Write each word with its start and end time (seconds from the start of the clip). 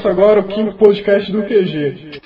Começa 0.00 0.08
agora 0.08 0.40
o 0.40 0.44
quinto 0.44 0.78
podcast 0.78 1.30
do 1.30 1.42
QG. 1.42 2.22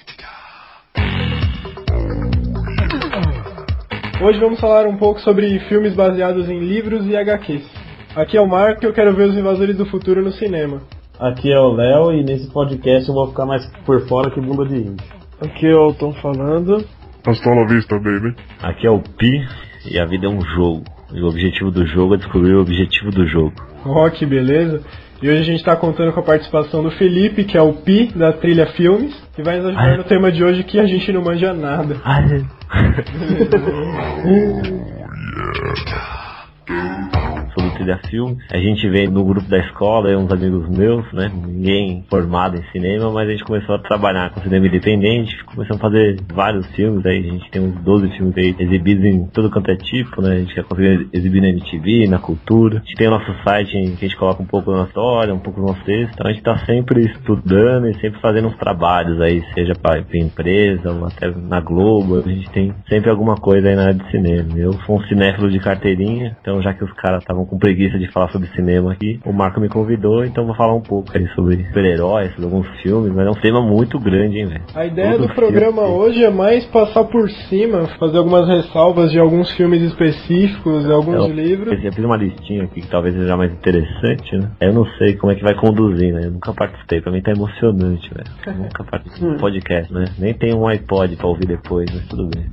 Hoje 4.23 4.39
vamos 4.39 4.61
falar 4.61 4.87
um 4.87 4.97
pouco 4.97 5.21
sobre 5.21 5.59
filmes 5.61 5.93
baseados 5.93 6.49
em 6.49 6.61
livros 6.61 7.05
e 7.05 7.17
HQs. 7.17 7.69
Aqui 8.15 8.37
é 8.37 8.41
o 8.41 8.47
Marco 8.47 8.85
e 8.85 8.87
eu 8.87 8.93
quero 8.93 9.13
ver 9.13 9.29
os 9.29 9.37
Invasores 9.37 9.77
do 9.77 9.87
Futuro 9.87 10.23
no 10.23 10.31
cinema. 10.31 10.83
Aqui 11.19 11.53
é 11.53 11.59
o 11.59 11.73
Léo 11.73 12.13
e 12.13 12.23
nesse 12.23 12.49
podcast 12.49 13.09
eu 13.09 13.15
vou 13.15 13.29
ficar 13.31 13.45
mais 13.45 13.67
por 13.85 14.07
fora 14.07 14.31
que 14.31 14.41
bunda 14.41 14.67
de 14.67 14.77
índio. 14.77 15.07
Aqui 15.41 15.67
é 15.67 15.75
o 15.75 15.93
Tom 15.95 16.13
falando. 16.13 16.87
Hasta 17.27 17.51
la 17.51 17.67
vista, 17.67 17.99
baby. 17.99 18.37
Aqui 18.63 18.87
é 18.87 18.91
o 18.91 19.01
Pi 19.01 19.49
e 19.91 19.99
a 19.99 20.05
vida 20.05 20.27
é 20.27 20.31
um 20.31 20.41
jogo. 20.41 20.85
E 21.13 21.21
o 21.21 21.27
objetivo 21.27 21.73
do 21.73 21.85
jogo 21.87 22.15
é 22.15 22.19
descobrir 22.19 22.55
o 22.55 22.61
objetivo 22.61 23.11
do 23.11 23.27
jogo. 23.27 23.53
Rock, 23.83 24.25
beleza? 24.25 24.81
E 25.23 25.29
hoje 25.29 25.41
a 25.41 25.45
gente 25.45 25.59
está 25.59 25.77
contando 25.77 26.13
com 26.13 26.21
a 26.21 26.25
participação 26.25 26.83
do 26.83 26.91
Felipe, 26.91 27.45
que 27.45 27.57
é 27.57 27.63
o 27.63 27.73
Pi 27.73 28.13
da 28.15 28.33
Trilha 28.33 28.67
Filmes, 28.69 29.15
que 29.35 29.43
vai 29.43 29.57
nos 29.57 29.67
ajudar 29.67 29.83
Ai. 29.83 29.97
no 29.97 30.05
tema 30.05 30.31
de 30.31 30.45
hoje 30.45 30.63
que 30.65 30.79
a 30.79 30.87
gente 30.87 31.11
não 31.13 31.23
manja 31.23 31.53
nada. 31.53 31.97
Ai. 32.05 32.45
Sobre 36.67 37.71
trilha 37.77 38.01
filme. 38.09 38.37
A 38.53 38.59
gente 38.59 38.89
veio 38.89 39.11
no 39.11 39.25
grupo 39.25 39.49
da 39.49 39.59
escola, 39.59 40.17
uns 40.17 40.31
amigos 40.31 40.69
meus, 40.69 41.11
né? 41.13 41.31
Ninguém 41.33 42.05
formado 42.09 42.57
em 42.57 42.63
cinema, 42.73 43.11
mas 43.13 43.29
a 43.29 43.33
gente 43.33 43.45
começou 43.45 43.77
a 43.77 43.79
trabalhar 43.79 44.31
com 44.31 44.41
cinema 44.41 44.67
independente, 44.67 45.45
começamos 45.45 45.81
a 45.81 45.87
fazer 45.87 46.17
vários 46.33 46.67
filmes, 46.75 47.05
aí 47.07 47.19
a 47.19 47.33
gente 47.33 47.51
tem 47.51 47.63
uns 47.63 47.75
12 47.83 48.09
filmes 48.17 48.37
aí 48.37 48.55
exibidos 48.59 49.05
em 49.05 49.27
todo 49.27 49.51
quanto 49.51 49.71
é 49.71 49.77
tipo, 49.77 50.21
né? 50.21 50.33
A 50.33 50.39
gente 50.39 50.55
quer 50.55 50.65
conseguir 50.65 51.09
exibir 51.13 51.41
na 51.41 51.49
MTV, 51.49 52.09
na 52.09 52.19
cultura. 52.19 52.79
A 52.79 52.81
gente 52.81 52.97
tem 52.97 53.09
o 53.09 53.11
nosso 53.11 53.33
site 53.45 53.71
que 53.71 53.79
a 53.79 54.09
gente 54.09 54.17
coloca 54.17 54.43
um 54.43 54.47
pouco 54.47 54.71
da 54.71 54.79
nossa 54.79 54.89
história, 54.89 55.35
um 55.35 55.39
pouco 55.39 55.61
do 55.61 55.67
nosso 55.67 55.85
texto. 55.85 56.13
Então 56.13 56.27
a 56.27 56.33
gente 56.33 56.43
tá 56.43 56.59
sempre 56.67 57.05
estudando 57.05 57.89
e 57.89 57.95
sempre 58.01 58.21
fazendo 58.21 58.49
uns 58.49 58.57
trabalhos 58.57 59.21
aí, 59.21 59.43
seja 59.55 59.75
para 59.75 60.03
empresa 60.15 60.91
ou 60.91 61.07
até 61.07 61.31
na 61.31 61.61
Globo. 61.61 62.19
A 62.19 62.29
gente 62.29 62.51
tem 62.51 62.75
sempre 62.89 63.11
alguma 63.11 63.37
coisa 63.37 63.69
aí 63.69 63.77
na 63.77 63.87
área 63.87 63.95
de 63.95 64.11
cinema. 64.11 64.49
Eu 64.57 64.73
sou 64.85 64.97
um 64.97 65.03
cinéfilo 65.05 65.51
de 65.51 65.59
carteirinha, 65.59 66.37
então 66.41 66.54
já 66.63 66.73
que 66.75 66.85
os 66.85 66.93
caras 66.95 67.23
estavam 67.23 67.45
com 67.45 67.59
preguiça 67.59 67.99
de 67.99 68.11
falar 68.11 68.29
sobre 68.31 68.49
cinema 68.49 68.93
aqui, 68.93 69.21
o 69.25 69.33
Marco 69.33 69.61
me 69.61 69.69
convidou, 69.69 70.25
então 70.25 70.45
vou 70.47 70.55
falar 70.55 70.75
um 70.75 70.81
pouco 70.81 71.11
aí 71.17 71.27
sobre 71.35 71.65
super-heróis, 71.67 72.31
sobre 72.31 72.45
alguns 72.45 72.69
filmes, 72.83 73.13
mas 73.13 73.27
é 73.27 73.31
um 73.31 73.35
tema 73.41 73.61
muito 73.63 73.99
grande, 73.99 74.39
hein, 74.39 74.47
velho. 74.47 74.63
A 74.75 74.87
ideia 74.87 75.13
Todo 75.13 75.29
do 75.29 75.35
programa 75.35 75.83
filme. 75.83 75.97
hoje 75.99 76.25
é 76.25 76.31
mais 76.31 76.65
passar 76.67 77.05
por 77.05 77.29
cima, 77.31 77.87
fazer 77.99 78.19
algumas 78.19 78.47
ressalvas 78.49 79.11
de 79.11 79.19
alguns 79.19 79.51
filmes 79.57 79.83
específicos, 79.83 80.85
de 80.85 80.93
alguns 80.93 81.15
Eu- 81.17 81.29
livros. 81.35 81.83
Eu 81.85 81.93
fiz 81.93 82.05
uma 82.05 82.17
listinha 82.17 82.65
aqui 82.65 82.81
que 82.81 82.89
talvez 82.89 83.15
seja 83.15 83.37
mais 83.37 83.53
interessante, 83.53 84.37
né? 84.37 84.51
Eu 84.61 84.73
não 84.73 84.85
sei 84.99 85.15
como 85.17 85.33
é 85.33 85.35
que 85.37 85.43
vai 85.43 85.55
conduzir, 85.55 86.13
né? 86.13 86.23
Eu 86.25 86.31
nunca 86.33 86.53
participei, 86.53 87.01
pra 87.01 87.13
mim 87.13 87.21
tá 87.23 87.33
emocionante, 87.33 88.11
velho. 88.13 88.25
Nunca 88.65 88.85
participei 88.85 89.31
do 89.31 89.37
podcast, 89.39 89.93
né? 89.93 90.05
Nem 90.19 90.35
tem 90.35 90.55
um 90.55 90.67
iPod 90.67 91.17
pra 91.17 91.27
ouvir 91.27 91.47
depois, 91.47 91.87
mas 91.93 92.07
tudo 92.09 92.29
bem. 92.29 92.45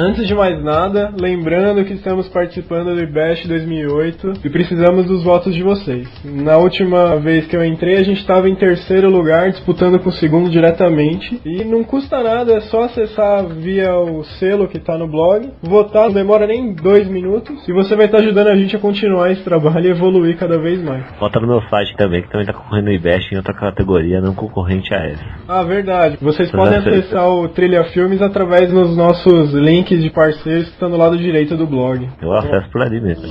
Antes 0.00 0.28
de 0.28 0.32
mais 0.32 0.62
nada, 0.62 1.12
lembrando 1.20 1.84
que 1.84 1.92
estamos 1.94 2.28
participando 2.28 2.94
do 2.94 3.02
IBEST 3.02 3.48
2008 3.48 4.32
e 4.44 4.48
precisamos 4.48 5.06
dos 5.06 5.24
votos 5.24 5.52
de 5.52 5.60
vocês. 5.60 6.08
Na 6.24 6.56
última 6.56 7.16
vez 7.16 7.48
que 7.48 7.56
eu 7.56 7.64
entrei, 7.64 7.96
a 7.96 8.04
gente 8.04 8.20
estava 8.20 8.48
em 8.48 8.54
terceiro 8.54 9.10
lugar, 9.10 9.50
disputando 9.50 9.98
com 9.98 10.10
o 10.10 10.12
segundo 10.12 10.48
diretamente. 10.50 11.40
E 11.44 11.64
não 11.64 11.82
custa 11.82 12.22
nada, 12.22 12.52
é 12.52 12.60
só 12.60 12.84
acessar 12.84 13.44
via 13.46 13.92
o 13.98 14.22
selo 14.38 14.68
que 14.68 14.76
está 14.76 14.96
no 14.96 15.08
blog, 15.08 15.50
votar, 15.60 16.04
não 16.04 16.14
demora 16.14 16.46
nem 16.46 16.74
dois 16.74 17.08
minutos, 17.08 17.68
e 17.68 17.72
você 17.72 17.96
vai 17.96 18.06
estar 18.06 18.18
ajudando 18.18 18.46
a 18.46 18.56
gente 18.56 18.76
a 18.76 18.78
continuar 18.78 19.32
esse 19.32 19.42
trabalho 19.42 19.84
e 19.84 19.90
evoluir 19.90 20.36
cada 20.36 20.60
vez 20.60 20.80
mais. 20.80 21.02
Bota 21.18 21.40
no 21.40 21.48
meu 21.48 21.60
site 21.62 21.96
também, 21.96 22.22
que 22.22 22.30
também 22.30 22.46
tá 22.46 22.52
concorrendo 22.52 22.88
o 22.88 22.92
IBEST 22.92 23.34
em 23.34 23.36
outra 23.38 23.52
categoria, 23.52 24.20
não 24.20 24.32
concorrente 24.32 24.94
a 24.94 25.04
essa. 25.04 25.24
Ah, 25.48 25.64
verdade. 25.64 26.18
Vocês 26.22 26.48
Você 26.52 26.56
podem 26.56 26.78
acessar 26.78 27.28
o 27.28 27.48
Trilha 27.48 27.82
Filmes 27.86 28.22
através 28.22 28.70
dos 28.70 28.96
nossos 28.96 29.52
links 29.54 29.87
de 29.96 30.10
parceiros 30.10 30.66
que 30.66 30.72
estão 30.72 30.90
do 30.90 30.96
lado 30.96 31.16
direito 31.16 31.56
do 31.56 31.66
blog. 31.66 32.08
Eu 32.20 32.32
acesso 32.32 32.68
por 32.70 32.82
ali 32.82 33.00
mesmo. 33.00 33.28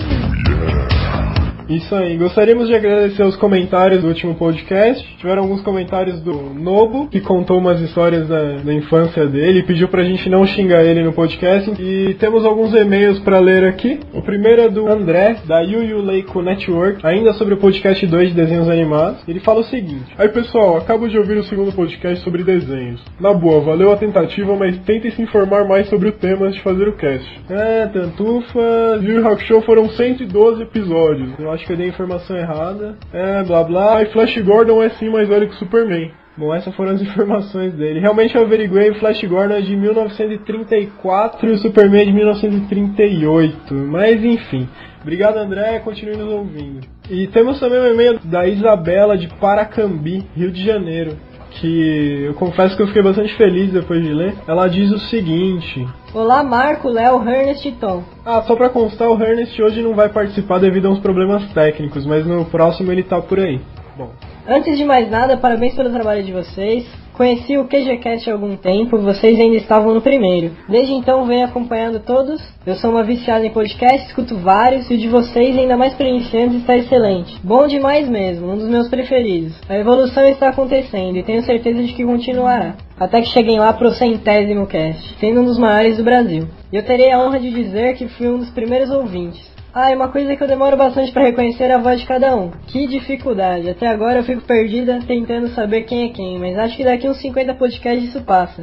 Isso 1.70 1.94
aí, 1.94 2.16
gostaríamos 2.16 2.70
de 2.70 2.76
agradecer 2.76 3.24
os 3.24 3.36
comentários 3.36 4.02
do 4.02 4.08
último 4.08 4.36
podcast. 4.36 5.06
Tiveram 5.18 5.44
alguns 5.44 5.62
comentários 5.62 6.22
do 6.22 6.32
Nobo, 6.54 7.10
que 7.10 7.20
contou 7.20 7.58
umas 7.58 7.82
histórias 7.82 8.26
da, 8.26 8.54
da 8.64 8.74
infância 8.74 9.26
dele 9.28 9.60
e 9.60 9.64
pediu 9.64 9.90
pra 9.90 10.04
gente 10.06 10.30
não 10.30 10.46
xingar 10.46 10.86
ele 10.86 11.04
no 11.04 11.12
podcast. 11.12 11.70
E 11.78 12.14
temos 12.14 12.46
alguns 12.46 12.74
e-mails 12.74 13.20
pra 13.20 13.40
ler 13.40 13.66
aqui. 13.66 14.00
O 14.14 14.22
primeiro 14.22 14.62
é 14.62 14.70
do 14.70 14.88
André, 14.88 15.42
da 15.46 15.60
Yu 15.60 15.84
Yu 15.84 16.02
Leico 16.02 16.42
Network, 16.42 17.06
ainda 17.06 17.34
sobre 17.34 17.56
o 17.56 17.58
podcast 17.58 18.06
2 18.08 18.30
de 18.30 18.36
desenhos 18.36 18.70
animados. 18.70 19.28
Ele 19.28 19.42
fala 19.42 19.60
o 19.60 19.66
seguinte: 19.66 20.16
Aí 20.18 20.30
pessoal, 20.30 20.78
acabo 20.78 21.10
de 21.10 21.18
ouvir 21.18 21.38
o 21.38 21.44
segundo 21.44 21.74
podcast 21.74 22.24
sobre 22.24 22.46
desenhos. 22.46 23.04
Na 23.20 23.34
boa, 23.34 23.60
valeu 23.60 23.92
a 23.92 23.98
tentativa, 23.98 24.56
mas 24.56 24.80
tentem 24.86 25.12
se 25.12 25.22
informar 25.22 25.66
mais 25.66 25.90
sobre 25.90 26.08
o 26.08 26.14
tema 26.14 26.46
antes 26.46 26.56
de 26.56 26.64
fazer 26.64 26.88
o 26.88 26.96
cast. 26.96 27.28
É, 27.50 27.88
Tantufa, 27.88 29.00
Yu 29.02 29.16
Yu 29.16 29.28
Hakusho 29.28 29.62
foram 29.64 29.90
112 29.90 30.62
episódios. 30.62 31.38
Eu 31.38 31.57
acho 31.58 31.66
que 31.66 31.74
eu 31.74 31.78
dei 31.78 31.88
a 31.88 31.90
informação 31.90 32.38
errada. 32.38 32.96
É, 33.12 33.44
blá 33.44 33.64
blá. 33.64 34.04
E 34.04 34.06
Flash 34.08 34.38
Gordon 34.38 34.82
é 34.82 34.90
sim 34.92 35.10
mais 35.10 35.28
velho 35.28 35.50
que 35.50 35.56
Superman. 35.56 36.12
Bom, 36.38 36.54
essas 36.54 36.74
foram 36.76 36.92
as 36.92 37.02
informações 37.02 37.74
dele. 37.74 38.00
Realmente 38.00 38.36
eu 38.36 38.44
averiguei, 38.44 38.92
o 38.92 38.96
Flash 38.96 39.24
Gordon 39.24 39.56
é 39.56 39.62
de 39.62 39.76
1934 39.76 41.50
e 41.50 41.52
o 41.52 41.58
Superman 41.58 42.02
é 42.02 42.06
de 42.06 42.14
1938. 42.14 43.74
Mas 43.74 44.24
enfim. 44.24 44.70
Obrigado, 45.02 45.38
André. 45.38 45.80
Continue 45.80 46.16
nos 46.16 46.32
ouvindo. 46.32 46.82
E 47.10 47.28
temos 47.28 47.60
também 47.60 47.80
um 47.80 47.94
e-mail 47.94 48.20
da 48.24 48.48
Isabela 48.48 49.18
de 49.18 49.28
Paracambi, 49.40 50.24
Rio 50.36 50.52
de 50.52 50.64
Janeiro. 50.64 51.18
Que 51.50 52.26
eu 52.26 52.34
confesso 52.36 52.76
que 52.76 52.84
eu 52.84 52.88
fiquei 52.88 53.02
bastante 53.02 53.34
feliz 53.36 53.72
depois 53.72 54.04
de 54.04 54.14
ler. 54.14 54.36
Ela 54.48 54.68
diz 54.68 54.92
o 54.92 55.00
seguinte: 55.00 55.88
Olá, 56.18 56.44
Marco, 56.44 56.90
Léo, 56.90 57.22
Ernest 57.30 57.68
e 57.68 57.74
Tom. 57.74 58.04
ah, 58.26 58.42
só 58.42 58.56
pra 58.56 58.70
constar, 58.70 59.08
o 59.08 59.22
Ernest 59.22 59.62
hoje 59.62 59.84
não 59.84 59.94
vai 59.94 60.10
participar 60.10 60.58
devido 60.58 60.88
a 60.88 60.90
uns 60.90 61.00
problemas 61.00 61.48
técnicos, 61.54 62.08
mas 62.08 62.26
no 62.26 62.44
próximo 62.46 62.92
ele 62.92 63.04
tá 63.04 63.22
por 63.22 63.40
aí. 63.40 63.62
Bom, 63.96 64.10
Antes 64.48 64.80
de 64.80 64.84
mais 64.84 65.12
nada, 65.12 65.38
parabéns 65.38 65.76
pelo 65.76 65.92
trabalho 65.92 66.24
de 66.24 66.34
vocês. 66.34 66.88
Conheci 67.18 67.58
o 67.58 67.66
QGCast 67.68 68.30
há 68.30 68.34
algum 68.34 68.56
tempo, 68.56 69.00
vocês 69.00 69.40
ainda 69.40 69.56
estavam 69.56 69.92
no 69.92 70.02
primeiro. 70.02 70.52
Desde 70.70 70.94
então 70.94 71.26
venho 71.26 71.46
acompanhando 71.46 72.00
todos. 72.00 72.40
Eu 72.64 72.76
sou 72.76 72.92
uma 72.92 73.04
viciada 73.04 73.44
em 73.44 73.50
podcast, 73.50 74.06
escuto 74.06 74.36
vários 74.38 74.88
e 74.92 74.94
o 74.94 74.98
de 75.00 75.08
vocês, 75.08 75.58
ainda 75.58 75.76
mais 75.76 75.96
para 75.96 76.08
iniciantes, 76.08 76.60
está 76.60 76.78
excelente. 76.78 77.36
Bom 77.44 77.66
demais 77.66 78.08
mesmo, 78.08 78.52
um 78.52 78.58
dos 78.58 78.70
meus 78.70 78.88
preferidos. 78.88 79.60
A 79.68 79.76
evolução 79.76 80.28
está 80.28 80.50
acontecendo 80.50 81.18
e 81.18 81.24
tenho 81.24 81.42
certeza 81.42 81.82
de 81.82 81.92
que 81.92 82.06
continuará. 82.06 82.76
Até 83.00 83.22
que 83.22 83.30
cheguem 83.30 83.58
lá 83.58 83.74
pro 83.74 83.90
centésimo 83.90 84.68
cast, 84.68 85.16
sendo 85.20 85.42
um 85.42 85.46
dos 85.46 85.58
maiores 85.58 85.98
do 85.98 86.04
Brasil. 86.04 86.48
E 86.72 86.76
eu 86.76 86.86
terei 86.86 87.12
a 87.12 87.20
honra 87.20 87.40
de 87.40 87.50
dizer 87.50 87.96
que 87.96 88.08
fui 88.08 88.28
um 88.28 88.38
dos 88.38 88.52
primeiros 88.52 88.92
ouvintes. 88.92 89.57
Ah, 89.74 89.92
e 89.92 89.96
uma 89.96 90.08
coisa 90.08 90.36
que 90.36 90.44
eu 90.44 90.48
demoro 90.48 90.76
bastante 90.76 91.12
pra 91.12 91.24
reconhecer 91.24 91.66
é 91.66 91.74
a 91.74 91.78
voz 91.78 92.00
de 92.00 92.08
cada 92.08 92.36
um. 92.36 92.52
Que 92.68 92.88
dificuldade. 92.88 93.70
Até 93.70 93.88
agora 93.88 94.20
eu 94.20 94.24
fico 94.24 94.42
perdida 94.42 95.00
tentando 95.06 95.50
saber 95.50 95.84
quem 95.84 96.06
é 96.06 96.10
quem, 96.10 96.40
mas 96.40 96.58
acho 96.58 96.76
que 96.76 96.84
daqui 96.84 97.08
uns 97.08 97.22
50 97.22 97.54
podcasts 97.54 98.10
isso 98.10 98.22
passa. 98.22 98.62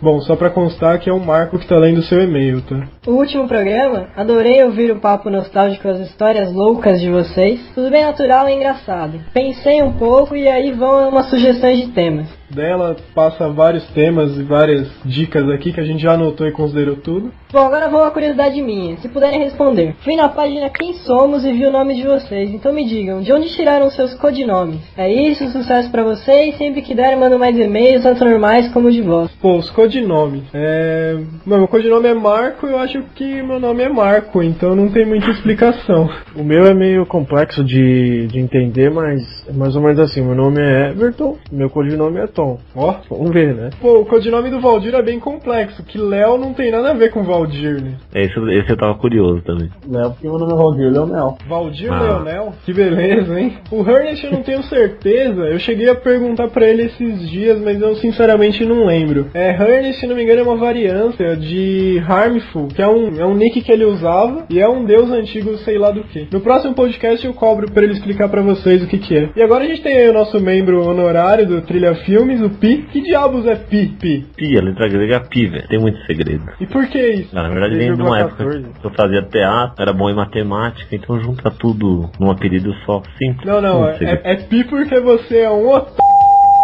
bom, 0.00 0.20
só 0.20 0.36
pra 0.36 0.50
constar 0.50 0.98
que 0.98 1.10
é 1.10 1.12
o 1.12 1.20
Marco 1.20 1.58
que 1.58 1.66
tá 1.66 1.76
lendo 1.76 1.98
o 1.98 2.02
seu 2.02 2.22
e-mail, 2.22 2.62
tá? 2.62 2.86
O 3.06 3.12
último 3.12 3.48
programa, 3.48 4.08
adorei 4.16 4.62
ouvir 4.62 4.90
o 4.90 5.00
papo 5.00 5.30
nostálgico 5.30 5.88
as 5.88 6.00
histórias 6.00 6.52
loucas 6.52 7.00
de 7.00 7.10
vocês. 7.10 7.60
Tudo 7.74 7.90
bem 7.90 8.04
natural 8.04 8.48
e 8.48 8.54
engraçado. 8.54 9.20
Pensei 9.32 9.82
um 9.82 9.92
pouco 9.92 10.36
e 10.36 10.48
aí 10.48 10.72
vão 10.72 11.08
umas 11.08 11.28
sugestões 11.28 11.80
de 11.80 11.88
temas. 11.88 12.28
Dela 12.50 12.96
passa 13.14 13.48
vários 13.48 13.86
temas 13.88 14.36
e 14.36 14.42
várias 14.42 14.88
dicas 15.04 15.48
aqui 15.50 15.72
que 15.72 15.80
a 15.80 15.84
gente 15.84 16.02
já 16.02 16.12
anotou 16.12 16.46
e 16.46 16.52
considerou 16.52 16.96
tudo. 16.96 17.32
Bom, 17.52 17.60
agora 17.60 17.88
vou 17.88 18.00
uma 18.00 18.10
curiosidade 18.10 18.60
minha, 18.62 18.96
se 18.98 19.08
puderem 19.08 19.40
responder. 19.40 19.94
Fui 20.00 20.16
na 20.16 20.28
página 20.28 20.70
Quem 20.70 20.94
Somos 20.94 21.44
e 21.44 21.52
vi 21.52 21.66
o 21.66 21.72
nome 21.72 21.94
de 21.94 22.06
vocês, 22.06 22.50
então 22.50 22.72
me 22.72 22.84
digam, 22.84 23.20
de 23.20 23.32
onde 23.32 23.48
tiraram 23.48 23.90
seus 23.90 24.14
codinomes? 24.14 24.80
É 24.96 25.10
isso, 25.10 25.48
sucesso 25.50 25.90
pra 25.90 26.02
vocês, 26.02 26.56
sempre 26.56 26.82
que 26.82 26.94
der 26.94 27.16
mando 27.16 27.38
mais 27.38 27.58
e-mails, 27.58 28.02
tanto 28.02 28.24
normais 28.24 28.68
como 28.72 28.90
de 28.90 29.02
voz. 29.02 29.30
Pô, 29.40 29.56
os 29.56 29.70
codinomes. 29.70 30.42
É. 30.52 31.16
Não, 31.46 31.58
meu 31.58 31.68
codinome 31.68 32.08
é 32.08 32.14
Marco 32.14 32.66
eu 32.66 32.78
acho 32.78 33.02
que 33.14 33.42
meu 33.42 33.58
nome 33.60 33.82
é 33.82 33.88
Marco, 33.88 34.42
então 34.42 34.74
não 34.74 34.88
tem 34.88 35.06
muita 35.06 35.30
explicação. 35.30 36.08
O 36.34 36.42
meu 36.42 36.66
é 36.66 36.74
meio 36.74 37.06
complexo 37.06 37.64
de, 37.64 38.26
de 38.26 38.38
entender, 38.38 38.90
mas 38.90 39.46
é 39.48 39.52
mais 39.52 39.74
ou 39.76 39.82
menos 39.82 39.98
assim. 39.98 40.22
Meu 40.22 40.34
nome 40.34 40.60
é 40.60 40.90
Everton, 40.90 41.36
meu 41.50 41.70
codinome 41.70 42.18
é 42.20 42.26
Tom. 42.36 42.58
Ó, 42.76 42.94
Vamos 43.10 43.32
ver, 43.32 43.54
né? 43.54 43.70
pô, 43.80 44.00
o 44.00 44.06
codinome 44.06 44.50
do 44.50 44.60
Valdir 44.60 44.94
é 44.94 45.02
bem 45.02 45.18
complexo, 45.18 45.82
que 45.82 45.96
Léo 45.98 46.36
não 46.36 46.52
tem 46.52 46.70
nada 46.70 46.90
a 46.90 46.94
ver 46.94 47.10
com 47.10 47.22
Valdir, 47.24 47.82
né? 47.82 47.94
Esse, 48.14 48.38
esse 48.52 48.70
eu 48.70 48.76
tava 48.76 48.94
curioso 48.98 49.40
também. 49.42 49.70
Léo, 49.90 50.10
porque 50.10 50.28
meu 50.28 50.38
nome 50.38 50.52
é 50.52 50.56
Valdir 50.56 50.92
Leonel. 50.92 51.38
Valdir 51.48 51.92
Ah. 51.92 52.02
Leonel, 52.02 52.52
que 52.64 52.72
beleza, 52.74 53.40
hein? 53.40 53.54
O 53.72 53.80
Ernest 53.88 54.24
eu 54.26 54.32
não 54.32 54.42
tenho 54.42 54.62
certeza, 54.64 55.40
eu 55.44 55.58
cheguei 55.58 55.88
a 55.88 55.94
perguntar 55.94 56.48
pra 56.48 56.68
ele 56.68 56.82
esses 56.82 57.28
dias, 57.30 57.58
mas 57.60 57.80
eu 57.80 57.94
sinceramente 57.96 58.64
não 58.64 58.84
lembro. 58.84 59.26
É, 59.34 59.50
Ernest, 59.50 60.00
se 60.00 60.06
não 60.06 60.14
me 60.14 60.22
engano, 60.22 60.40
é 60.40 60.44
uma 60.44 60.56
variância 60.56 61.34
de 61.36 62.02
Harmful, 62.06 62.68
que 62.68 62.82
é 62.82 62.86
um, 62.88 63.18
é 63.18 63.24
um 63.26 63.34
nick 63.34 63.62
que 63.62 63.72
ele 63.72 63.84
usava 63.86 64.44
e 64.50 64.60
é 64.60 64.68
um 64.68 64.84
deus 64.84 65.10
antigo, 65.10 65.56
sei 65.58 65.78
lá 65.78 65.90
do 65.90 66.02
que. 66.04 66.28
No 66.30 66.40
próximo 66.40 66.74
podcast 66.74 67.26
eu 67.26 67.32
cobro 67.32 67.70
pra 67.72 67.82
ele 67.82 67.92
explicar 67.94 68.28
pra 68.28 68.42
vocês 68.42 68.82
o 68.82 68.86
que 68.86 68.98
que 68.98 69.16
é. 69.16 69.30
E 69.34 69.42
agora 69.42 69.64
a 69.64 69.66
gente 69.66 69.82
tem 69.82 69.96
aí 69.96 70.08
o 70.08 70.12
nosso 70.12 70.38
membro 70.40 70.86
honorário 70.86 71.46
do 71.46 71.62
Trilha 71.62 71.94
Filmes, 72.26 72.42
o 72.42 72.50
Pi. 72.50 72.82
Que 72.90 73.00
diabos 73.02 73.46
é 73.46 73.54
Pi, 73.54 73.86
Pi? 74.00 74.26
Pi, 74.36 74.58
a 74.58 74.62
letra 74.62 74.88
grega 74.88 75.16
é 75.16 75.20
pi, 75.20 75.46
velho. 75.46 75.68
Tem 75.68 75.78
muito 75.78 75.98
segredo. 76.06 76.44
E 76.60 76.66
por 76.66 76.86
que 76.88 76.98
isso? 76.98 77.34
Não, 77.34 77.42
na 77.44 77.48
verdade 77.48 77.76
vem 77.76 77.94
de 77.94 78.02
uma 78.02 78.18
época 78.18 78.44
que 78.80 78.84
eu 78.84 78.90
fazia 78.90 79.22
teatro, 79.22 79.80
era 79.80 79.92
bom 79.92 80.10
em 80.10 80.14
matemática, 80.14 80.94
então 80.94 81.20
junta 81.20 81.50
tudo 81.50 82.10
num 82.18 82.30
apelido 82.30 82.74
só, 82.84 83.02
simples. 83.16 83.46
Não, 83.46 83.60
não, 83.60 83.88
é, 83.88 83.96
é, 84.00 84.32
é 84.32 84.36
pi 84.36 84.64
porque 84.64 84.98
você 85.00 85.42
é 85.42 85.50
um 85.50 85.68
otário, 85.68 85.94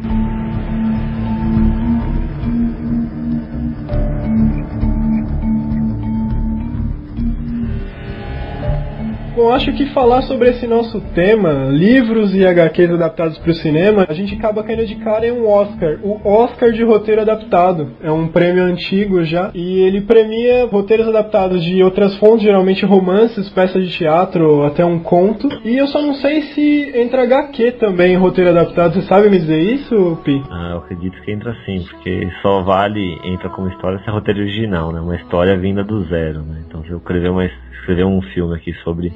Bom, 9.38 9.54
acho 9.54 9.72
que 9.74 9.86
falar 9.94 10.24
sobre 10.24 10.50
esse 10.50 10.66
nosso 10.66 11.00
tema, 11.13 11.66
livros 11.69 12.34
e 12.34 12.44
HQs 12.44 12.89
adaptados 12.89 13.38
para 13.38 13.51
o 13.51 13.54
cinema, 13.54 14.04
a 14.10 14.12
gente 14.12 14.34
acaba 14.34 14.63
caindo 14.63 14.84
de 14.84 14.95
cara 14.95 15.28
em 15.28 15.31
um 15.31 15.48
Oscar. 15.48 16.00
O 16.01 16.19
Oscar 16.28 16.72
de 16.72 16.84
roteiro 16.84 17.22
adaptado. 17.22 17.92
É 18.01 18.12
um 18.12 18.30
prêmio 18.30 18.63
antigo 18.63 19.24
já. 19.24 19.51
E 19.54 19.78
ele 19.81 20.01
premia 20.01 20.66
roteiros 20.66 21.07
adaptados 21.07 21.63
de 21.63 21.84
outras 21.84 22.18
fontes, 22.18 22.42
geralmente 22.42 22.84
romances, 22.84 23.48
peças 23.50 23.88
de 23.88 23.95
teatro, 23.95 24.63
até 24.63 24.84
um 24.84 24.98
conto. 24.98 25.48
E 25.63 25.78
eu 25.78 25.86
só 25.86 26.01
não 26.01 26.16
sei 26.16 26.42
se 26.42 26.94
entra 26.95 27.22
HQ 27.22 27.74
também 27.74 28.13
em 28.13 28.18
roteiro 28.18 28.50
adaptado. 28.50 28.95
Você 28.95 29.04
sabe 29.04 29.30
me 29.30 29.38
dizer 29.38 29.60
isso, 29.60 30.18
Pi? 30.24 30.42
Ah, 30.50 30.69
eu 30.72 30.78
acredito 30.80 31.22
que 31.22 31.31
entra 31.31 31.56
sim, 31.63 31.86
porque 31.88 32.28
só 32.42 32.63
vale, 32.63 33.19
entra 33.24 33.50
como 33.50 33.69
história 33.69 34.00
se 34.00 34.10
é 34.10 34.12
roteiro 34.12 34.39
original, 34.39 34.92
né? 34.92 35.00
Uma 35.00 35.16
história 35.16 35.56
vinda 35.56 35.84
do 35.84 36.06
zero, 36.06 36.42
né? 36.42 36.63
Então 36.68 36.81
se 36.81 36.89
eu 36.89 36.98
escrever, 36.98 37.30
uma, 37.30 37.48
escrever 37.88 38.06
um 38.06 38.22
filme 38.22 38.54
aqui 38.54 38.74
sobre 38.84 39.13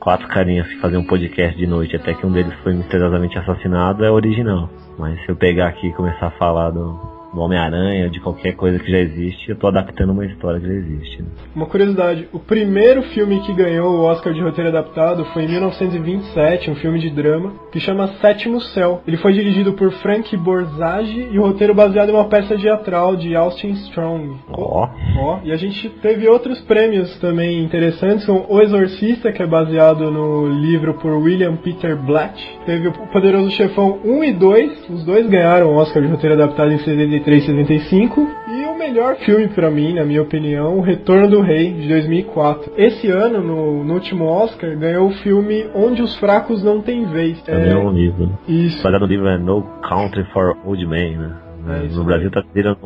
quatro 0.00 0.26
carinhas 0.28 0.66
que 0.66 0.80
faziam 0.80 1.02
um 1.02 1.06
podcast 1.06 1.56
de 1.58 1.66
noite 1.66 1.94
até 1.94 2.14
que 2.14 2.24
um 2.24 2.32
deles 2.32 2.54
foi 2.62 2.72
misteriosamente 2.72 3.36
assassinado, 3.36 4.02
é 4.02 4.10
original. 4.10 4.70
Mas 4.98 5.22
se 5.22 5.28
eu 5.28 5.36
pegar 5.36 5.68
aqui 5.68 5.88
e 5.88 5.92
começar 5.92 6.28
a 6.28 6.30
falar 6.30 6.70
do, 6.70 7.13
do 7.34 7.40
Homem-Aranha, 7.40 8.08
de 8.08 8.20
qualquer 8.20 8.52
coisa 8.52 8.78
que 8.78 8.90
já 8.90 8.98
existe, 8.98 9.50
eu 9.50 9.56
tô 9.56 9.66
adaptando 9.66 10.10
uma 10.10 10.24
história 10.24 10.60
que 10.60 10.66
já 10.66 10.72
existe. 10.72 11.22
Né? 11.22 11.28
Uma 11.54 11.66
curiosidade, 11.66 12.28
o 12.32 12.38
primeiro 12.38 13.02
filme 13.02 13.40
que 13.40 13.52
ganhou 13.52 13.96
o 13.96 14.02
Oscar 14.02 14.32
de 14.32 14.40
roteiro 14.40 14.70
adaptado 14.70 15.24
foi 15.26 15.44
em 15.44 15.48
1927, 15.48 16.70
um 16.70 16.76
filme 16.76 17.00
de 17.00 17.10
drama, 17.10 17.52
que 17.72 17.80
chama 17.80 18.08
Sétimo 18.20 18.60
Céu. 18.60 19.02
Ele 19.06 19.16
foi 19.16 19.32
dirigido 19.32 19.72
por 19.72 19.90
Frank 19.94 20.34
Borzage 20.36 21.28
e 21.32 21.38
o 21.38 21.42
roteiro 21.42 21.74
baseado 21.74 22.10
em 22.10 22.12
uma 22.12 22.28
peça 22.28 22.56
teatral 22.56 23.16
de 23.16 23.34
Austin 23.34 23.72
Strong. 23.72 24.36
Ó, 24.52 24.88
Ó, 25.18 25.40
e 25.42 25.50
a 25.50 25.56
gente 25.56 25.88
teve 26.00 26.28
outros 26.28 26.60
prêmios 26.62 27.18
também 27.18 27.64
interessantes, 27.64 28.24
como 28.24 28.46
O 28.48 28.60
Exorcista, 28.60 29.32
que 29.32 29.42
é 29.42 29.46
baseado 29.46 30.10
no 30.10 30.46
livro 30.46 30.94
por 30.94 31.12
William 31.12 31.56
Peter 31.56 31.96
Blatt. 31.96 32.40
Teve 32.64 32.88
o 32.88 32.92
Poderoso 33.08 33.50
Chefão 33.50 33.98
1 34.04 34.24
e 34.24 34.32
2, 34.32 34.90
os 34.90 35.04
dois 35.04 35.26
ganharam 35.26 35.72
o 35.72 35.76
Oscar 35.76 36.02
de 36.02 36.08
roteiro 36.08 36.34
adaptado 36.34 36.72
em 36.72 36.78
73 36.78 37.23
e 37.32 37.40
75. 37.40 38.20
E 38.48 38.64
o 38.66 38.78
melhor 38.78 39.16
filme 39.16 39.48
pra 39.48 39.70
mim, 39.70 39.94
na 39.94 40.04
minha 40.04 40.20
opinião, 40.22 40.76
O 40.78 40.80
Retorno 40.82 41.28
do 41.28 41.40
Rei, 41.40 41.72
de 41.72 41.88
2004. 41.88 42.72
Esse 42.76 43.08
ano, 43.08 43.40
no, 43.42 43.82
no 43.84 43.94
último 43.94 44.24
Oscar, 44.26 44.76
ganhou 44.76 45.08
o 45.08 45.12
filme 45.14 45.66
Onde 45.74 46.02
os 46.02 46.14
Fracos 46.16 46.62
Não 46.62 46.80
Têm 46.82 47.06
Vez. 47.06 47.40
também 47.42 47.70
é 47.70 47.76
um 47.76 47.90
livro. 47.90 48.26
né? 48.26 48.32
Isso. 48.48 48.82
Baseado 48.82 49.02
no 49.02 49.06
livro 49.08 49.26
é 49.28 49.38
No 49.38 49.62
Country 49.88 50.24
for 50.32 50.56
Old 50.64 50.86
Men, 50.86 51.16
né? 51.16 51.36
É, 51.66 51.94
no 51.96 52.04
Brasil 52.04 52.30
tá 52.30 52.42
dizendo 52.42 52.76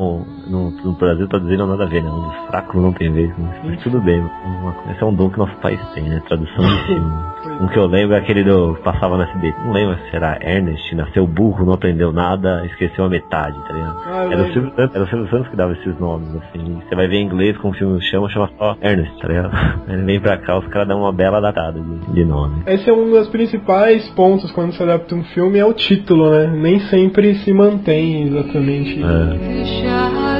no, 0.48 0.70
no, 0.70 0.92
Brasil 0.92 1.28
tá 1.28 1.38
dizendo 1.38 1.66
nada 1.66 1.84
a 1.84 1.86
ver, 1.86 2.02
né? 2.02 2.10
Os 2.10 2.46
fracos 2.48 2.80
não 2.82 2.92
tem 2.92 3.12
vez, 3.12 3.28
né? 3.38 3.60
Mas 3.64 3.82
tudo 3.82 4.00
bem, 4.00 4.20
uma- 4.20 4.74
esse 4.92 5.02
é 5.02 5.06
um 5.06 5.14
dom 5.14 5.30
que 5.30 5.38
nosso 5.38 5.54
país 5.56 5.80
tem, 5.94 6.04
né? 6.04 6.22
Tradução 6.26 6.64
de 6.64 6.78
filme. 6.86 7.12
Um 7.60 7.68
que 7.68 7.78
eu 7.78 7.86
lembro 7.86 8.14
é 8.14 8.18
aquele 8.18 8.44
do 8.44 8.74
que 8.74 8.82
passava 8.82 9.16
na 9.16 9.24
SBT. 9.24 9.56
Não 9.64 9.72
lembro 9.72 9.96
se 10.10 10.16
era 10.16 10.38
Ernest, 10.42 10.94
nasceu 10.94 11.26
burro, 11.26 11.64
não 11.64 11.72
aprendeu 11.74 12.12
nada, 12.12 12.64
esqueceu 12.66 13.04
a 13.04 13.08
metade, 13.08 13.56
tá 13.66 13.72
ligado? 13.72 13.96
Ah, 14.06 14.28
Era 14.30 14.42
o. 14.42 14.52
Silvio 14.52 14.72
Santos, 14.76 14.94
era 14.94 15.04
o 15.04 15.08
Silvio 15.08 15.30
Santos 15.30 15.48
que 15.48 15.56
dava 15.56 15.72
esses 15.72 15.98
nomes, 15.98 16.28
assim. 16.36 16.80
Você 16.88 16.94
vai 16.94 17.08
ver 17.08 17.16
em 17.16 17.24
inglês 17.26 17.56
como 17.58 17.72
o 17.72 17.76
filme 17.76 18.00
chama, 18.02 18.28
chama 18.28 18.50
só 18.58 18.76
Ernest, 18.82 19.18
tá 19.20 19.28
ligado? 19.28 19.50
Ele 19.88 20.02
vem 20.04 20.20
pra 20.20 20.36
cá, 20.38 20.58
os 20.58 20.66
caras 20.68 20.88
dão 20.88 21.00
uma 21.00 21.12
bela 21.12 21.40
datada 21.40 21.80
de, 21.80 22.12
de 22.12 22.24
nome. 22.24 22.62
Esse 22.66 22.88
é 22.88 22.92
um 22.92 23.10
dos 23.10 23.28
principais 23.28 24.08
pontos 24.10 24.50
quando 24.52 24.72
se 24.72 24.82
adapta 24.82 25.14
um 25.14 25.24
filme, 25.24 25.58
é 25.58 25.64
o 25.64 25.72
título, 25.72 26.30
né? 26.30 26.46
Nem 26.46 26.80
sempre 26.80 27.34
se 27.36 27.52
mantém 27.52 28.28
exatamente. 28.28 29.02
É. 29.02 30.37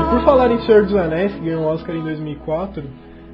E 0.00 0.10
por 0.10 0.24
falar 0.24 0.50
em 0.50 0.60
Senhor 0.60 0.82
dos 0.84 0.94
Anéis, 0.94 1.34
que 1.34 1.40
ganhou 1.40 1.64
o 1.64 1.66
Oscar 1.68 1.96
em 1.96 2.02
2004, 2.02 2.82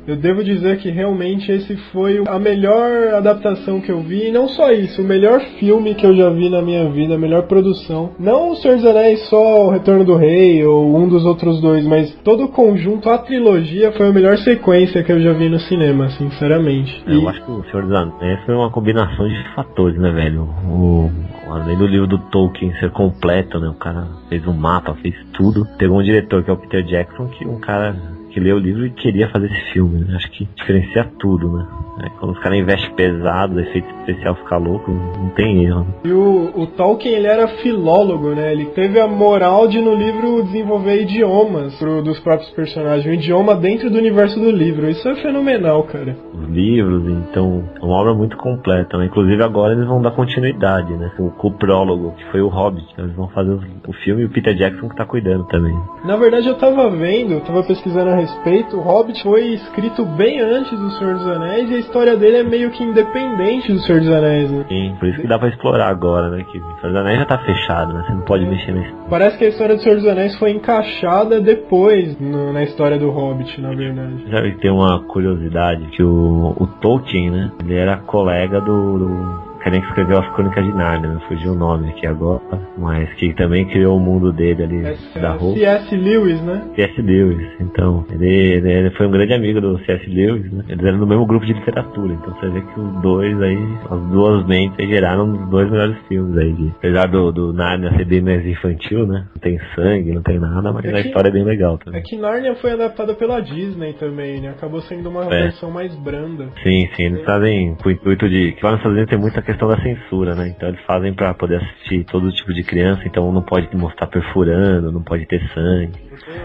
eu 0.09 0.17
devo 0.17 0.43
dizer 0.43 0.79
que 0.79 0.89
realmente 0.89 1.53
esse 1.53 1.77
foi 1.93 2.23
a 2.27 2.39
melhor 2.39 3.15
adaptação 3.15 3.79
que 3.79 3.93
eu 3.93 4.01
vi, 4.01 4.29
e 4.29 4.33
não 4.33 4.49
só 4.49 4.73
isso, 4.73 5.03
o 5.03 5.05
melhor 5.05 5.39
filme 5.61 5.95
que 5.95 6.07
eu 6.07 6.17
já 6.17 6.31
vi 6.31 6.49
na 6.49 6.63
minha 6.63 6.89
vida, 6.89 7.17
a 7.17 7.19
melhor 7.19 7.43
produção. 7.43 8.13
Não 8.19 8.53
o 8.53 8.57
Senhor 8.57 8.77
dos 8.77 8.87
Anéis 8.87 9.29
só 9.29 9.67
o 9.67 9.71
Retorno 9.71 10.07
do 10.07 10.17
Rei 10.17 10.65
ou 10.65 10.97
um 10.97 11.07
dos 11.07 11.27
outros 11.27 11.61
dois, 11.61 11.87
mas 11.87 12.11
todo 12.25 12.45
o 12.45 12.49
conjunto, 12.49 13.11
a 13.11 13.19
trilogia 13.19 13.93
foi 13.93 14.09
a 14.09 14.13
melhor 14.13 14.39
sequência 14.39 15.03
que 15.03 15.13
eu 15.13 15.21
já 15.21 15.35
vi 15.35 15.51
no 15.51 15.59
cinema, 15.59 16.09
sinceramente. 16.11 17.05
Eu 17.07 17.29
acho 17.29 17.45
que 17.45 17.51
o 17.51 17.63
Senhor 17.65 17.85
dos 17.85 17.95
Anéis 17.95 18.41
foi 18.47 18.55
uma 18.55 18.71
combinação 18.71 19.29
de 19.29 19.55
fatores, 19.55 19.99
né, 19.99 20.11
velho? 20.11 20.45
O, 20.71 21.11
além 21.53 21.77
do 21.77 21.87
livro 21.87 22.07
do 22.07 22.19
Tolkien 22.19 22.73
ser 22.79 22.91
completo, 22.91 23.59
né? 23.59 23.69
O 23.69 23.75
cara 23.75 24.07
fez 24.29 24.47
um 24.47 24.53
mapa, 24.53 24.95
fez 24.97 25.15
tudo. 25.33 25.67
Pegou 25.79 25.99
um 25.99 26.03
diretor 26.03 26.43
que 26.43 26.51
é 26.51 26.53
o 26.53 26.57
Peter 26.57 26.83
Jackson, 26.85 27.29
que 27.29 27.47
um 27.47 27.59
cara 27.59 27.97
que 28.31 28.41
leu 28.41 28.57
o 28.57 28.61
livro 28.61 28.87
e 28.87 28.91
queria 28.91 29.29
fazer 29.31 29.47
esse 29.47 29.73
filme, 29.73 30.05
né? 30.05 30.17
Acho 30.17 30.31
que 30.31 30.49
diferencia 30.57 31.05
tudo, 31.19 31.51
né? 31.57 31.67
É, 32.01 32.09
quando 32.19 32.33
os 32.33 32.39
caras 32.41 32.59
investem 32.59 32.95
pesado, 32.95 33.59
efeito 33.61 33.89
especial 34.01 34.35
fica 34.37 34.57
louco, 34.57 34.91
não 34.91 35.31
tem 35.31 35.65
erro. 35.65 35.81
Né? 35.81 35.87
E 36.05 36.13
o, 36.13 36.51
o 36.55 36.67
Tolkien 36.69 37.15
ele 37.15 37.27
era 37.27 37.49
filólogo, 37.49 38.31
né? 38.31 38.53
Ele 38.53 38.67
teve 38.67 39.01
a 39.01 39.07
moral 39.07 39.67
de 39.69 39.81
no 39.81 39.95
livro 39.95 40.43
desenvolver 40.45 41.03
idiomas 41.03 41.75
pro, 41.79 42.03
dos 42.03 42.19
próprios 42.21 42.51
personagens, 42.51 43.07
um 43.07 43.13
idioma 43.13 43.55
dentro 43.55 43.91
do 43.91 43.99
universo 43.99 44.39
do 44.39 44.51
livro. 44.51 44.89
Isso 44.89 45.09
é 45.09 45.17
fenomenal, 45.17 45.83
cara. 45.85 46.17
Os 46.35 46.49
livros, 46.49 47.03
então, 47.09 47.65
é 47.81 47.85
uma 47.85 47.97
obra 47.97 48.15
muito 48.15 48.37
completa, 48.37 48.97
né? 48.97 49.07
Inclusive 49.07 49.43
agora 49.43 49.73
eles 49.75 49.87
vão 49.87 50.01
dar 50.01 50.13
continuidade, 50.13 50.93
né? 50.95 51.11
Com, 51.17 51.31
com 51.31 51.49
o 51.49 51.53
prólogo, 51.53 52.13
que 52.17 52.25
foi 52.31 52.41
o 52.41 52.49
Hobbit. 52.49 52.87
Eles 52.97 53.15
vão 53.15 53.29
fazer 53.29 53.51
os- 53.51 53.65
o 53.87 53.93
filme 54.05 54.23
e 54.23 54.25
o 54.27 54.31
Peter 54.31 54.55
Jackson 54.55 54.89
que 54.89 54.97
tá 54.97 55.05
cuidando 55.05 55.45
também. 55.49 55.77
Na 56.05 56.17
verdade, 56.17 56.49
eu 56.49 56.55
tava 56.57 56.89
vendo, 56.91 57.33
eu 57.35 57.41
tava 57.41 57.63
pesquisando 57.63 58.11
a 58.11 58.15
respeito. 58.15 58.77
O 58.77 58.81
Hobbit 58.81 59.23
foi 59.23 59.49
escrito 59.55 60.05
bem 60.05 60.41
antes 60.41 60.79
do 60.79 60.91
Senhor 60.93 61.15
dos 61.15 61.27
Anéis 61.27 61.71
e 61.71 61.79
história 61.89 62.17
dele 62.17 62.37
é 62.39 62.43
meio 62.43 62.71
que 62.71 62.83
independente 62.85 63.73
do 63.73 63.79
Senhor 63.81 64.01
dos 64.01 64.11
Anéis, 64.11 64.51
né? 64.51 64.65
Sim, 64.69 64.95
por 64.99 65.09
isso 65.09 65.21
que 65.21 65.27
dá 65.27 65.39
pra 65.39 65.49
explorar 65.49 65.89
agora, 65.89 66.29
né? 66.31 66.45
Que 66.51 66.59
o 66.59 66.63
Senhor 66.81 66.93
dos 66.93 66.97
Anéis 66.97 67.19
já 67.19 67.25
tá 67.25 67.39
fechado, 67.39 67.93
né? 67.95 68.05
Você 68.07 68.13
não 68.13 68.21
pode 68.23 68.47
mexer 68.47 68.73
nesse. 68.73 68.93
Parece 69.09 69.39
que 69.39 69.45
a 69.45 69.49
história 69.49 69.75
do 69.75 69.81
Senhor 69.83 69.97
dos 69.97 70.07
Anéis 70.07 70.37
foi 70.39 70.51
encaixada 70.53 71.41
depois 71.41 72.19
no- 72.21 72.53
na 72.53 72.63
história 72.63 72.99
do 72.99 73.11
Hobbit, 73.11 73.61
na 73.61 73.71
verdade. 73.75 74.25
Sabe 74.31 74.53
que 74.53 74.61
tem 74.61 74.71
uma 74.71 75.01
curiosidade 75.05 75.87
que 75.89 76.03
o, 76.03 76.55
o 76.59 76.67
Tolkien, 76.81 77.31
né? 77.31 77.51
Ele 77.65 77.75
era 77.75 77.97
colega 77.99 78.61
do. 78.61 78.99
do 78.99 79.48
carinha 79.59 79.83
que 79.83 79.89
escreveu 79.89 80.19
as 80.19 80.29
Crônicas 80.35 80.65
de 80.65 80.73
Narnia, 80.73 81.11
me 81.11 81.21
fugiu 81.23 81.53
o 81.53 81.55
nome 81.55 81.89
aqui 81.91 82.07
agora, 82.07 82.41
mas 82.77 83.13
que 83.15 83.33
também 83.35 83.65
criou 83.67 83.97
o 83.97 84.01
mundo 84.01 84.33
dele 84.33 84.63
ali 84.65 84.85
É, 85.15 85.21
da 85.21 85.33
roupa. 85.33 85.59
C.S. 85.59 85.97
Lewis, 85.97 86.41
né? 86.43 86.63
C.S. 86.75 87.01
Lewis, 87.03 87.47
então, 87.61 88.05
ele, 88.11 88.27
ele- 88.29 88.71
ele 88.73 88.91
foi 88.91 89.07
um 89.07 89.11
grande 89.11 89.33
amigo 89.35 89.61
do 89.61 89.79
C.S. 89.85 90.07
Lewis, 90.09 90.51
né? 90.53 90.65
Eles 90.69 90.85
eram 90.85 90.99
do 90.99 91.07
mesmo 91.07 91.27
grupo 91.27 91.45
de 91.47 91.53
literatura, 91.53 92.13
então 92.15 92.35
você 92.35 92.49
vê 92.51 92.61
que 92.61 92.81
os 92.81 93.03
dois 93.03 93.41
aí, 93.43 93.59
as 93.91 94.01
duas 94.11 94.47
mentes 94.47 94.79
aí 94.79 94.87
geraram 94.89 95.31
os 95.33 95.51
dois 95.51 95.71
melhores 95.71 95.97
filmes 96.09 96.37
aí. 96.39 96.53
De, 96.53 96.69
apesar 96.79 97.07
do, 97.09 97.31
do 97.33 97.53
Narnia 97.53 97.91
ser 97.97 98.05
bem 98.05 98.21
mais 98.23 98.45
infantil, 98.47 99.07
né? 99.07 99.27
Não 99.35 99.41
tem 99.41 99.59
sangue, 99.75 100.13
não 100.13 100.23
tem 100.23 100.39
nada, 100.39 100.73
mas 100.73 100.85
É 100.85 100.89
a 100.89 100.93
que- 101.03 101.09
história 101.09 101.29
é 101.29 101.33
bem 101.33 101.45
legal 101.45 101.79
É 101.81 101.85
também. 101.85 102.03
que 102.05 102.17
Narnia 102.17 102.55
foi 102.57 102.73
adaptada 102.73 103.15
pela 103.15 103.41
Disney 103.41 103.93
também, 103.95 104.41
né? 104.41 104.51
Acabou 104.51 104.81
sendo 104.83 105.09
uma 105.11 105.25
É. 105.27 105.29
versão 105.43 105.71
mais 105.71 105.95
branda. 105.97 106.49
Sim, 106.63 106.89
sim, 106.97 107.03
eles 107.05 107.25
fazem 107.25 107.75
com 107.83 107.89
o 107.89 107.93
intuito 107.93 108.29
de. 108.29 108.53
Que 108.53 108.65
lá 108.65 108.71
nos 108.73 108.79
Estados 108.81 108.97
Unidos 108.97 109.11
tem 109.11 109.19
muita 109.19 109.43
questão 109.49 109.67
da 109.67 109.81
censura, 109.81 110.35
né? 110.35 110.49
Então 110.49 110.69
eles 110.69 110.81
fazem 110.83 111.15
pra 111.15 111.33
poder 111.33 111.57
assistir 111.57 112.05
todo 112.05 112.31
tipo 112.31 112.53
de 112.53 112.63
criança, 112.63 113.01
então 113.07 113.33
não 113.33 113.41
pode 113.41 113.75
mostrar 113.75 114.07
perfurando, 114.07 114.93
não 114.93 115.03
pode 115.03 115.25
ter 115.25 115.41
sangue. 115.55 115.99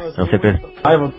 Então 0.09 0.25
você 0.25 0.39
pensa. 0.39 0.61
Raiva 0.81 1.11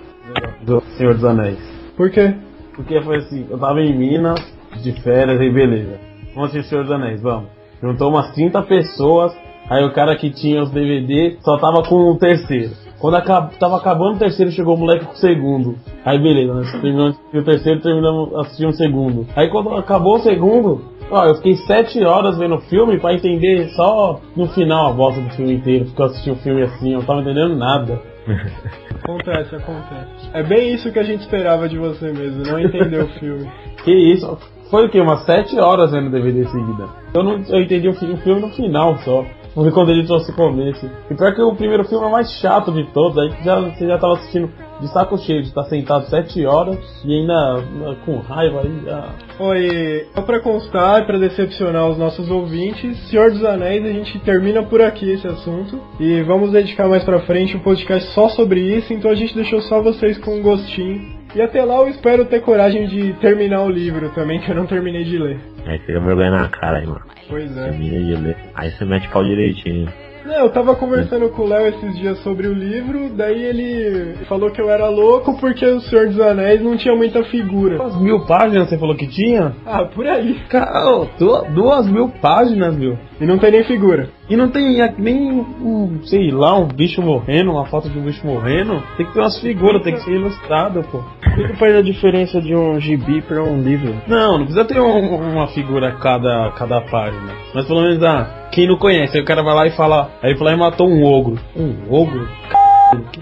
do 0.62 0.80
Senhor 0.96 1.12
dos 1.12 1.24
Anéis. 1.24 1.58
Por 1.94 2.10
quê? 2.10 2.34
Porque 2.74 2.98
foi 3.02 3.18
assim, 3.18 3.46
eu 3.50 3.58
tava 3.58 3.82
em 3.82 3.94
Minas, 3.94 4.40
de 4.82 4.92
férias, 5.02 5.38
aí 5.38 5.52
beleza. 5.52 6.00
Vamos 6.34 6.48
assistir 6.48 6.60
o 6.60 6.68
Senhor 6.70 6.84
dos 6.84 6.92
Anéis, 6.92 7.20
vamos. 7.20 7.50
Juntou 7.82 8.08
umas 8.08 8.32
30 8.32 8.62
pessoas, 8.62 9.36
aí 9.68 9.84
o 9.84 9.92
cara 9.92 10.16
que 10.16 10.30
tinha 10.30 10.62
os 10.62 10.70
DVD 10.70 11.36
só 11.42 11.58
tava 11.58 11.82
com 11.82 11.96
o 11.96 12.18
terceiro. 12.18 12.72
Quando 13.04 13.16
acab 13.16 13.50
tava 13.60 13.76
acabando 13.76 14.14
o 14.16 14.18
terceiro, 14.18 14.50
chegou 14.50 14.76
o 14.76 14.78
moleque 14.78 15.04
com 15.04 15.12
o 15.12 15.16
segundo. 15.16 15.76
Aí 16.06 16.18
beleza, 16.18 16.54
nós 16.54 16.72
terminamos 16.72 17.12
de 17.12 17.18
assistir 17.20 17.36
o 17.38 17.44
terceiro, 17.44 17.80
terminamos 17.82 18.34
assistir 18.36 18.66
o 18.66 18.72
segundo. 18.72 19.26
Aí 19.36 19.48
quando 19.50 19.74
acabou 19.76 20.14
o 20.16 20.20
segundo, 20.20 20.80
ó, 21.10 21.26
eu 21.26 21.34
fiquei 21.34 21.54
sete 21.66 22.02
horas 22.02 22.38
vendo 22.38 22.54
o 22.54 22.60
filme 22.62 22.98
pra 22.98 23.12
entender 23.12 23.68
só 23.76 24.20
no 24.34 24.46
final 24.48 24.86
a 24.86 24.92
volta 24.92 25.20
do 25.20 25.28
filme 25.34 25.52
inteiro, 25.52 25.84
porque 25.84 26.00
eu 26.00 26.06
assisti 26.06 26.30
o 26.30 26.36
filme 26.36 26.62
assim, 26.62 26.92
eu 26.94 27.00
não 27.00 27.04
tava 27.06 27.20
entendendo 27.20 27.54
nada. 27.56 28.00
Acontece, 29.04 29.54
acontece. 29.54 30.30
É 30.32 30.42
bem 30.42 30.72
isso 30.72 30.90
que 30.90 30.98
a 30.98 31.02
gente 31.02 31.20
esperava 31.20 31.68
de 31.68 31.76
você 31.76 32.10
mesmo, 32.10 32.42
não 32.42 32.58
entender 32.58 33.02
o 33.02 33.08
filme. 33.18 33.46
Que 33.84 33.92
isso? 33.92 34.38
Foi 34.70 34.86
o 34.86 34.88
quê? 34.88 34.98
Umas 34.98 35.26
7 35.26 35.60
horas 35.60 35.90
vendo 35.90 36.08
DVD 36.10 36.46
seguida. 36.46 36.88
Eu 37.12 37.22
não 37.22 37.38
eu 37.50 37.60
entendi 37.60 37.86
o, 37.86 37.92
fi- 37.92 38.10
o 38.10 38.16
filme 38.16 38.40
no 38.40 38.48
final 38.48 38.96
só. 39.00 39.26
Foi 39.54 39.70
quando 39.70 39.90
ele 39.90 40.04
trouxe 40.04 40.30
o 40.32 40.34
começo. 40.34 40.90
E 41.10 41.14
pior 41.14 41.34
que 41.34 41.40
o 41.40 41.54
primeiro 41.54 41.84
filme 41.84 42.04
é 42.04 42.08
o 42.08 42.12
mais 42.12 42.30
chato 42.40 42.72
de 42.72 42.84
todos. 42.92 43.16
Aí 43.18 43.32
já, 43.44 43.60
você 43.60 43.86
já 43.86 43.98
tava 43.98 44.14
assistindo 44.14 44.50
de 44.80 44.88
saco 44.88 45.16
cheio, 45.18 45.42
de 45.42 45.48
estar 45.48 45.64
sentado 45.64 46.06
7 46.06 46.44
horas 46.44 46.78
e 47.04 47.14
ainda 47.14 47.32
ah, 47.32 47.96
com 48.04 48.18
raiva 48.18 48.62
aí. 48.62 48.82
ah. 48.90 49.10
Oi, 49.38 50.06
só 50.14 50.22
pra 50.22 50.40
constar 50.40 51.02
e 51.02 51.06
pra 51.06 51.18
decepcionar 51.18 51.88
os 51.88 51.96
nossos 51.96 52.30
ouvintes, 52.30 52.96
Senhor 53.08 53.30
dos 53.30 53.44
Anéis, 53.44 53.84
a 53.84 53.92
gente 53.92 54.18
termina 54.20 54.62
por 54.62 54.80
aqui 54.82 55.10
esse 55.10 55.26
assunto. 55.26 55.80
E 56.00 56.22
vamos 56.22 56.50
dedicar 56.50 56.88
mais 56.88 57.04
pra 57.04 57.20
frente 57.20 57.56
um 57.56 57.60
podcast 57.60 58.10
só 58.12 58.28
sobre 58.30 58.60
isso, 58.60 58.92
então 58.92 59.10
a 59.10 59.14
gente 59.14 59.34
deixou 59.34 59.60
só 59.62 59.80
vocês 59.80 60.18
com 60.18 60.36
um 60.36 60.42
gostinho. 60.42 61.13
E 61.34 61.42
até 61.42 61.64
lá 61.64 61.78
eu 61.78 61.88
espero 61.88 62.24
ter 62.26 62.40
coragem 62.42 62.86
de 62.86 63.12
terminar 63.14 63.62
o 63.62 63.68
livro 63.68 64.10
também, 64.10 64.40
que 64.40 64.50
eu 64.50 64.54
não 64.54 64.66
terminei 64.66 65.02
de 65.04 65.18
ler. 65.18 65.40
Aí 65.66 65.78
fica 65.80 65.98
vergonha 65.98 66.30
na 66.30 66.48
cara 66.48 66.78
aí, 66.78 66.86
mano. 66.86 67.02
Pois 67.28 67.56
é. 67.56 67.70
Termina 67.70 67.98
de 67.98 68.22
ler. 68.22 68.36
Aí 68.54 68.70
você 68.70 68.84
mete 68.84 69.08
pau 69.08 69.24
direitinho. 69.24 69.88
Não, 70.24 70.36
eu 70.36 70.50
tava 70.50 70.74
conversando 70.74 71.28
com 71.28 71.42
o 71.42 71.46
Léo 71.46 71.66
esses 71.66 71.98
dias 71.98 72.18
sobre 72.20 72.46
o 72.46 72.54
livro, 72.54 73.10
daí 73.10 73.42
ele 73.42 74.14
falou 74.26 74.50
que 74.50 74.58
eu 74.58 74.70
era 74.70 74.88
louco 74.88 75.38
porque 75.38 75.66
o 75.66 75.80
Senhor 75.80 76.06
dos 76.06 76.18
Anéis 76.18 76.62
não 76.62 76.78
tinha 76.78 76.96
muita 76.96 77.22
figura. 77.24 77.76
Duas 77.76 78.00
mil 78.00 78.24
páginas 78.24 78.70
você 78.70 78.78
falou 78.78 78.96
que 78.96 79.06
tinha? 79.06 79.54
Ah, 79.66 79.84
por 79.84 80.06
aí. 80.06 80.40
Cara, 80.48 81.06
duas 81.52 81.86
mil 81.88 82.08
páginas, 82.22 82.74
meu. 82.74 82.96
E 83.20 83.26
não 83.26 83.38
tem 83.38 83.50
nem 83.50 83.64
figura. 83.64 84.08
E 84.28 84.36
não 84.36 84.48
tem 84.48 84.78
nem 84.98 85.30
um, 85.32 86.00
sei 86.04 86.30
lá, 86.30 86.58
um 86.58 86.66
bicho 86.66 87.02
morrendo, 87.02 87.52
uma 87.52 87.66
foto 87.66 87.90
de 87.90 87.98
um 87.98 88.02
bicho 88.02 88.26
morrendo. 88.26 88.82
Tem 88.96 89.04
que 89.04 89.12
ter 89.12 89.20
umas 89.20 89.38
figuras, 89.38 89.82
tem 89.82 89.94
que 89.94 90.00
ser 90.00 90.12
ilustrado, 90.12 90.82
pô. 90.90 90.98
O 90.98 91.46
que 91.46 91.56
faz 91.58 91.76
a 91.76 91.82
diferença 91.82 92.40
de 92.40 92.54
um 92.54 92.80
gibi 92.80 93.20
pra 93.22 93.42
um 93.42 93.60
livro? 93.62 93.94
Não, 94.06 94.38
não 94.38 94.46
precisa 94.46 94.64
ter 94.64 94.80
um- 94.80 95.32
uma 95.32 95.46
figura 95.48 95.88
a 95.88 95.92
cada, 95.92 96.52
cada 96.56 96.80
página. 96.82 97.32
Mas 97.54 97.66
pelo 97.66 97.82
menos, 97.82 98.02
ah, 98.02 98.48
quem 98.50 98.66
não 98.66 98.78
conhece, 98.78 99.16
aí 99.16 99.22
o 99.22 99.26
cara 99.26 99.42
vai 99.42 99.54
lá 99.54 99.66
e 99.66 99.72
fala. 99.72 100.10
Aí 100.22 100.30
ele 100.30 100.38
fala 100.38 100.52
e 100.52 100.56
matou 100.56 100.88
um 100.88 101.04
ogro. 101.04 101.38
Um 101.54 101.74
ogro? 101.90 102.26
C****, 102.26 103.02
Que 103.12 103.20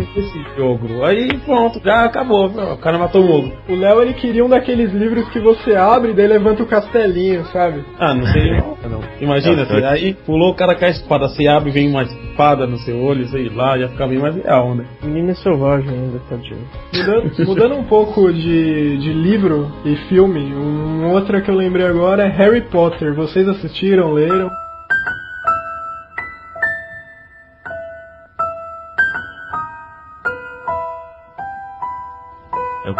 esse 0.00 0.60
ogro? 0.60 1.04
Aí 1.04 1.28
pronto, 1.44 1.80
já 1.84 2.04
acabou. 2.04 2.46
O 2.46 2.78
cara 2.78 2.98
matou 2.98 3.22
um 3.22 3.32
ogro. 3.32 3.52
O 3.68 3.74
Léo 3.74 4.02
ele 4.02 4.14
queria 4.14 4.44
um 4.44 4.48
daqueles 4.48 4.92
livros 4.92 5.28
que 5.28 5.40
você 5.40 5.74
abre 5.74 6.10
e 6.10 6.14
daí 6.14 6.26
levanta 6.26 6.62
o 6.62 6.66
castelinho, 6.66 7.44
sabe? 7.46 7.84
Ah, 7.98 8.14
não 8.14 8.26
seria 8.26 8.60
mal, 8.60 8.78
não. 8.88 9.00
Imagina, 9.20 9.64
você, 9.64 9.84
aí 9.84 10.14
pulou 10.14 10.50
o 10.50 10.54
cara 10.54 10.74
com 10.74 10.84
a 10.84 10.88
espada, 10.88 11.28
você 11.28 11.46
abre 11.46 11.70
e 11.70 11.72
vem 11.72 11.88
uma 11.88 12.02
espada 12.02 12.66
no 12.66 12.78
seu 12.78 13.00
olho, 13.00 13.26
sei 13.28 13.48
lá, 13.48 13.78
já 13.78 13.88
fica 13.88 14.06
bem 14.06 14.18
mais 14.18 14.34
real, 14.34 14.74
né? 14.74 14.84
Menino 15.02 15.30
é 15.30 15.34
selvagem 15.34 15.90
ainda, 15.90 16.20
tadinho. 16.28 16.66
Mudando, 16.94 17.32
mudando 17.46 17.74
um 17.76 17.84
pouco 17.84 18.32
de, 18.32 18.98
de 18.98 19.12
livro 19.12 19.70
e 19.84 19.96
filme, 20.08 20.54
um 20.54 21.10
outra 21.10 21.40
que 21.40 21.50
eu 21.50 21.54
lembrei 21.54 21.86
agora 21.86 22.24
é 22.24 22.28
Harry 22.28 22.62
Potter. 22.62 23.14
Vocês 23.14 23.46
assistiram, 23.48 24.12
leram? 24.12 24.50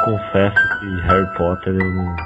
Confesso 0.05 0.57
que 0.81 0.87
Harry 1.09 1.27
Potter 1.37 1.75
eu 1.75 1.93
não, 1.93 2.17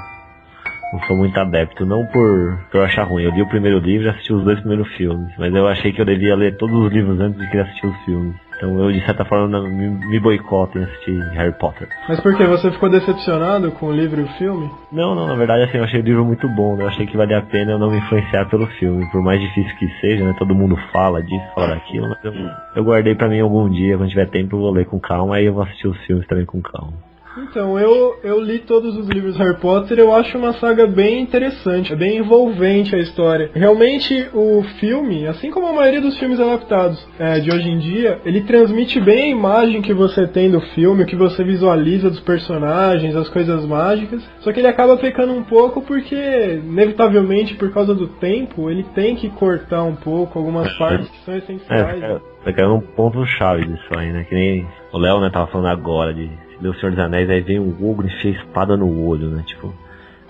não 0.93 0.99
sou 1.07 1.17
muito 1.17 1.39
adepto. 1.39 1.85
Não 1.85 2.05
por, 2.07 2.59
por 2.71 2.77
eu 2.77 2.83
achar 2.83 3.03
ruim. 3.03 3.23
Eu 3.23 3.31
li 3.31 3.41
o 3.41 3.49
primeiro 3.49 3.79
livro 3.79 4.07
e 4.07 4.09
assisti 4.09 4.33
os 4.33 4.43
dois 4.43 4.59
primeiros 4.59 4.87
filmes. 4.95 5.31
Mas 5.37 5.53
eu 5.53 5.67
achei 5.67 5.93
que 5.93 6.01
eu 6.01 6.05
devia 6.05 6.35
ler 6.35 6.57
todos 6.57 6.75
os 6.85 6.91
livros 6.91 7.19
antes 7.19 7.39
de 7.39 7.49
querer 7.49 7.63
assistir 7.63 7.87
os 7.87 7.97
filmes. 8.05 8.35
Então 8.57 8.77
eu, 8.77 8.91
de 8.91 8.99
certa 9.05 9.23
forma, 9.23 9.47
não, 9.47 9.63
me, 9.63 9.87
me 9.87 10.19
boicoto 10.19 10.77
em 10.77 10.83
assistir 10.83 11.17
Harry 11.31 11.53
Potter. 11.53 11.87
Mas 12.09 12.19
por 12.19 12.35
que? 12.35 12.43
Você 12.43 12.69
ficou 12.71 12.89
decepcionado 12.89 13.71
com 13.71 13.85
o 13.85 13.91
livro 13.93 14.19
e 14.19 14.23
o 14.25 14.27
filme? 14.33 14.69
Não, 14.91 15.15
não, 15.15 15.27
na 15.27 15.35
verdade 15.35 15.63
assim, 15.63 15.77
eu 15.77 15.85
achei 15.85 16.01
o 16.01 16.03
livro 16.03 16.25
muito 16.25 16.45
bom, 16.49 16.75
né? 16.75 16.83
Eu 16.83 16.89
achei 16.89 17.07
que 17.07 17.15
valia 17.15 17.37
a 17.37 17.41
pena 17.41 17.71
eu 17.71 17.79
não 17.79 17.89
me 17.89 17.99
influenciar 17.99 18.49
pelo 18.49 18.67
filme, 18.67 19.09
por 19.11 19.23
mais 19.23 19.39
difícil 19.39 19.73
que 19.77 19.87
seja, 20.01 20.25
né? 20.25 20.35
Todo 20.37 20.53
mundo 20.53 20.75
fala 20.91 21.23
disso, 21.23 21.45
fala 21.55 21.67
daquilo, 21.75 22.09
mas 22.09 22.21
eu, 22.25 22.33
eu 22.75 22.83
guardei 22.83 23.15
pra 23.15 23.29
mim 23.29 23.39
algum 23.39 23.69
dia, 23.69 23.97
quando 23.97 24.09
tiver 24.09 24.27
tempo 24.27 24.57
eu 24.57 24.59
vou 24.59 24.71
ler 24.71 24.85
com 24.87 24.99
calma, 24.99 25.37
aí 25.37 25.45
eu 25.45 25.53
vou 25.53 25.63
assistir 25.63 25.87
os 25.87 25.97
filmes 26.05 26.27
também 26.27 26.45
com 26.45 26.61
calma. 26.61 27.08
Então, 27.37 27.79
eu, 27.79 28.19
eu 28.23 28.41
li 28.41 28.59
todos 28.59 28.97
os 28.97 29.07
livros 29.07 29.37
Harry 29.37 29.55
Potter, 29.59 29.97
eu 29.99 30.13
acho 30.13 30.37
uma 30.37 30.53
saga 30.53 30.85
bem 30.87 31.21
interessante, 31.21 31.93
é 31.93 31.95
bem 31.95 32.17
envolvente 32.17 32.95
a 32.95 32.99
história. 32.99 33.51
Realmente, 33.53 34.27
o 34.33 34.63
filme, 34.79 35.25
assim 35.27 35.51
como 35.51 35.67
a 35.67 35.73
maioria 35.73 36.01
dos 36.01 36.17
filmes 36.17 36.39
adaptados 36.39 37.07
é, 37.19 37.39
de 37.39 37.49
hoje 37.51 37.69
em 37.69 37.77
dia, 37.77 38.19
ele 38.25 38.41
transmite 38.41 38.99
bem 38.99 39.25
a 39.25 39.35
imagem 39.35 39.81
que 39.81 39.93
você 39.93 40.27
tem 40.27 40.49
do 40.49 40.59
filme, 40.59 41.03
o 41.03 41.05
que 41.05 41.15
você 41.15 41.43
visualiza 41.43 42.09
dos 42.09 42.19
personagens, 42.21 43.15
as 43.15 43.29
coisas 43.29 43.63
mágicas, 43.65 44.27
só 44.39 44.51
que 44.51 44.59
ele 44.59 44.67
acaba 44.67 44.97
pecando 44.97 45.31
um 45.33 45.43
pouco 45.43 45.81
porque, 45.81 46.59
inevitavelmente, 46.63 47.55
por 47.55 47.71
causa 47.71 47.93
do 47.93 48.07
tempo, 48.07 48.69
ele 48.69 48.83
tem 48.95 49.15
que 49.15 49.29
cortar 49.29 49.83
um 49.83 49.95
pouco 49.95 50.37
algumas 50.39 50.71
partes 50.77 51.07
que 51.09 51.19
são 51.25 51.33
É, 51.35 51.37
essenciais. 51.37 51.93
fica, 51.95 52.21
fica 52.43 52.67
um 52.67 52.81
ponto 52.81 53.23
chave 53.25 53.65
disso 53.65 53.87
aí, 53.97 54.11
né? 54.11 54.25
Que 54.27 54.35
nem 54.35 54.67
o 54.91 54.97
Léo, 54.97 55.21
né, 55.21 55.29
tava 55.29 55.47
falando 55.47 55.67
agora 55.67 56.13
de 56.13 56.29
se 56.59 56.63
deu 56.63 56.71
o 56.71 56.75
Senhor 56.75 56.91
dos 56.91 56.99
Anéis, 56.99 57.29
aí 57.29 57.41
vem 57.41 57.59
um 57.59 57.75
ogro 57.89 58.05
enfia 58.05 58.31
a 58.31 58.35
espada 58.35 58.75
no 58.75 59.07
olho, 59.07 59.29
né? 59.29 59.43
Tipo, 59.45 59.73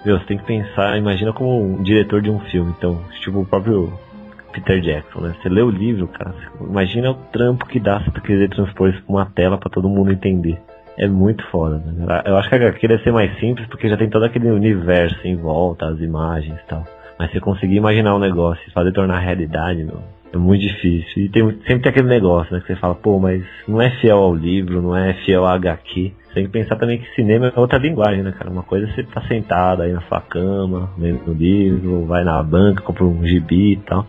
meu, 0.05 0.17
você 0.17 0.25
tem 0.25 0.37
que 0.37 0.45
pensar, 0.45 0.97
imagina 0.97 1.33
como 1.33 1.61
um 1.61 1.81
diretor 1.81 2.21
de 2.21 2.29
um 2.29 2.39
filme, 2.39 2.73
então, 2.77 3.01
tipo 3.21 3.39
o 3.39 3.45
próprio 3.45 3.91
Peter 4.53 4.79
Jackson, 4.79 5.21
né? 5.21 5.35
Você 5.41 5.49
lê 5.49 5.61
o 5.61 5.69
livro, 5.69 6.07
cara, 6.07 6.33
imagina 6.61 7.11
o 7.11 7.15
trampo 7.15 7.65
que 7.65 7.79
dá 7.79 7.99
você 7.99 8.21
querer 8.21 8.49
transpor 8.49 8.89
isso 8.89 9.03
pra 9.03 9.15
uma 9.15 9.25
tela 9.25 9.57
pra 9.57 9.69
todo 9.69 9.89
mundo 9.89 10.11
entender. 10.11 10.59
É 10.97 11.07
muito 11.07 11.45
foda, 11.47 11.77
né? 11.77 12.21
Eu 12.25 12.35
acho 12.37 12.49
que 12.49 12.55
a 12.55 12.57
HQ 12.57 12.87
deve 12.87 13.03
ser 13.03 13.11
mais 13.11 13.37
simples 13.39 13.67
porque 13.67 13.87
já 13.87 13.95
tem 13.95 14.09
todo 14.09 14.25
aquele 14.25 14.51
universo 14.51 15.19
em 15.25 15.35
volta, 15.35 15.87
as 15.87 15.99
imagens 15.99 16.59
e 16.59 16.67
tal. 16.67 16.83
Mas 17.17 17.31
você 17.31 17.39
conseguir 17.39 17.75
imaginar 17.75 18.15
um 18.15 18.19
negócio 18.19 18.61
e 18.67 18.71
fazer 18.71 18.91
tornar 18.91 19.19
realidade, 19.19 19.83
meu, 19.83 20.01
é 20.33 20.37
muito 20.37 20.61
difícil. 20.61 21.23
E 21.23 21.29
tem, 21.29 21.43
sempre 21.43 21.79
tem 21.79 21.89
aquele 21.89 22.07
negócio, 22.07 22.53
né? 22.53 22.61
Que 22.61 22.67
você 22.67 22.75
fala, 22.75 22.95
pô, 22.95 23.19
mas 23.19 23.43
não 23.67 23.81
é 23.81 23.89
fiel 24.01 24.17
ao 24.17 24.35
livro, 24.35 24.81
não 24.81 24.95
é 24.95 25.13
fiel 25.25 25.45
à 25.45 25.53
HQ. 25.53 26.13
Você 26.29 26.35
tem 26.35 26.45
que 26.45 26.51
pensar 26.51 26.75
também 26.75 26.99
que 26.99 27.15
cinema 27.15 27.51
é 27.55 27.59
outra 27.59 27.79
linguagem, 27.79 28.21
né, 28.21 28.31
cara? 28.31 28.51
Uma 28.51 28.61
coisa 28.61 28.87
é 28.87 28.91
você 28.91 29.03
tá 29.03 29.21
sentado 29.21 29.81
aí 29.81 29.91
na 29.91 30.01
sua 30.01 30.21
cama, 30.21 30.91
lendo 30.97 31.31
o 31.31 31.33
livro, 31.33 32.05
vai 32.05 32.23
na 32.23 32.41
banca, 32.43 32.83
compra 32.83 33.03
um 33.03 33.25
gibi 33.25 33.73
e 33.73 33.77
tal. 33.77 34.05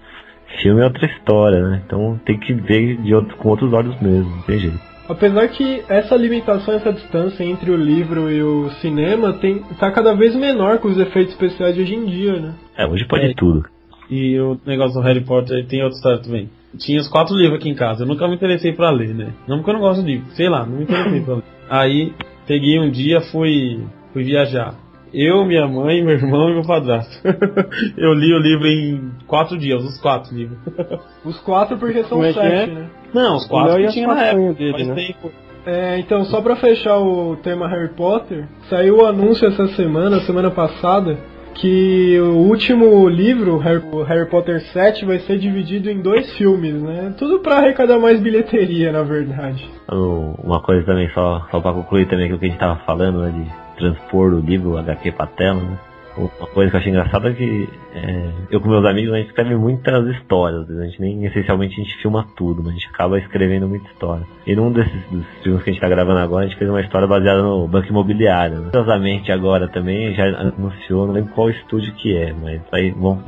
Filme 0.61 0.83
é 0.83 0.85
outra 0.85 1.07
história, 1.07 1.63
né? 1.67 1.83
Então 1.87 2.21
tem 2.25 2.39
que 2.39 2.53
ver 2.53 2.97
de 2.99 3.15
outro, 3.15 3.37
com 3.37 3.49
outros 3.49 3.73
olhos 3.73 3.99
mesmo, 4.01 4.31
não 4.31 4.43
tem 4.43 4.59
jeito. 4.59 4.79
Apesar 5.09 5.49
que 5.49 5.83
essa 5.89 6.15
limitação, 6.15 6.75
essa 6.75 6.93
distância 6.93 7.43
entre 7.43 7.71
o 7.71 7.77
livro 7.77 8.31
e 8.31 8.43
o 8.43 8.69
cinema 8.81 9.33
tem, 9.33 9.61
tá 9.79 9.91
cada 9.91 10.15
vez 10.15 10.37
menor 10.37 10.79
com 10.79 10.89
os 10.89 10.99
efeitos 10.99 11.33
especiais 11.33 11.75
de 11.75 11.83
hoje 11.83 11.95
em 11.95 12.05
dia, 12.05 12.39
né? 12.39 12.55
É, 12.77 12.87
hoje 12.87 13.05
pode 13.07 13.27
É. 13.27 13.35
tudo. 13.35 13.65
E 14.11 14.39
o 14.41 14.59
negócio 14.67 15.01
do 15.01 15.07
Harry 15.07 15.21
Potter 15.21 15.67
tem 15.67 15.83
outra 15.83 15.97
história 15.97 16.19
também. 16.19 16.51
Tinha 16.79 17.01
os 17.01 17.09
quatro 17.09 17.37
livros 17.37 17.59
aqui 17.59 17.69
em 17.69 17.75
casa. 17.75 18.03
Eu 18.03 18.09
nunca 18.09 18.27
me 18.27 18.35
interessei 18.35 18.73
pra 18.73 18.91
ler, 18.91 19.15
né? 19.15 19.33
Não 19.47 19.59
porque 19.59 19.71
eu 19.71 19.75
não 19.75 19.81
gosto 19.81 20.03
de 20.03 20.13
livro. 20.13 20.27
Sei 20.33 20.49
lá, 20.49 20.67
não 20.67 20.79
me 20.79 20.83
interessei 20.83 21.21
pra 21.21 21.35
ler. 21.35 21.45
Aí, 21.69 22.13
peguei 22.47 22.81
um 22.81 22.91
dia, 22.91 23.21
fui, 23.21 23.81
fui 24.13 24.25
viajar. 24.25 24.75
Eu, 25.13 25.45
minha 25.45 25.67
mãe, 25.67 26.03
meu 26.05 26.15
irmão 26.15 26.51
e 26.51 26.55
meu 26.55 26.63
padrasto. 26.63 27.13
eu 27.97 28.13
li 28.15 28.33
o 28.33 28.39
livro 28.39 28.67
em 28.67 29.11
quatro 29.27 29.59
dias, 29.59 29.83
os 29.85 30.01
quatro 30.01 30.35
livros. 30.35 30.59
Os 31.25 31.39
quatro 31.41 31.77
porque 31.77 32.03
são 32.05 32.25
é 32.25 32.33
sete, 32.33 32.71
é? 32.71 32.75
né? 32.75 32.91
Não, 33.13 33.37
os 33.37 33.47
quatro 33.47 33.77
que 33.77 33.89
tinha 33.89 34.07
na 34.07 34.23
época. 34.25 34.55
dele, 34.55 34.73
Faz 34.73 34.89
né? 34.89 34.95
tempo. 34.95 35.31
É, 35.67 35.99
então, 35.99 36.25
só 36.25 36.41
pra 36.41 36.57
fechar 36.57 36.99
o 36.99 37.37
tema 37.37 37.69
Harry 37.69 37.91
Potter, 37.91 38.49
saiu 38.71 38.99
o 38.99 39.07
anúncio 39.07 39.47
essa 39.47 39.69
semana, 39.69 40.21
semana 40.21 40.51
passada, 40.51 41.19
que 41.55 42.19
o 42.21 42.39
último 42.39 43.09
livro, 43.09 43.59
Harry, 43.59 43.83
o 43.93 44.03
Harry 44.03 44.29
Potter 44.29 44.61
7, 44.73 45.05
vai 45.05 45.19
ser 45.21 45.39
dividido 45.39 45.91
em 45.91 46.01
dois 46.01 46.33
filmes, 46.37 46.75
né? 46.75 47.15
Tudo 47.19 47.41
pra 47.41 47.59
arrecadar 47.59 47.99
mais 47.99 48.21
bilheteria, 48.21 48.93
na 48.93 49.03
verdade. 49.03 49.69
Então, 49.85 50.35
Uma 50.43 50.61
coisa 50.63 50.85
também, 50.87 51.09
só, 51.11 51.47
só 51.51 51.61
pra 51.61 51.73
concluir 51.73 52.09
também 52.09 52.25
aquilo 52.25 52.39
que 52.39 52.47
a 52.47 52.49
gente 52.49 52.59
tava 52.59 52.81
falando, 52.87 53.21
né? 53.21 53.31
De 53.31 53.77
transpor 53.79 54.33
o 54.35 54.41
livro 54.41 54.77
HQ 54.77 55.13
pra 55.13 55.27
tela, 55.27 55.61
né? 55.61 55.79
Uma 56.17 56.47
coisa 56.49 56.71
que 56.71 56.77
eu 56.77 56.81
achei 56.81 56.91
engraçada 56.91 57.31
é 57.31 57.35
que 57.35 57.69
é, 57.95 58.31
eu 58.51 58.61
com 58.61 58.69
meus 58.69 58.85
amigos 58.85 59.13
a 59.15 59.19
gente 59.19 59.29
escreve 59.29 59.55
muitas 59.57 60.07
histórias, 60.09 60.69
a 60.69 60.85
gente 60.85 61.01
nem 61.01 61.25
essencialmente 61.25 61.81
a 61.81 61.85
gente 61.85 61.97
filma 61.99 62.27
tudo, 62.37 62.63
mas 62.63 62.73
a 62.73 62.75
gente 62.75 62.89
acaba 62.89 63.19
escrevendo 63.19 63.69
muita 63.69 63.89
história. 63.89 64.27
E 64.47 64.55
num 64.55 64.73
desses 64.73 65.03
dos 65.11 65.25
filmes 65.43 65.63
que 65.63 65.71
a 65.71 65.73
gente 65.73 65.81
tá 65.81 65.89
gravando 65.89 66.19
agora, 66.19 66.45
a 66.45 66.49
gente 66.49 66.59
fez 66.59 66.69
uma 66.69 66.81
história 66.81 67.07
baseada 67.07 67.43
no 67.43 67.67
banco 67.69 67.89
imobiliário. 67.89 68.61
Né? 68.61 68.71
Curiosamente 68.71 69.33
agora 69.33 69.69
também 69.69 70.15
já 70.15 70.27
anunciou, 70.27 71.07
não 71.07 71.15
lembro 71.15 71.33
qual 71.33 71.51
estúdio 71.51 71.93
que 71.95 72.17
é, 72.17 72.33
mas 72.33 72.61
aí 72.73 72.91
vão, 72.91 73.23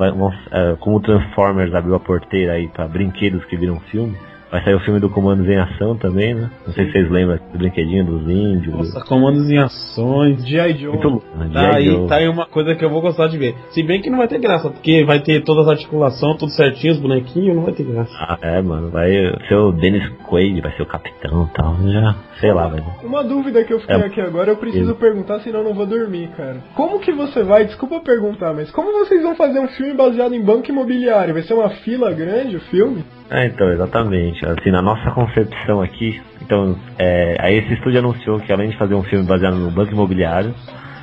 é, 0.51 0.77
como 0.79 1.01
Transformers 1.01 1.75
abriu 1.75 1.95
a 1.95 2.01
porteira 2.01 2.55
aí 2.55 2.69
pra 2.69 2.89
brinquedos 2.89 3.45
que 3.45 3.57
viram 3.57 3.79
filme. 3.81 4.17
Vai 4.53 4.63
sair 4.63 4.75
o 4.75 4.81
filme 4.81 5.01
do 5.01 5.09
Comandos 5.09 5.49
em 5.49 5.57
Ação 5.57 5.97
também, 5.97 6.35
né? 6.35 6.51
Não 6.67 6.75
sei 6.75 6.85
se 6.85 6.93
vocês 6.93 7.11
lembram 7.11 7.39
do 7.53 7.59
brinquedinho 7.59 8.05
dos 8.05 8.29
índios. 8.29 8.77
Nossa, 8.77 9.01
comandos 9.07 9.51
em 9.51 9.57
ações. 9.57 10.47
G.I. 10.47 10.75
Joe. 10.77 10.93
Muito 10.93 11.09
louco, 11.09 11.27
né? 11.39 11.51
Tá 11.51 11.75
aí, 11.75 12.07
tá 12.07 12.15
aí 12.17 12.29
uma 12.29 12.45
coisa 12.45 12.75
que 12.75 12.85
eu 12.85 12.91
vou 12.91 13.01
gostar 13.01 13.29
de 13.29 13.39
ver. 13.39 13.55
Se 13.71 13.83
bem 13.83 14.03
que 14.03 14.11
não 14.11 14.19
vai 14.19 14.29
ter 14.29 14.39
graça, 14.39 14.69
porque 14.69 15.05
vai 15.07 15.21
ter 15.21 15.43
todas 15.43 15.67
as 15.67 15.73
articulações, 15.73 16.37
tudo 16.37 16.53
certinho, 16.53 16.93
os 16.93 17.01
bonequinhos, 17.01 17.57
não 17.57 17.63
vai 17.63 17.73
ter 17.73 17.85
graça. 17.85 18.13
Ah, 18.21 18.39
é, 18.43 18.61
mano. 18.61 18.91
Vai 18.91 19.11
ser 19.49 19.55
o 19.55 19.73
Dennis 19.73 20.07
Quaid, 20.29 20.61
vai 20.61 20.73
ser 20.77 20.83
o 20.83 20.87
capitão 20.87 21.49
e 21.51 21.57
tal. 21.57 21.77
Já, 21.89 22.15
sei 22.39 22.53
lá, 22.53 22.69
velho. 22.69 22.85
Uma 23.03 23.25
dúvida 23.25 23.65
que 23.65 23.73
eu 23.73 23.81
fiquei 23.81 23.97
É. 23.97 24.05
aqui 24.05 24.21
agora, 24.21 24.51
eu 24.51 24.57
preciso 24.59 24.95
perguntar, 24.97 25.41
senão 25.41 25.61
eu 25.61 25.65
não 25.65 25.75
vou 25.75 25.87
dormir, 25.87 26.29
cara. 26.37 26.59
Como 26.75 27.01
que 27.01 27.11
você 27.11 27.43
vai, 27.43 27.65
desculpa 27.65 28.01
perguntar, 28.01 28.53
mas 28.53 28.71
como 28.71 28.93
vocês 28.93 29.23
vão 29.23 29.35
fazer 29.35 29.61
um 29.61 29.69
filme 29.69 29.95
baseado 29.95 30.35
em 30.35 30.45
banco 30.45 30.69
imobiliário? 30.71 31.33
Vai 31.33 31.43
ser 31.43 31.55
uma 31.55 31.71
fila 31.71 32.13
grande 32.13 32.57
o 32.57 32.61
filme? 32.61 33.03
É, 33.33 33.47
então, 33.47 33.73
exatamente. 33.73 34.45
Assim, 34.47 34.71
na 34.71 34.83
nossa 34.83 35.11
concepção 35.13 35.81
aqui, 35.81 36.21
então, 36.43 36.77
é, 36.99 37.37
aí 37.41 37.57
esse 37.59 37.73
estúdio 37.75 37.99
anunciou 38.01 38.39
que 38.41 38.53
além 38.53 38.69
de 38.71 38.77
fazer 38.77 38.95
um 38.95 39.03
filme 39.03 39.25
baseado 39.27 39.57
no 39.57 39.71
banco 39.71 39.91
imobiliário, 39.93 40.55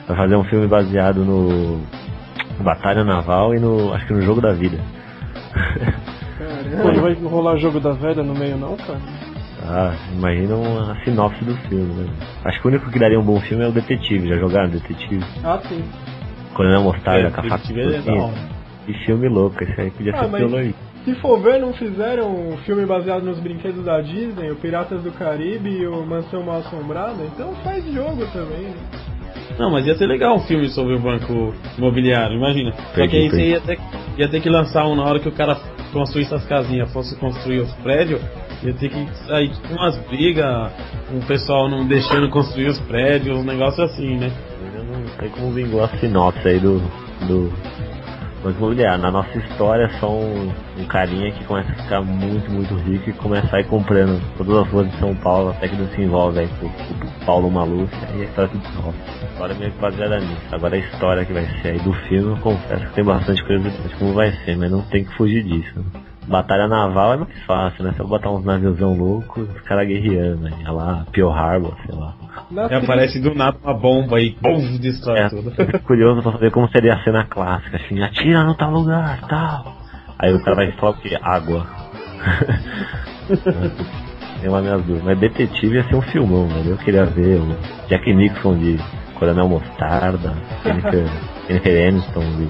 vai 0.07 0.15
fazer 0.15 0.35
um 0.35 0.43
filme 0.43 0.67
baseado 0.67 1.25
no 1.25 1.81
Batalha 2.63 3.03
Naval 3.03 3.55
e 3.55 3.59
no, 3.59 3.93
acho 3.93 4.05
que 4.05 4.13
no 4.13 4.21
Jogo 4.21 4.41
da 4.41 4.51
Vida. 4.53 4.77
Pô, 6.81 6.91
não 6.91 7.01
vai 7.01 7.13
rolar 7.13 7.57
jogo 7.57 7.79
da 7.79 7.91
velha 7.93 8.23
no 8.23 8.33
meio 8.33 8.57
não, 8.57 8.77
cara? 8.77 8.99
Ah, 9.65 9.93
imagina 10.13 10.55
uma 10.55 10.95
sinopse 11.03 11.43
do 11.43 11.55
filme, 11.67 11.93
né? 12.03 12.09
Acho 12.45 12.61
que 12.61 12.67
o 12.67 12.69
único 12.69 12.89
que 12.91 12.99
daria 12.99 13.19
um 13.19 13.23
bom 13.23 13.39
filme 13.41 13.63
é 13.63 13.67
o 13.67 13.71
Detetive. 13.71 14.27
Já 14.29 14.37
jogaram 14.37 14.69
Detetive? 14.69 15.23
Ah, 15.43 15.59
sim. 15.67 15.83
Coronel 16.53 16.81
Mostarda, 16.83 17.27
É, 17.27 17.31
com 17.31 17.41
a 17.41 17.43
faca 17.43 17.73
Detetive 17.73 18.09
é. 18.09 18.31
Que 18.85 18.93
filme 19.05 19.27
louco, 19.27 19.61
esse 19.63 19.79
aí 19.81 19.91
podia 19.91 20.13
Ah, 20.15 20.19
ser 20.19 20.27
mas- 20.29 20.41
teologia. 20.41 20.73
Se 21.05 21.15
for 21.15 21.41
ver, 21.41 21.59
não 21.59 21.73
fizeram 21.73 22.29
um 22.29 22.57
filme 22.57 22.85
baseado 22.85 23.23
nos 23.23 23.39
brinquedos 23.39 23.83
da 23.85 24.01
Disney, 24.01 24.51
o 24.51 24.55
Piratas 24.55 25.01
do 25.01 25.11
Caribe 25.11 25.69
e 25.69 25.87
o 25.87 26.05
Mansão 26.05 26.43
Mal 26.43 26.57
Assombrada? 26.57 27.23
Então 27.23 27.53
faz 27.63 27.83
jogo 27.93 28.25
também, 28.33 28.63
né? 28.63 29.09
Não, 29.57 29.71
mas 29.71 29.85
ia 29.85 29.95
ser 29.95 30.07
legal 30.07 30.35
um 30.35 30.39
filme 30.41 30.69
sobre 30.69 30.95
o 30.95 30.99
banco 30.99 31.53
imobiliário, 31.77 32.37
imagina. 32.37 32.71
Só 32.95 33.07
que 33.07 33.15
aí 33.15 33.29
você 33.29 33.49
ia 33.49 33.61
ter, 33.61 33.79
ia 34.17 34.29
ter 34.29 34.41
que 34.41 34.49
lançar 34.49 34.85
um 34.87 34.95
na 34.95 35.03
hora 35.03 35.19
que 35.19 35.27
o 35.27 35.31
cara 35.31 35.57
construísse 35.91 36.33
as 36.33 36.45
casinhas, 36.45 36.91
fosse 36.93 37.15
construir 37.17 37.59
os 37.59 37.73
prédios, 37.75 38.21
ia 38.63 38.73
ter 38.73 38.89
que 38.89 39.17
sair 39.25 39.51
com 39.67 39.73
umas 39.73 39.97
brigas, 40.07 40.71
o 41.11 41.25
pessoal 41.25 41.69
não 41.69 41.87
deixando 41.87 42.29
construir 42.29 42.67
os 42.67 42.79
prédios, 42.81 43.37
um 43.37 43.43
negócio 43.43 43.83
assim, 43.83 44.17
né? 44.17 44.31
Eu 44.75 44.83
não 44.83 45.07
sei 45.19 45.29
como 45.29 45.51
vingou 45.51 45.83
a 45.83 45.87
sinopse 45.89 46.47
aí 46.47 46.59
do, 46.59 46.79
do 47.27 47.51
Banco 48.43 48.57
Imobiliário. 48.57 49.01
Na 49.01 49.11
nossa 49.11 49.37
história 49.37 49.85
é 49.85 49.99
só 49.99 50.11
um, 50.11 50.51
um 50.77 50.85
carinha 50.85 51.31
que 51.31 51.43
começa 51.45 51.71
a 51.71 51.75
ficar 51.75 52.01
muito, 52.01 52.49
muito 52.51 52.73
rico 52.75 53.09
e 53.09 53.13
começa 53.13 53.55
a 53.55 53.59
ir 53.59 53.65
comprando 53.65 54.21
todas 54.37 54.57
as 54.57 54.67
ruas 54.71 54.89
de 54.89 54.97
São 54.97 55.15
Paulo 55.15 55.49
até 55.49 55.67
que 55.67 55.75
não 55.75 55.87
se 55.89 56.01
envolve 56.01 56.39
aí 56.39 56.47
com 56.59 56.69
com 56.69 57.25
Paulo 57.25 57.51
Maluf 57.51 57.93
e 58.15 58.21
a 58.21 58.25
história 58.25 58.49
tudo 58.49 58.63
se. 58.63 58.95
A 59.21 59.25
história 59.25 59.53
é 59.53 59.57
meio 59.57 59.71
que 59.71 59.79
nisso. 60.19 60.41
Agora 60.51 60.75
a 60.75 60.79
história 60.79 61.25
que 61.25 61.33
vai 61.33 61.45
ser 61.61 61.67
aí 61.69 61.79
do 61.79 61.93
filme, 61.93 62.31
eu 62.31 62.37
confesso 62.37 62.85
que 62.87 62.93
tem 62.93 63.03
bastante 63.03 63.43
curiosidade 63.43 63.95
como 63.95 64.13
vai 64.13 64.31
ser, 64.31 64.57
mas 64.57 64.71
não 64.71 64.81
tem 64.83 65.03
que 65.03 65.13
fugir 65.15 65.43
disso. 65.43 65.83
Batalha 66.27 66.67
naval 66.67 67.13
é 67.13 67.17
mais 67.17 67.43
fácil, 67.45 67.83
né? 67.83 67.93
Só 67.97 68.03
botar 68.03 68.29
uns 68.29 68.45
naviozão 68.45 68.93
loucos, 68.95 69.49
os 69.49 69.61
caras 69.61 69.87
guerreando, 69.87 70.41
né? 70.43 70.51
Olha 70.61 70.71
lá, 70.71 71.05
Pearl 71.11 71.31
Harbor, 71.31 71.73
sei 71.85 71.95
lá. 71.95 72.13
Aí 72.69 72.75
aparece 72.75 73.19
do 73.19 73.33
nada 73.33 73.57
uma 73.63 73.73
bomba 73.73 74.19
e 74.21 74.31
pum, 74.31 74.77
destrói 74.77 75.19
É, 75.19 75.29
tudo. 75.29 75.51
curioso 75.83 76.21
pra 76.21 76.31
saber 76.33 76.51
como 76.51 76.67
seria 76.69 76.93
a 76.93 77.03
cena 77.03 77.25
clássica, 77.25 77.77
assim, 77.77 78.01
atira 78.03 78.43
no 78.43 78.53
tal 78.55 78.71
lugar, 78.71 79.21
tal. 79.27 79.75
Aí 80.19 80.33
o 80.33 80.43
cara 80.43 80.55
vai 80.57 80.71
falar 80.73 80.91
o 80.91 80.95
quê? 81.01 81.17
Água. 81.21 81.65
Tem 84.41 84.49
lá 84.49 84.61
minhas 84.61 84.81
dúvidas. 84.83 85.03
Mas 85.03 85.19
detetive 85.19 85.75
ia 85.75 85.83
ser 85.83 85.95
um 85.95 86.01
filmão, 86.01 86.47
velho. 86.47 86.71
Eu 86.71 86.77
queria 86.77 87.05
ver 87.05 87.39
o 87.39 87.55
Jack 87.87 88.13
Nixon 88.13 88.57
de 88.57 88.77
Coronel 89.15 89.49
Mostarda, 89.49 90.33
Jennifer, 90.63 91.05
Jennifer 91.47 91.87
Aniston 91.89 92.19
de 92.37 92.47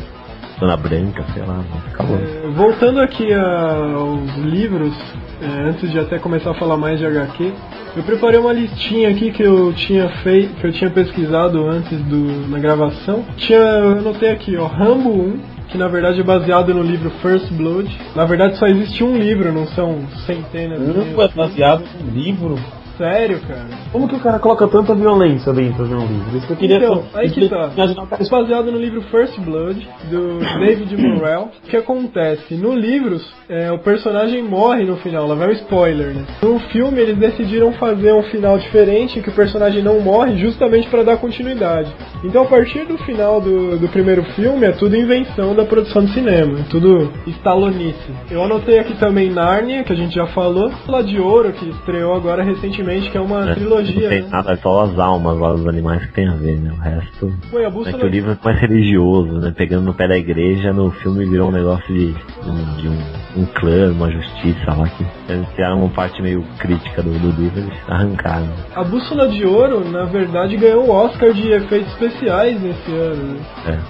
Dona 0.60 0.76
Branca, 0.78 1.24
sei 1.34 1.44
lá, 1.44 1.64
acabou. 1.88 2.18
É, 2.18 2.48
voltando 2.50 3.00
aqui 3.02 3.32
a- 3.34 3.94
aos 3.96 4.36
livros, 4.38 4.94
é, 5.42 5.70
antes 5.70 5.90
de 5.90 5.98
até 6.00 6.20
começar 6.20 6.52
a 6.52 6.54
falar 6.54 6.76
mais 6.78 7.00
de 7.00 7.06
HQ, 7.06 7.54
eu 7.96 8.04
preparei 8.04 8.40
uma 8.40 8.52
listinha 8.54 9.10
aqui 9.10 9.32
que 9.32 9.42
eu 9.44 9.72
tinha 9.74 10.10
feito, 10.24 10.56
que 10.56 10.68
eu 10.68 10.72
tinha 10.72 10.90
pesquisado 10.90 11.66
antes 11.66 11.98
do, 12.04 12.50
na 12.50 12.60
gravação. 12.60 13.24
Tinha, 13.38 13.58
eu 13.60 13.92
anotei 14.00 14.30
aqui, 14.32 14.58
ó, 14.58 14.68
Rambo 14.68 15.10
1, 15.10 15.40
que 15.70 15.78
na 15.78 15.88
verdade 15.88 16.20
é 16.20 16.24
baseado 16.24 16.74
no 16.74 16.82
livro 16.84 17.10
First 17.22 17.52
Blood. 17.54 17.90
Na 18.16 18.26
verdade 18.26 18.58
só 18.58 18.66
existe 18.68 19.04
um 19.04 19.16
livro, 19.18 19.52
não 19.54 19.66
são 19.68 20.00
centenas. 20.26 20.80
de 20.80 20.88
Não 21.16 21.22
é 21.24 21.28
baseado 21.30 21.84
num 22.04 22.12
livro. 22.12 22.56
Sério, 23.00 23.40
cara? 23.48 23.66
Como 23.94 24.10
que 24.10 24.16
o 24.16 24.20
cara 24.20 24.40
coloca 24.40 24.68
tanta 24.68 24.94
violência 24.94 25.54
dentro 25.54 25.88
de 25.88 25.94
um 25.94 26.06
livro? 26.06 26.38
Isso 26.38 26.46
que 26.46 26.52
eu 26.52 26.58
queria 26.58 26.76
Então, 26.76 27.04
aí 27.14 27.30
que 27.30 27.48
tá. 27.48 27.70
o 27.70 28.22
É 28.22 28.30
baseado 28.30 28.70
no 28.74 28.78
livro 28.78 29.02
First 29.04 29.40
Blood, 29.40 29.88
do 30.12 30.40
David 30.60 30.98
Morrell. 31.02 31.50
O 31.64 31.70
que 31.70 31.78
acontece? 31.78 32.56
No 32.56 32.76
livro, 32.76 33.18
é, 33.48 33.72
o 33.72 33.80
personagem 33.80 34.44
morre 34.44 34.84
no 34.84 34.98
final, 34.98 35.26
lá 35.26 35.36
vai 35.36 35.48
um 35.48 35.52
spoiler, 35.54 36.14
né? 36.14 36.26
No 36.42 36.60
filme, 36.60 37.00
eles 37.00 37.18
decidiram 37.18 37.72
fazer 37.72 38.12
um 38.12 38.24
final 38.24 38.58
diferente, 38.58 39.22
que 39.22 39.30
o 39.30 39.34
personagem 39.34 39.82
não 39.82 40.02
morre, 40.02 40.36
justamente 40.36 40.90
para 40.90 41.04
dar 41.04 41.16
continuidade. 41.16 41.90
Então, 42.26 42.44
a 42.44 42.48
partir 42.48 42.86
do 42.86 42.98
final 42.98 43.40
do, 43.40 43.78
do 43.78 43.88
primeiro 43.88 44.24
filme, 44.36 44.66
é 44.66 44.72
tudo 44.74 44.98
invenção 44.98 45.56
da 45.56 45.64
produção 45.64 46.04
de 46.04 46.14
cinema, 46.14 46.60
é 46.60 46.64
tudo 46.70 47.10
estalonice. 47.26 48.12
Eu 48.30 48.44
anotei 48.44 48.78
aqui 48.78 48.94
também 48.96 49.30
Narnia, 49.30 49.86
que 49.86 49.94
a 49.94 49.96
gente 49.96 50.14
já 50.14 50.28
falou, 50.28 50.70
Lá 50.86 51.02
de 51.02 51.18
Ouro, 51.18 51.54
que 51.54 51.70
estreou 51.70 52.14
agora 52.14 52.44
recentemente, 52.44 52.89
que 53.12 53.18
é 53.18 53.22
uma 53.22 53.46
Né? 53.46 53.56
trilogia, 53.56 54.02
Não 54.02 54.10
tem 54.10 54.22
né? 54.24 54.28
nada, 54.32 54.52
é 54.54 54.58
só 54.58 54.84
as 54.84 54.98
almas 55.00 55.38
lá 55.38 55.54
dos 55.54 55.68
animais 55.68 56.06
que 56.06 56.14
tem 56.14 56.28
a 56.28 56.34
ver, 56.36 56.58
né? 56.60 56.72
O 56.78 56.82
resto. 56.82 57.34
A 57.54 57.60
É 57.62 57.70
bússola 57.70 57.98
que 57.98 58.06
o 58.06 58.10
livro 58.10 58.32
é 58.32 58.38
mais 58.44 58.60
religioso, 58.60 59.34
né? 59.40 59.54
Pegando 59.56 59.86
no 59.86 59.94
pé 59.94 60.08
da 60.08 60.18
igreja, 60.18 60.74
no 60.74 60.92
filme 60.92 61.26
virou 61.26 61.50
um 61.50 61.52
negócio 61.52 61.88
de, 61.94 62.12
de 62.14 62.88
um, 62.90 63.42
um 63.42 63.46
clã, 63.46 63.92
uma 63.92 64.10
justiça 64.12 64.74
lá 64.74 64.88
que 64.90 65.06
eles 65.32 65.48
tiraram 65.56 65.80
uma 65.84 65.90
parte 65.90 66.22
meio 66.22 66.44
crítica 66.58 67.02
do, 67.02 67.12
do 67.12 67.42
livro 67.42 67.60
eles 67.60 67.74
arrancaram. 67.88 68.48
A 68.76 68.84
Bússola 68.84 69.28
de 69.28 69.46
Ouro, 69.46 69.88
na 69.90 70.06
verdade, 70.06 70.58
ganhou 70.58 70.86
o 70.88 70.92
Oscar 70.92 71.32
de 71.34 71.52
efeitos 71.52 71.92
especiais 71.94 72.60
nesse 72.62 72.92
ano. 72.92 73.34
né? 73.34 73.40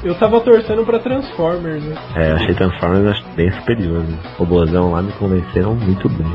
É, 0.03 0.07
Eu 0.07 0.15
tava 0.15 0.39
torcendo 0.41 0.83
pra 0.85 0.99
Transformers, 0.99 1.83
né? 1.83 1.95
é, 2.15 2.31
achei 2.33 2.53
Transformers 2.55 3.07
acho 3.07 3.23
bem 3.35 3.51
superior. 3.51 3.99
Né? 3.99 4.17
O 4.37 4.45
Bozão 4.45 4.91
lá 4.91 5.01
me 5.01 5.11
convenceram 5.13 5.75
muito 5.75 6.09
bem. 6.09 6.27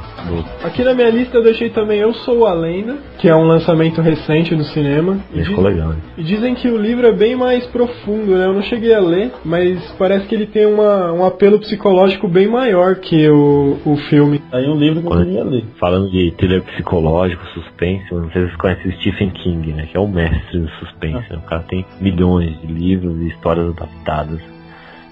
Aqui 0.62 0.82
na 0.84 0.94
minha 0.94 1.10
lista 1.10 1.36
eu 1.36 1.42
deixei 1.42 1.70
também 1.70 1.98
Eu 2.00 2.14
Sou 2.14 2.46
a 2.46 2.53
Lenda, 2.54 2.96
que 3.18 3.28
é 3.28 3.34
um 3.36 3.44
lançamento 3.46 4.00
recente 4.00 4.54
do 4.54 4.64
cinema. 4.64 5.18
E, 5.32 5.38
diz- 5.38 5.48
ficou 5.48 5.64
legal. 5.64 5.88
né? 5.90 5.96
e 6.16 6.22
dizem 6.22 6.54
que 6.54 6.68
o 6.68 6.76
livro 6.76 7.06
é 7.06 7.12
bem 7.12 7.36
mais 7.36 7.66
profundo, 7.66 8.36
né? 8.36 8.46
Eu 8.46 8.52
não 8.54 8.62
cheguei 8.62 8.94
a 8.94 9.00
ler, 9.00 9.32
mas 9.44 9.80
parece 9.98 10.26
que 10.26 10.34
ele 10.34 10.46
tem 10.46 10.66
uma, 10.66 11.12
um 11.12 11.24
apelo 11.24 11.58
psicológico 11.58 12.28
bem 12.28 12.46
maior 12.48 12.96
que 12.96 13.28
o, 13.28 13.78
o 13.84 13.96
filme. 14.08 14.40
Aí 14.52 14.66
um 14.68 14.76
livro 14.76 15.00
que 15.02 15.06
eu 15.06 15.24
queria 15.24 15.44
ler. 15.44 15.64
Falando 15.78 16.10
de 16.10 16.30
thriller 16.32 16.62
psicológico, 16.62 17.44
suspense, 17.48 18.12
não 18.12 18.30
sei 18.30 18.42
se 18.42 18.46
vocês 18.48 18.56
conhecem 18.56 18.90
o 18.90 18.94
Stephen 19.00 19.30
King, 19.30 19.72
né? 19.72 19.86
Que 19.90 19.96
é 19.96 20.00
o 20.00 20.08
mestre 20.08 20.58
do 20.60 20.68
suspense. 20.78 21.30
né? 21.30 21.38
O 21.38 21.48
cara 21.48 21.62
tem 21.68 21.84
milhões 22.00 22.58
de 22.60 22.66
livros 22.66 23.16
e 23.20 23.28
histórias 23.28 23.68
adaptadas. 23.70 24.40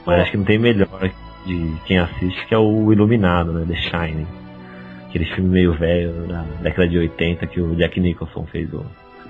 Mas 0.07 0.21
acho 0.21 0.31
que 0.33 0.37
não 0.37 0.45
tem 0.45 0.59
melhor 0.59 1.11
de 1.47 1.73
quem 1.87 1.99
assiste 1.99 2.47
que 2.47 2.55
é 2.55 2.59
o 2.59 2.93
Iluminado, 2.93 3.53
né? 3.53 3.65
The 3.69 3.75
Shining. 3.77 4.27
Aquele 5.13 5.27
filme 5.27 5.51
meio 5.51 5.75
velho 5.75 6.27
da 6.27 6.43
década 6.63 6.89
de 6.89 6.97
80 6.97 7.47
que 7.47 7.61
o 7.61 7.75
Jack 7.75 8.01
Nicholson 8.01 8.47
fez 8.51 8.73
o, 8.73 8.79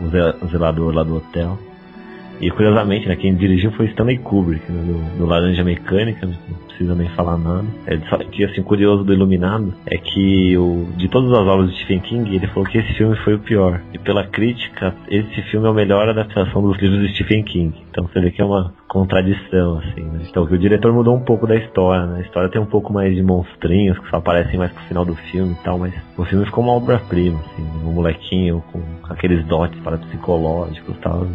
o 0.00 0.06
ze- 0.10 0.36
o 0.40 0.46
zelador 0.46 0.94
lá 0.94 1.02
do 1.02 1.16
hotel. 1.16 1.58
E 2.40 2.50
curiosamente, 2.50 3.08
né, 3.08 3.16
quem 3.16 3.34
dirigiu 3.34 3.70
foi 3.72 3.86
Stanley 3.86 4.18
Kubrick, 4.18 4.70
né, 4.70 4.82
do, 4.82 5.18
do 5.18 5.26
Laranja 5.26 5.62
Mecânica, 5.62 6.24
não 6.26 6.34
precisa 6.66 6.94
nem 6.94 7.08
falar 7.10 7.36
nada. 7.36 7.64
É, 7.86 7.96
só 8.08 8.16
que 8.18 8.44
assim, 8.44 8.62
curioso 8.62 9.04
do 9.04 9.12
Iluminado 9.12 9.74
é 9.86 9.96
que 9.98 10.56
o, 10.56 10.86
de 10.96 11.08
todas 11.08 11.30
as 11.32 11.46
obras 11.46 11.70
de 11.70 11.76
Stephen 11.76 12.00
King, 12.00 12.34
ele 12.34 12.46
falou 12.48 12.64
que 12.68 12.78
esse 12.78 12.92
filme 12.94 13.16
foi 13.16 13.34
o 13.34 13.38
pior. 13.40 13.80
E 13.92 13.98
pela 13.98 14.24
crítica, 14.24 14.94
esse 15.08 15.42
filme 15.50 15.66
é 15.66 15.70
a 15.70 15.74
melhor 15.74 16.08
adaptação 16.08 16.62
dos 16.62 16.78
livros 16.80 17.00
de 17.08 17.14
Stephen 17.14 17.42
King. 17.44 17.74
Então 17.90 18.06
você 18.08 18.20
vê 18.20 18.30
que 18.30 18.40
é 18.40 18.44
uma 18.44 18.72
contradição, 18.92 19.78
assim, 19.78 20.02
né? 20.02 20.20
Então 20.28 20.46
que 20.46 20.54
o 20.54 20.58
diretor 20.58 20.92
mudou 20.92 21.16
um 21.16 21.20
pouco 21.24 21.46
da 21.46 21.56
história, 21.56 22.04
né? 22.06 22.18
A 22.18 22.20
história 22.20 22.50
tem 22.50 22.60
um 22.60 22.66
pouco 22.66 22.92
mais 22.92 23.14
de 23.14 23.22
monstrinhos 23.22 23.98
que 23.98 24.10
só 24.10 24.18
aparecem 24.18 24.58
mais 24.58 24.70
pro 24.70 24.82
final 24.84 25.02
do 25.04 25.14
filme 25.14 25.52
e 25.58 25.64
tal, 25.64 25.78
mas 25.78 25.94
o 26.18 26.24
filme 26.26 26.44
ficou 26.44 26.62
uma 26.62 26.74
obra-prima, 26.74 27.40
assim, 27.40 27.62
um 27.86 27.92
molequinho 27.92 28.62
com 28.70 28.80
aqueles 29.08 29.46
dotes 29.46 29.80
parapsicológicos 29.80 30.94
e 30.94 30.98
tal. 31.00 31.26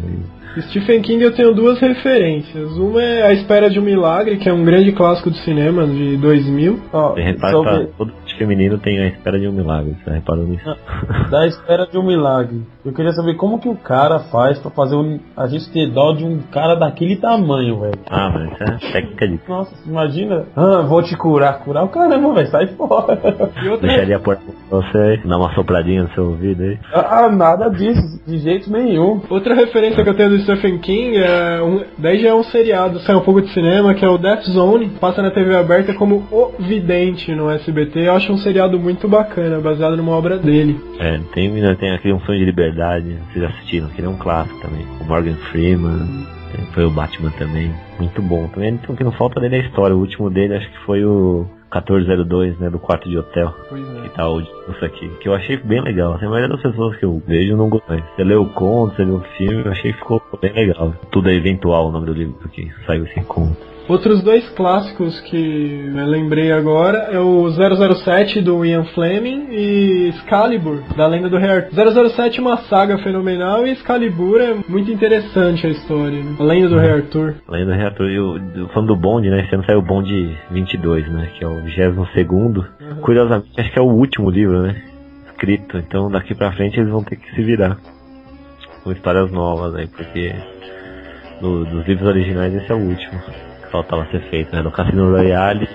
E 0.56 0.62
Stephen 0.62 1.02
King 1.02 1.22
eu 1.24 1.34
tenho 1.34 1.52
duas 1.52 1.80
referências. 1.80 2.76
Uma 2.78 3.02
é 3.02 3.26
A 3.26 3.32
Espera 3.32 3.68
de 3.68 3.78
um 3.80 3.82
Milagre, 3.82 4.36
que 4.36 4.48
é 4.48 4.52
um 4.52 4.64
grande 4.64 4.92
clássico 4.92 5.28
do 5.28 5.36
cinema 5.38 5.84
de 5.86 6.16
2000. 6.16 6.78
Ó, 6.92 7.14
Você 7.14 7.22
repara 7.22 7.52
sobre- 7.52 7.86
que 7.86 7.92
todo 7.98 8.12
feminino 8.38 8.78
tem 8.78 8.98
a 8.98 9.06
espera 9.08 9.38
de 9.38 9.46
um 9.48 9.52
milagre, 9.52 9.96
você 10.04 10.10
reparou 10.10 10.44
nisso? 10.46 10.64
da 11.30 11.46
espera 11.46 11.86
de 11.86 11.98
um 11.98 12.02
milagre. 12.02 12.62
Eu 12.84 12.92
queria 12.92 13.12
saber 13.12 13.34
como 13.34 13.58
que 13.58 13.68
o 13.68 13.74
cara 13.76 14.20
faz 14.30 14.58
pra 14.58 14.70
fazer 14.70 14.94
um, 14.96 15.18
a 15.36 15.46
gente 15.46 15.70
ter 15.70 15.90
dó 15.90 16.12
de 16.14 16.24
um 16.24 16.38
cara 16.50 16.74
daquele 16.74 17.16
tamanho, 17.16 17.80
velho. 17.80 17.98
Ah, 18.08 18.30
mas 18.32 18.52
isso 18.52 18.62
é 18.62 18.92
técnica 18.92 19.28
de. 19.28 19.40
Nossa, 19.48 19.74
imagina. 19.86 20.44
Ah, 20.56 20.82
vou 20.82 21.02
te 21.02 21.16
curar. 21.16 21.58
Curar 21.60 21.84
o 21.84 21.88
caramba, 21.88 22.32
velho. 22.34 22.48
Sai 22.48 22.66
fora. 22.68 23.18
E 23.62 23.68
outra, 23.68 23.86
Deixaria 23.88 24.16
a 24.16 24.20
porta 24.20 24.42
pra 24.68 24.78
você 24.78 25.20
dar 25.24 25.36
uma 25.38 25.52
sopradinha 25.54 26.02
no 26.04 26.10
seu 26.14 26.24
ouvido 26.28 26.62
aí. 26.62 26.78
ah, 26.94 27.28
nada 27.28 27.68
disso. 27.68 28.22
De 28.26 28.38
jeito 28.38 28.70
nenhum. 28.70 29.20
outra 29.28 29.54
referência 29.54 30.02
que 30.02 30.08
eu 30.08 30.14
tenho 30.16 30.30
do 30.30 30.38
Stephen 30.40 30.78
King 30.78 31.16
é. 31.18 31.60
Um, 31.62 31.84
daí 31.98 32.20
já 32.22 32.28
é 32.30 32.34
um 32.34 32.44
seriado, 32.44 33.00
sai 33.00 33.16
um 33.16 33.20
pouco 33.22 33.42
de 33.42 33.48
cinema, 33.52 33.94
que 33.94 34.04
é 34.04 34.08
o 34.08 34.16
Death 34.18 34.44
Zone. 34.44 34.88
Passa 35.00 35.20
na 35.22 35.30
TV 35.30 35.56
aberta 35.56 35.92
como 35.94 36.24
O 36.30 36.52
Vidente 36.58 37.34
no 37.34 37.50
SBT. 37.50 38.06
Eu 38.08 38.14
acho 38.14 38.27
um 38.32 38.38
seriado 38.38 38.78
muito 38.78 39.08
bacana, 39.08 39.60
baseado 39.60 39.96
numa 39.96 40.12
obra 40.12 40.38
dele. 40.38 40.80
É, 40.98 41.18
tem, 41.34 41.52
tem 41.76 41.90
aquele 41.90 42.14
Um 42.14 42.20
Sonho 42.20 42.38
de 42.38 42.44
Liberdade, 42.44 43.18
vocês 43.32 43.44
assistiram, 43.44 43.86
aquele 43.88 44.06
é 44.06 44.10
um 44.10 44.18
clássico 44.18 44.60
também. 44.60 44.86
O 45.00 45.04
Morgan 45.04 45.36
Freeman, 45.50 46.26
foi 46.72 46.84
o 46.84 46.90
Batman 46.90 47.30
também, 47.32 47.72
muito 47.98 48.22
bom. 48.22 48.48
Também 48.48 48.78
o 48.88 48.96
que 48.96 49.04
não 49.04 49.12
falta 49.12 49.40
dele 49.40 49.56
é 49.56 49.60
a 49.60 49.62
história, 49.62 49.94
o 49.94 50.00
último 50.00 50.30
dele 50.30 50.56
acho 50.56 50.70
que 50.70 50.78
foi 50.84 51.04
o 51.04 51.46
1402, 51.72 52.58
né, 52.58 52.70
do 52.70 52.78
quarto 52.78 53.08
de 53.08 53.18
hotel. 53.18 53.54
Pois 53.68 53.86
Que 53.86 54.06
é. 54.06 54.10
tá 54.10 54.28
o 54.28 54.40
isso 54.40 54.84
aqui, 54.84 55.08
que 55.20 55.28
eu 55.28 55.34
achei 55.34 55.56
bem 55.56 55.82
legal. 55.82 56.14
Assim, 56.14 56.26
a 56.26 56.30
maioria 56.30 56.48
das 56.48 56.62
pessoas 56.62 56.96
que 56.96 57.04
eu 57.04 57.22
vejo 57.26 57.56
não 57.56 57.68
gostam. 57.68 57.98
Você 58.14 58.24
leu 58.24 58.42
o 58.42 58.48
conto, 58.50 58.96
você 58.96 59.04
leu 59.04 59.16
o 59.16 59.24
filme, 59.36 59.64
eu 59.64 59.72
achei 59.72 59.92
que 59.92 59.98
ficou 59.98 60.22
bem 60.40 60.52
legal. 60.52 60.94
Tudo 61.10 61.28
é 61.28 61.34
eventual 61.34 61.88
o 61.88 61.92
nome 61.92 62.06
do 62.06 62.12
livro, 62.12 62.34
porque 62.40 62.70
saiu 62.86 63.04
esse 63.04 63.20
conto. 63.22 63.56
Outros 63.88 64.22
dois 64.22 64.46
clássicos 64.50 65.18
que 65.22 65.90
eu 65.96 66.06
lembrei 66.06 66.52
agora 66.52 67.08
é 67.10 67.18
o 67.18 67.48
007 67.50 68.42
do 68.42 68.62
Ian 68.64 68.84
Fleming 68.94 69.46
e 69.50 70.08
Excalibur, 70.10 70.82
da 70.94 71.06
lenda 71.06 71.30
do 71.30 71.38
Rei 71.38 71.48
Arthur. 71.50 72.10
007 72.10 72.38
é 72.38 72.42
uma 72.42 72.58
saga 72.68 72.98
fenomenal 72.98 73.66
e 73.66 73.70
Excalibur 73.70 74.40
é 74.42 74.54
muito 74.68 74.90
interessante 74.90 75.66
a 75.66 75.70
história, 75.70 76.22
né? 76.22 76.36
A 76.38 76.42
lenda 76.42 76.68
do 76.68 76.78
Rei 76.78 76.90
Arthur. 76.90 77.36
Além 77.48 77.64
do 77.64 77.72
reator, 77.72 78.06
e 78.10 78.18
o 78.18 78.38
do- 78.38 78.68
falando 78.68 78.88
do 78.88 78.96
Bond, 78.96 79.30
né? 79.30 79.40
Esse 79.44 79.54
ano 79.54 79.64
saiu 79.64 79.78
o 79.78 79.82
Bond 79.82 80.38
22, 80.50 81.10
né? 81.10 81.30
Que 81.38 81.44
é 81.44 81.48
o 81.48 81.54
22 81.62 82.66
Curiosamente, 83.00 83.58
acho 83.58 83.72
que 83.72 83.78
é 83.78 83.82
o 83.82 83.86
último 83.86 84.28
livro, 84.30 84.60
né? 84.62 84.82
Escrito. 85.30 85.78
Então 85.78 86.10
daqui 86.10 86.34
pra 86.34 86.52
frente 86.52 86.78
eles 86.78 86.90
vão 86.90 87.02
ter 87.02 87.16
que 87.16 87.34
se 87.34 87.42
virar. 87.42 87.78
Com 88.84 88.92
histórias 88.92 89.30
novas 89.32 89.74
aí, 89.74 89.86
porque 89.86 90.34
do- 91.40 91.64
dos 91.64 91.86
livros 91.86 92.06
originais 92.06 92.52
esse 92.54 92.70
é 92.70 92.74
o 92.74 92.78
último. 92.78 93.18
Faltava 93.70 94.06
ser 94.10 94.20
feito, 94.30 94.54
né? 94.54 94.62
No 94.62 94.70
Cassino 94.70 95.10
Royale 95.10 95.68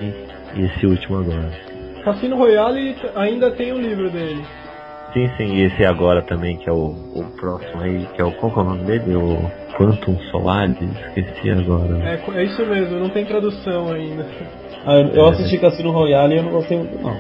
e, 0.56 0.62
esse 0.66 0.86
último 0.86 1.20
agora. 1.20 1.52
Cassino 2.04 2.36
Royale 2.36 2.96
ainda 3.16 3.52
tem 3.52 3.72
o 3.72 3.80
livro 3.80 4.10
dele. 4.10 4.44
Sim, 5.14 5.30
sim, 5.38 5.56
e 5.56 5.66
esse 5.66 5.86
agora 5.86 6.24
também, 6.24 6.58
que 6.58 6.68
é 6.68 6.74
o, 6.74 6.96
o 7.16 7.24
próximo 7.40 7.82
aí, 7.82 8.08
que 8.16 8.22
é 8.22 8.26
o. 8.26 8.32
Qual 8.32 8.52
que 8.52 8.60
é 8.60 8.62
o 8.62 8.66
nome 8.66 8.84
dele? 8.84 9.16
O 9.16 9.52
Quantum 9.78 10.18
Solaris? 10.32 10.76
Esqueci 11.16 11.52
agora. 11.52 11.98
É, 12.04 12.40
é 12.40 12.44
isso 12.44 12.66
mesmo, 12.66 13.00
não 13.00 13.10
tem 13.10 13.26
tradução 13.26 13.92
ainda. 13.92 14.26
Ah, 14.86 14.96
eu, 14.96 15.08
eu 15.10 15.28
assisti 15.28 15.60
Cassino 15.60 15.92
Royale 15.92 16.34
e 16.34 16.38
eu 16.38 16.44
não 16.44 16.52
gostei 16.52 16.78
muito, 16.78 17.00
não. 17.00 17.16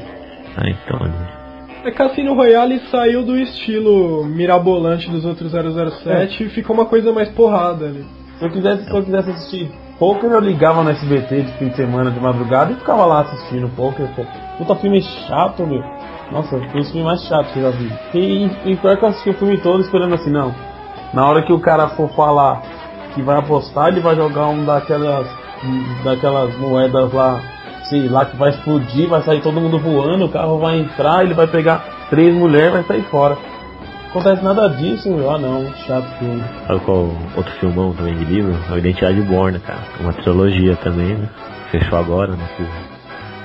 Ah, 0.58 0.70
então. 0.70 1.00
né? 1.08 1.44
É 1.86 1.92
Cassino 1.92 2.34
Royale 2.34 2.80
saiu 2.90 3.24
do 3.24 3.38
estilo 3.38 4.26
mirabolante 4.26 5.10
dos 5.10 5.24
outros 5.26 5.52
007 5.52 6.46
e 6.46 6.50
ficou 6.50 6.76
uma 6.76 6.86
coisa 6.86 7.12
mais 7.12 7.30
porrada 7.30 7.86
ali. 7.86 8.06
Se 8.40 8.46
eu 8.46 8.52
quisesse, 8.52 8.86
se 8.86 8.92
eu 8.92 9.04
quisesse 9.04 9.30
assistir 9.30 9.83
poker, 10.04 10.30
eu 10.32 10.42
ligava 10.42 10.84
no 10.84 10.90
SBT 10.90 11.44
de 11.44 11.52
fim 11.54 11.70
de 11.70 11.78
semana, 11.78 12.12
de 12.12 12.20
madrugada 12.20 12.74
e 12.74 12.76
ficava 12.76 13.06
lá 13.06 13.22
assistindo 13.22 13.70
poker. 13.70 14.06
Pô. 14.14 14.26
Puta 14.58 14.76
filme 14.76 15.02
chato, 15.02 15.66
meu. 15.66 15.82
Nossa, 16.30 16.60
foi 16.60 16.82
o 16.82 16.84
filme 16.84 17.04
mais 17.04 17.24
chato 17.24 17.54
que 17.54 17.60
eu 17.60 17.72
já 17.72 17.78
vi. 17.78 17.90
E, 18.14 18.52
e 18.66 18.76
pior 18.76 18.98
que 18.98 19.06
eu 19.06 19.10
assisti 19.10 19.30
o 19.30 19.34
filme 19.36 19.58
todo 19.60 19.80
esperando 19.80 20.14
assim, 20.16 20.30
não. 20.30 20.54
Na 21.14 21.26
hora 21.26 21.42
que 21.44 21.54
o 21.54 21.60
cara 21.60 21.88
for 21.90 22.10
falar 22.10 22.62
que 23.16 23.22
vai 23.22 23.38
apostar, 23.38 23.88
ele 23.88 24.02
vai 24.02 24.14
jogar 24.14 24.48
um 24.48 24.66
daquelas, 24.66 25.26
daquelas 26.04 26.54
moedas 26.58 27.14
lá, 27.14 27.40
sei 27.84 28.10
lá, 28.10 28.26
que 28.26 28.36
vai 28.36 28.50
explodir, 28.50 29.08
vai 29.08 29.22
sair 29.22 29.42
todo 29.42 29.62
mundo 29.62 29.80
voando, 29.80 30.26
o 30.26 30.30
carro 30.30 30.60
vai 30.60 30.80
entrar, 30.80 31.24
ele 31.24 31.34
vai 31.34 31.48
pegar 31.48 31.82
três 32.10 32.36
mulheres 32.36 32.72
e 32.72 32.74
vai 32.74 32.84
sair 32.84 33.04
fora. 33.04 33.38
Acontece 34.14 34.44
nada 34.44 34.70
disso, 34.70 35.10
meu. 35.10 35.28
Ah 35.32 35.40
não, 35.40 35.66
chato 35.74 36.06
filme. 36.20 36.44
Sabe 36.68 36.80
qual 36.82 37.10
outro 37.36 37.52
filmão 37.60 37.96
também 37.96 38.16
de 38.16 38.26
livro? 38.26 38.56
É 38.70 38.74
o 38.74 38.78
Identidade 38.78 39.20
Borna, 39.22 39.58
cara. 39.58 39.82
Uma 40.00 40.14
trilogia 40.14 40.76
também, 40.76 41.16
né? 41.16 41.28
Fechou 41.72 41.98
agora, 41.98 42.34
né? 42.34 42.48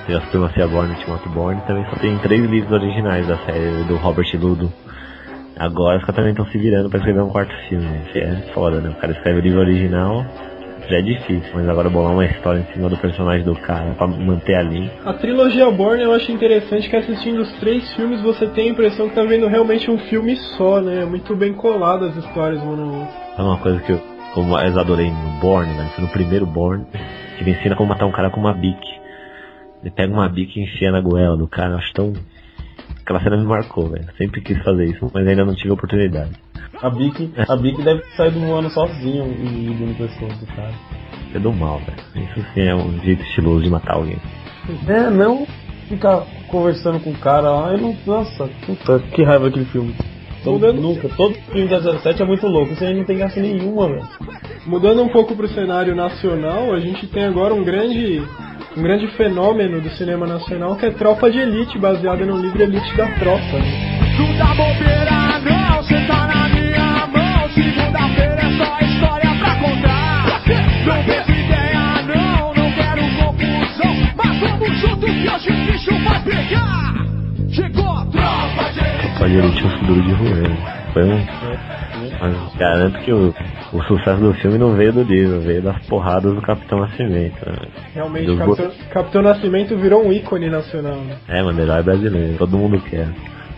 Que 0.05 0.13
a 0.13 0.21
Supremacia 0.21 0.67
Born 0.67 0.89
e 0.89 0.91
o 0.91 0.95
Ultimato 0.95 1.29
Born. 1.29 1.59
Também 1.65 1.83
só 1.89 1.95
tem 1.95 2.15
três 2.19 2.47
livros 2.47 2.71
originais 2.71 3.25
da 3.25 3.37
série 3.37 3.83
do 3.85 3.95
Robert 3.95 4.27
Ludo. 4.39 4.71
Agora 5.57 5.97
os 5.97 6.03
caras 6.03 6.17
também 6.17 6.31
estão 6.33 6.45
se 6.45 6.59
virando 6.59 6.87
pra 6.87 6.99
escrever 6.99 7.21
um 7.23 7.29
quarto 7.29 7.51
filme. 7.67 7.87
Que 8.13 8.19
é 8.19 8.35
foda, 8.53 8.79
né? 8.79 8.89
O 8.89 9.01
cara 9.01 9.13
escreve 9.13 9.39
o 9.39 9.41
livro 9.41 9.61
original, 9.61 10.23
já 10.89 10.97
é 10.97 11.01
difícil. 11.01 11.51
Mas 11.53 11.69
agora 11.69 11.89
bolar 11.89 12.13
uma 12.13 12.25
história 12.25 12.59
em 12.59 12.73
cima 12.73 12.89
do 12.89 12.97
personagem 12.97 13.45
do 13.45 13.55
cara 13.55 13.93
pra 13.93 14.07
manter 14.07 14.55
a 14.55 14.63
linha. 14.63 14.91
A 15.05 15.13
trilogia 15.13 15.69
Born 15.71 16.01
eu 16.01 16.13
acho 16.13 16.31
interessante 16.31 16.89
que 16.89 16.95
assistindo 16.95 17.41
os 17.41 17.51
três 17.59 17.93
filmes 17.93 18.21
você 18.21 18.47
tem 18.47 18.69
a 18.69 18.71
impressão 18.71 19.07
que 19.07 19.15
tá 19.15 19.23
vendo 19.23 19.47
realmente 19.47 19.89
um 19.89 19.97
filme 19.97 20.35
só, 20.57 20.81
né? 20.81 21.05
Muito 21.05 21.35
bem 21.35 21.53
colado 21.53 22.05
as 22.05 22.15
histórias 22.17 22.61
uma 22.61 22.75
na 22.75 22.83
outra. 22.83 23.13
É 23.37 23.41
uma 23.41 23.57
coisa 23.57 23.79
que 23.81 23.91
eu, 23.91 24.01
eu 24.35 24.79
adorei 24.79 25.09
no 25.09 25.39
Born, 25.39 25.71
né? 25.73 25.91
Foi 25.95 26.03
no 26.03 26.09
primeiro 26.09 26.45
Born. 26.45 26.85
Que 27.37 27.43
ele 27.43 27.51
ensina 27.51 27.75
como 27.75 27.89
matar 27.89 28.05
um 28.05 28.11
cara 28.11 28.29
com 28.29 28.39
uma 28.39 28.53
bique. 28.53 28.99
Ele 29.81 29.91
pega 29.91 30.11
uma 30.11 30.27
bique 30.27 30.59
e 30.59 30.63
enfia 30.63 30.91
na 30.91 30.99
goela 30.99 31.37
do 31.37 31.47
cara. 31.47 31.73
Eu 31.73 31.77
acho 31.77 31.93
tão. 31.93 32.13
Aquela 33.01 33.21
cena 33.21 33.37
me 33.37 33.45
marcou, 33.45 33.89
velho. 33.89 34.05
Sempre 34.17 34.41
quis 34.41 34.61
fazer 34.63 34.85
isso, 34.85 35.09
mas 35.13 35.25
ainda 35.25 35.45
não 35.45 35.55
tive 35.55 35.69
a 35.69 35.73
oportunidade. 35.73 36.31
A 36.81 36.89
Bic, 36.89 37.31
a 37.47 37.55
Bic 37.57 37.81
deve 37.83 38.01
ter 38.01 38.11
saído 38.15 38.39
voando 38.39 38.69
sozinho 38.69 39.25
e 39.37 39.67
indo 39.67 39.85
no 39.85 39.93
pescoço 39.95 40.37
do 40.39 40.45
cara. 40.55 40.73
É 41.35 41.39
do 41.39 41.51
mal, 41.53 41.79
velho. 41.79 42.25
Isso 42.29 42.45
sim 42.53 42.61
é 42.61 42.73
um 42.75 42.97
jeito 43.03 43.21
estiloso 43.23 43.63
de 43.63 43.69
matar 43.69 43.95
alguém. 43.95 44.17
É, 44.87 45.09
não 45.09 45.45
ficar 45.87 46.23
conversando 46.47 46.99
com 47.01 47.11
o 47.11 47.17
cara 47.17 47.49
lá. 47.49 47.71
Eu 47.73 47.79
não, 47.79 47.97
nossa, 48.05 48.47
puta, 48.65 48.99
que 49.13 49.23
raiva 49.23 49.47
aquele 49.47 49.65
filme. 49.65 49.93
Todo, 50.43 50.53
Mudando- 50.53 50.81
nunca, 50.81 51.09
todo 51.09 51.33
filme 51.51 51.67
da 51.67 51.79
17 51.79 52.21
é 52.21 52.25
muito 52.25 52.47
louco. 52.47 52.71
Isso 52.71 52.83
aí 52.83 52.95
não 52.95 53.03
tem 53.03 53.17
graça 53.17 53.39
nenhuma, 53.41 53.87
velho. 53.89 54.07
Mudando 54.65 55.03
um 55.03 55.09
pouco 55.09 55.35
pro 55.35 55.49
cenário 55.49 55.93
nacional, 55.93 56.73
a 56.73 56.79
gente 56.79 57.05
tem 57.07 57.25
agora 57.25 57.53
um 57.53 57.63
grande 57.63 58.23
um 58.77 58.81
grande 58.83 59.07
fenômeno 59.17 59.81
do 59.81 59.89
cinema 59.89 60.25
nacional 60.25 60.75
que 60.77 60.85
é 60.85 60.91
Tropa 60.91 61.29
de 61.29 61.39
Elite, 61.39 61.77
baseada 61.77 62.25
no 62.25 62.37
livro 62.37 62.61
Elite 62.61 62.95
da 62.95 63.07
Tropa. 63.19 63.41
né? 63.57 64.15
Não 64.17 64.37
dá 64.37 64.45
bobeira 64.53 65.19
não, 65.43 65.83
cê 65.83 65.95
tá 66.07 66.27
na 66.27 66.38
chegar! 76.43 76.93
Chegou 77.51 77.85
a 77.85 78.05
tinha 79.25 79.67
o 79.67 79.79
futuro 79.79 80.01
de 80.01 80.09
Juan. 80.11 80.41
Né? 80.41 80.89
Foi 80.93 81.03
um. 81.03 81.25
Mas 82.21 82.55
garanto 82.55 82.99
que 82.99 83.11
o, 83.11 83.33
o 83.73 83.83
sucesso 83.83 84.19
do 84.21 84.33
filme 84.35 84.57
não 84.57 84.75
veio 84.75 84.93
do 84.93 85.03
livro, 85.03 85.39
veio 85.41 85.61
das 85.61 85.77
porradas 85.85 86.33
do 86.33 86.41
Capitão 86.41 86.79
Nascimento. 86.79 87.37
Né? 87.45 87.67
Realmente, 87.93 88.35
Capitão, 88.37 88.71
Capitão 88.91 89.21
Nascimento 89.21 89.77
virou 89.77 90.05
um 90.05 90.11
ícone 90.11 90.49
nacional. 90.49 90.95
Né? 90.95 91.15
É, 91.27 91.41
mano, 91.41 91.61
herói 91.61 91.79
é 91.79 91.83
brasileiro, 91.83 92.37
todo 92.37 92.57
mundo 92.57 92.79
quer. 92.81 93.07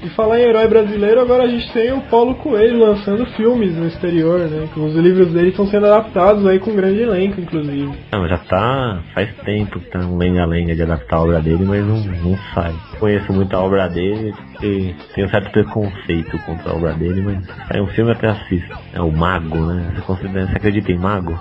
E 0.03 0.09
falar 0.09 0.39
em 0.39 0.43
herói 0.43 0.67
brasileiro, 0.67 1.21
agora 1.21 1.43
a 1.43 1.47
gente 1.47 1.71
tem 1.71 1.93
o 1.93 2.01
Paulo 2.01 2.33
Coelho 2.35 2.79
lançando 2.79 3.23
filmes 3.27 3.75
no 3.75 3.85
exterior, 3.85 4.39
né? 4.39 4.67
Que 4.73 4.79
Os 4.79 4.95
livros 4.95 5.31
dele 5.31 5.49
estão 5.49 5.67
sendo 5.67 5.85
adaptados 5.85 6.43
aí 6.47 6.59
com 6.59 6.71
um 6.71 6.75
grande 6.75 7.01
elenco, 7.01 7.39
inclusive. 7.39 7.91
Não, 8.11 8.27
já 8.27 8.39
tá. 8.39 8.99
faz 9.13 9.31
tempo 9.45 9.79
que 9.79 9.91
tá 9.91 9.99
um 9.99 10.17
lenga-lenga 10.17 10.75
de 10.75 10.81
adaptar 10.81 11.17
a 11.17 11.21
obra 11.21 11.39
dele, 11.39 11.63
mas 11.65 11.85
não, 11.85 11.97
não 11.97 12.37
sai. 12.55 12.73
Conheço 12.99 13.31
muito 13.31 13.55
a 13.55 13.59
obra 13.59 13.87
dele 13.89 14.33
e 14.63 14.95
tenho 15.13 15.29
certo 15.29 15.51
preconceito 15.51 16.35
contra 16.47 16.71
a 16.71 16.75
obra 16.75 16.93
dele, 16.93 17.21
mas 17.21 17.45
sai 17.67 17.79
um 17.79 17.87
filme 17.87 18.11
até 18.11 18.29
assisto. 18.29 18.75
É 18.93 19.01
o 19.01 19.11
Mago, 19.11 19.55
né? 19.55 19.91
Você, 19.93 20.01
considera, 20.01 20.47
você 20.47 20.57
acredita 20.57 20.91
em 20.91 20.97
Mago? 20.97 21.39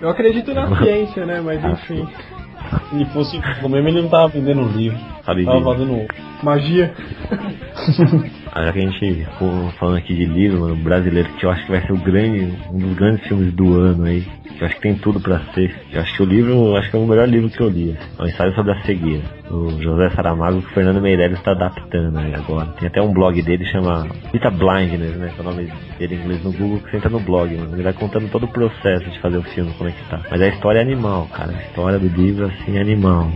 Eu 0.00 0.08
acredito 0.08 0.52
na 0.52 0.74
ciência, 0.82 1.24
né? 1.24 1.40
Mas 1.40 1.64
enfim, 1.64 2.04
Se 2.88 2.96
ele 2.96 3.04
fosse 3.06 3.40
o 3.62 3.68
mesmo, 3.68 3.88
ele 3.88 4.02
não 4.02 4.08
tava 4.08 4.28
vendendo 4.28 4.62
livro. 4.76 4.98
Sabe 5.24 5.44
Tava 5.44 5.62
fazendo. 5.62 6.06
magia. 6.42 6.92
Já 8.54 8.72
que 8.72 8.78
a 8.78 8.82
gente 8.82 9.24
ficou 9.24 9.70
falando 9.78 9.96
aqui 9.96 10.14
de 10.14 10.26
livro, 10.26 10.60
mano, 10.60 10.76
brasileiro, 10.76 11.28
que 11.34 11.46
eu 11.46 11.50
acho 11.50 11.64
que 11.64 11.70
vai 11.70 11.80
ser 11.86 11.92
o 11.92 11.98
grande, 11.98 12.52
um 12.70 12.78
dos 12.78 12.94
grandes 12.94 13.26
filmes 13.26 13.52
do 13.54 13.80
ano 13.80 14.04
aí. 14.04 14.22
Que 14.22 14.62
eu 14.62 14.66
acho 14.66 14.76
que 14.76 14.82
tem 14.82 14.94
tudo 14.96 15.20
pra 15.20 15.40
ser. 15.54 15.74
Eu 15.92 16.00
acho 16.02 16.14
que 16.16 16.22
o 16.22 16.26
livro, 16.26 16.76
acho 16.76 16.90
que 16.90 16.96
é 16.96 16.98
o 17.00 17.06
melhor 17.06 17.28
livro 17.28 17.48
que 17.48 17.60
eu 17.60 17.68
li. 17.68 17.96
É 18.18 18.22
o 18.22 18.26
ensaio 18.26 18.54
sobre 18.54 18.72
a 18.72 18.82
cegueira. 18.82 19.41
O 19.52 19.70
José 19.82 20.08
Saramago 20.10 20.62
que 20.62 20.68
o 20.68 20.70
Fernando 20.70 21.02
Meirelles 21.02 21.38
está 21.38 21.50
adaptando 21.50 22.18
aí 22.18 22.34
agora. 22.34 22.68
Tem 22.78 22.88
até 22.88 23.02
um 23.02 23.12
blog 23.12 23.40
dele 23.42 23.66
chama 23.66 24.06
Vita 24.32 24.50
Blindness, 24.50 25.16
né? 25.16 25.30
Que 25.34 25.40
é 25.40 25.42
o 25.42 25.44
nome 25.44 25.72
dele 25.98 26.14
em 26.14 26.18
inglês 26.18 26.42
no 26.42 26.52
Google, 26.52 26.78
que 26.78 26.90
você 26.90 26.96
entra 26.96 27.10
no 27.10 27.20
blog, 27.20 27.54
mano. 27.54 27.74
Ele 27.74 27.82
vai 27.82 27.92
contando 27.92 28.30
todo 28.30 28.44
o 28.44 28.48
processo 28.48 29.10
de 29.10 29.20
fazer 29.20 29.36
o 29.36 29.42
filme, 29.42 29.70
como 29.76 29.90
é 29.90 29.92
que 29.92 30.02
tá. 30.08 30.20
Mas 30.30 30.40
a 30.40 30.48
história 30.48 30.78
é 30.78 30.82
animal, 30.82 31.28
cara. 31.32 31.52
A 31.52 31.62
história 31.62 31.98
do 31.98 32.08
livro, 32.08 32.46
assim, 32.46 32.78
é 32.78 32.80
animal. 32.80 33.30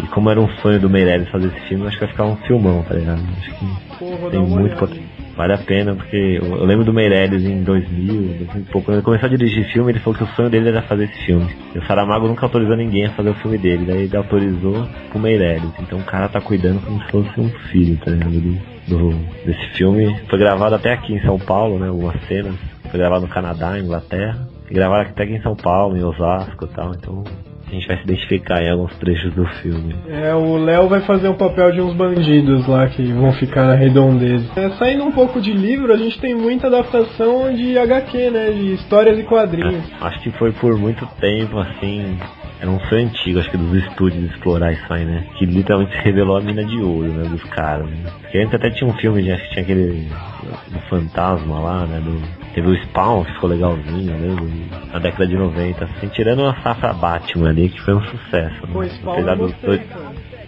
E 0.00 0.06
como 0.06 0.30
era 0.30 0.40
um 0.40 0.48
sonho 0.58 0.78
do 0.78 0.88
Meirelles 0.88 1.28
fazer 1.28 1.48
esse 1.48 1.60
filme, 1.68 1.86
acho 1.86 1.98
que 1.98 2.04
vai 2.04 2.12
ficar 2.12 2.24
um 2.24 2.36
filmão, 2.36 2.82
tá 2.84 2.94
ligado? 2.94 3.22
Acho 3.38 3.50
que 3.54 3.66
Pô, 3.98 4.30
tem 4.30 4.40
muito 4.40 4.76
potencial. 4.76 5.11
Vale 5.36 5.54
a 5.54 5.58
pena, 5.58 5.94
porque 5.94 6.38
eu, 6.42 6.64
lembro 6.64 6.84
do 6.84 6.92
Meirelles 6.92 7.42
em 7.44 7.62
2000, 7.62 8.06
2000 8.38 8.46
e 8.56 8.64
pouco. 8.70 8.84
Quando 8.86 8.96
ele 8.96 9.04
começou 9.04 9.26
a 9.26 9.30
dirigir 9.30 9.64
filme, 9.72 9.90
ele 9.92 9.98
falou 10.00 10.18
que 10.18 10.24
o 10.24 10.26
sonho 10.36 10.50
dele 10.50 10.68
era 10.68 10.82
fazer 10.82 11.04
esse 11.04 11.24
filme. 11.24 11.48
E 11.74 11.78
o 11.78 11.86
Saramago 11.86 12.28
nunca 12.28 12.44
autorizou 12.44 12.76
ninguém 12.76 13.06
a 13.06 13.10
fazer 13.12 13.30
o 13.30 13.34
filme 13.34 13.56
dele. 13.56 13.86
Daí 13.86 14.02
ele 14.02 14.16
autorizou 14.16 14.86
pro 15.10 15.18
Meirelles. 15.18 15.72
Então 15.80 15.98
o 15.98 16.04
cara 16.04 16.28
tá 16.28 16.40
cuidando 16.40 16.80
como 16.84 17.00
se 17.02 17.10
fosse 17.10 17.40
um 17.40 17.48
filho, 17.70 17.96
tá 18.04 18.10
ligado? 18.10 18.30
Do, 18.32 18.58
do- 18.88 19.18
desse 19.46 19.66
filme. 19.74 20.14
Foi 20.28 20.38
gravado 20.38 20.74
até 20.74 20.92
aqui 20.92 21.14
em 21.14 21.20
São 21.22 21.38
Paulo, 21.38 21.78
né? 21.78 21.88
Algumas 21.88 22.20
cenas. 22.26 22.54
Foi 22.90 22.98
gravado 23.00 23.22
no 23.26 23.32
Canadá, 23.32 23.78
Inglaterra. 23.78 24.46
Gravaram 24.70 25.08
até 25.08 25.22
aqui 25.24 25.32
em 25.34 25.42
São 25.42 25.56
Paulo, 25.56 25.96
em 25.96 26.02
Osasco 26.04 26.64
e 26.64 26.68
tal. 26.74 26.92
Então 26.94 27.24
a 27.72 27.74
gente 27.74 27.88
vai 27.88 27.96
se 27.96 28.02
identificar 28.04 28.62
em 28.62 28.70
alguns 28.70 28.94
trechos 28.98 29.32
do 29.32 29.46
filme. 29.46 29.96
É, 30.06 30.34
o 30.34 30.56
Léo 30.58 30.88
vai 30.88 31.00
fazer 31.00 31.28
o 31.28 31.34
papel 31.34 31.72
de 31.72 31.80
uns 31.80 31.94
bandidos 31.94 32.66
lá 32.66 32.86
que 32.86 33.02
vão 33.12 33.32
ficar 33.32 33.64
na 33.64 33.74
redondeza. 33.74 34.44
É, 34.56 34.68
saindo 34.72 35.04
um 35.04 35.12
pouco 35.12 35.40
de 35.40 35.52
livro, 35.52 35.90
a 35.90 35.96
gente 35.96 36.20
tem 36.20 36.34
muita 36.34 36.66
adaptação 36.66 37.52
de 37.54 37.78
HQ, 37.78 38.30
né? 38.30 38.50
De 38.50 38.74
histórias 38.74 39.18
e 39.18 39.22
quadrinhos. 39.22 39.90
É, 39.90 40.04
acho 40.04 40.20
que 40.20 40.30
foi 40.32 40.52
por 40.52 40.78
muito 40.78 41.06
tempo, 41.18 41.58
assim. 41.58 42.18
Era 42.60 42.70
um 42.70 42.78
sonho 42.80 43.06
antigo, 43.06 43.40
acho 43.40 43.50
que 43.50 43.56
dos 43.56 43.74
estúdios 43.84 44.30
explorar 44.30 44.70
isso 44.72 44.92
aí, 44.92 45.06
né? 45.06 45.24
Que 45.38 45.46
literalmente 45.46 45.92
se 45.96 46.02
revelou 46.04 46.36
a 46.36 46.42
mina 46.42 46.62
de 46.62 46.76
ouro, 46.76 47.08
né? 47.08 47.26
Dos 47.26 47.42
caras, 47.44 47.86
né? 47.86 48.04
Porque 48.20 48.36
antes 48.36 48.54
até 48.54 48.68
tinha 48.68 48.88
um 48.88 48.92
filme, 48.98 49.32
acho 49.32 49.42
que 49.44 49.50
tinha 49.50 49.62
aquele. 49.62 50.08
do 50.68 50.78
fantasma 50.90 51.58
lá, 51.58 51.86
né? 51.86 52.00
Do, 52.00 52.41
teve 52.54 52.68
o 52.68 52.82
Spawn, 52.84 53.24
que 53.24 53.32
ficou 53.34 53.50
legalzinho, 53.50 54.12
né? 54.12 54.68
na 54.92 54.98
década 54.98 55.26
de 55.26 55.36
90, 55.36 55.84
assim. 55.84 56.08
Tirando 56.08 56.40
uma 56.40 56.60
safra 56.62 56.92
Batman 56.92 57.50
ali, 57.50 57.68
que 57.68 57.80
foi 57.80 57.94
um 57.94 58.02
sucesso. 58.02 58.66
Né? 58.66 58.88
Spawn 58.88 59.12
Apesar 59.12 59.36
dos 59.36 59.52
dois. 59.54 59.80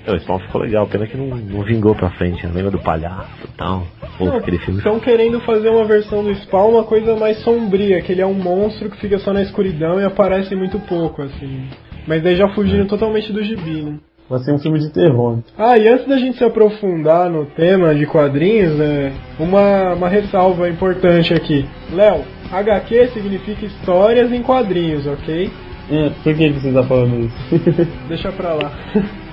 É, 0.06 0.12
O 0.12 0.20
Spawn 0.20 0.38
ficou 0.40 0.60
legal, 0.60 0.86
pena 0.86 1.06
que 1.06 1.16
não, 1.16 1.26
não 1.26 1.62
vingou 1.62 1.94
pra 1.94 2.10
frente, 2.10 2.46
né? 2.46 2.52
Lembra 2.54 2.70
do 2.70 2.78
palhaço 2.78 3.44
e 3.44 3.56
tal? 3.56 3.86
Pô, 4.18 4.28
aquele 4.28 4.58
filme. 4.58 4.78
Estão 4.78 5.00
querendo 5.00 5.40
fazer 5.40 5.70
uma 5.70 5.84
versão 5.84 6.22
do 6.22 6.34
Spawn 6.34 6.72
uma 6.72 6.84
coisa 6.84 7.16
mais 7.16 7.38
sombria, 7.38 8.02
que 8.02 8.12
ele 8.12 8.20
é 8.20 8.26
um 8.26 8.34
monstro 8.34 8.90
que 8.90 8.98
fica 8.98 9.18
só 9.18 9.32
na 9.32 9.42
escuridão 9.42 9.98
e 10.00 10.04
aparece 10.04 10.54
muito 10.54 10.78
pouco, 10.80 11.22
assim. 11.22 11.68
Mas 12.06 12.22
daí 12.22 12.36
já 12.36 12.48
fugindo 12.48 12.86
totalmente 12.86 13.32
do 13.32 13.42
gibi, 13.42 13.82
né? 13.82 13.98
Vai 14.28 14.38
ser 14.40 14.52
um 14.52 14.58
filme 14.58 14.78
de 14.78 14.90
terror. 14.90 15.38
Ah, 15.58 15.76
e 15.76 15.86
antes 15.86 16.06
da 16.06 16.16
gente 16.16 16.38
se 16.38 16.44
aprofundar 16.44 17.28
no 17.28 17.44
tema 17.46 17.94
de 17.94 18.06
quadrinhos, 18.06 18.74
né, 18.76 19.12
uma, 19.38 19.94
uma 19.94 20.08
ressalva 20.08 20.68
importante 20.68 21.34
aqui. 21.34 21.66
Léo, 21.92 22.22
HQ 22.50 23.08
significa 23.08 23.66
histórias 23.66 24.32
em 24.32 24.42
quadrinhos, 24.42 25.06
ok? 25.06 25.50
É, 25.90 26.10
por 26.22 26.34
que, 26.34 26.52
que 26.52 26.60
você 26.60 26.72
tá 26.72 26.82
falando 26.82 27.26
isso? 27.26 27.88
Deixa 28.08 28.32
pra 28.32 28.54
lá. 28.54 28.72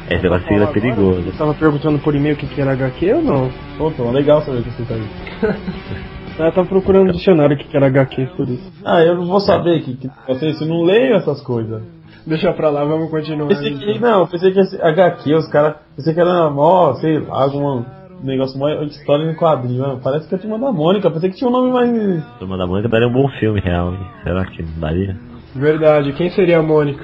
Esse 0.10 0.24
negócio 0.24 0.54
é 0.54 0.68
perigoso. 0.68 1.22
Você 1.22 1.38
tava 1.38 1.54
perguntando 1.54 1.98
por 2.00 2.14
e-mail 2.14 2.36
o 2.36 2.38
que, 2.38 2.48
que 2.48 2.60
era 2.60 2.74
HQ 2.74 3.14
ou 3.14 3.22
não? 3.22 3.50
Pô, 3.78 3.90
Tom, 3.92 4.12
legal 4.12 4.42
saber 4.42 4.62
que 4.64 4.72
você 4.72 4.84
tá 4.84 4.96
aí. 4.96 6.12
Eu 6.40 6.52
tava 6.52 6.68
procurando 6.68 7.08
no 7.08 7.14
dicionário 7.14 7.56
o 7.56 7.60
que, 7.60 7.76
era 7.76 7.88
HQ 7.88 8.30
por 8.38 8.48
isso. 8.50 8.72
Ah, 8.84 9.04
eu 9.04 9.16
não 9.16 9.26
vou 9.26 9.40
saber 9.40 9.82
que, 9.82 9.96
que 9.96 10.10
vocês 10.28 10.60
não 10.62 10.82
leio 10.82 11.16
essas 11.16 11.42
coisas. 11.42 11.84
Deixa 12.26 12.54
pra 12.54 12.70
lá, 12.70 12.84
vamos 12.84 13.10
continuar. 13.10 13.48
Pensei 13.48 13.74
que, 13.78 13.92
então. 13.92 14.20
não, 14.20 14.28
pensei 14.28 14.52
que 14.52 14.60
esse 14.60 14.82
HQ, 14.82 15.34
os 15.34 15.48
caras, 15.50 15.76
pensei 15.96 16.14
que 16.14 16.20
era 16.20 16.50
mó, 16.50 16.94
sei 16.96 17.20
lá, 17.20 17.44
algum 17.44 17.84
negócio 18.24 18.60
mó 18.60 18.70
de 18.70 18.92
história 18.92 19.24
em 19.30 19.36
quadrinho. 19.36 19.82
mano. 19.82 20.00
Parece 20.04 20.28
que 20.28 20.36
é 20.36 20.38
a 20.38 20.42
turma 20.42 20.60
da 20.60 20.72
Mônica, 20.72 21.10
pensei 21.10 21.30
que 21.30 21.38
tinha 21.38 21.50
um 21.50 21.54
nome 21.54 21.72
mais. 21.72 22.24
Turma 22.40 22.58
da 22.58 22.68
Mônica 22.68 22.90
daria 22.90 23.08
um 23.08 23.14
bom 23.14 23.28
filme 23.40 23.60
real, 23.60 23.94
hein? 23.94 24.08
Será 24.24 24.46
que 24.46 24.64
daria? 24.80 25.18
Verdade, 25.56 26.14
quem 26.14 26.30
seria 26.30 26.60
a 26.60 26.64
Mônica? 26.64 27.04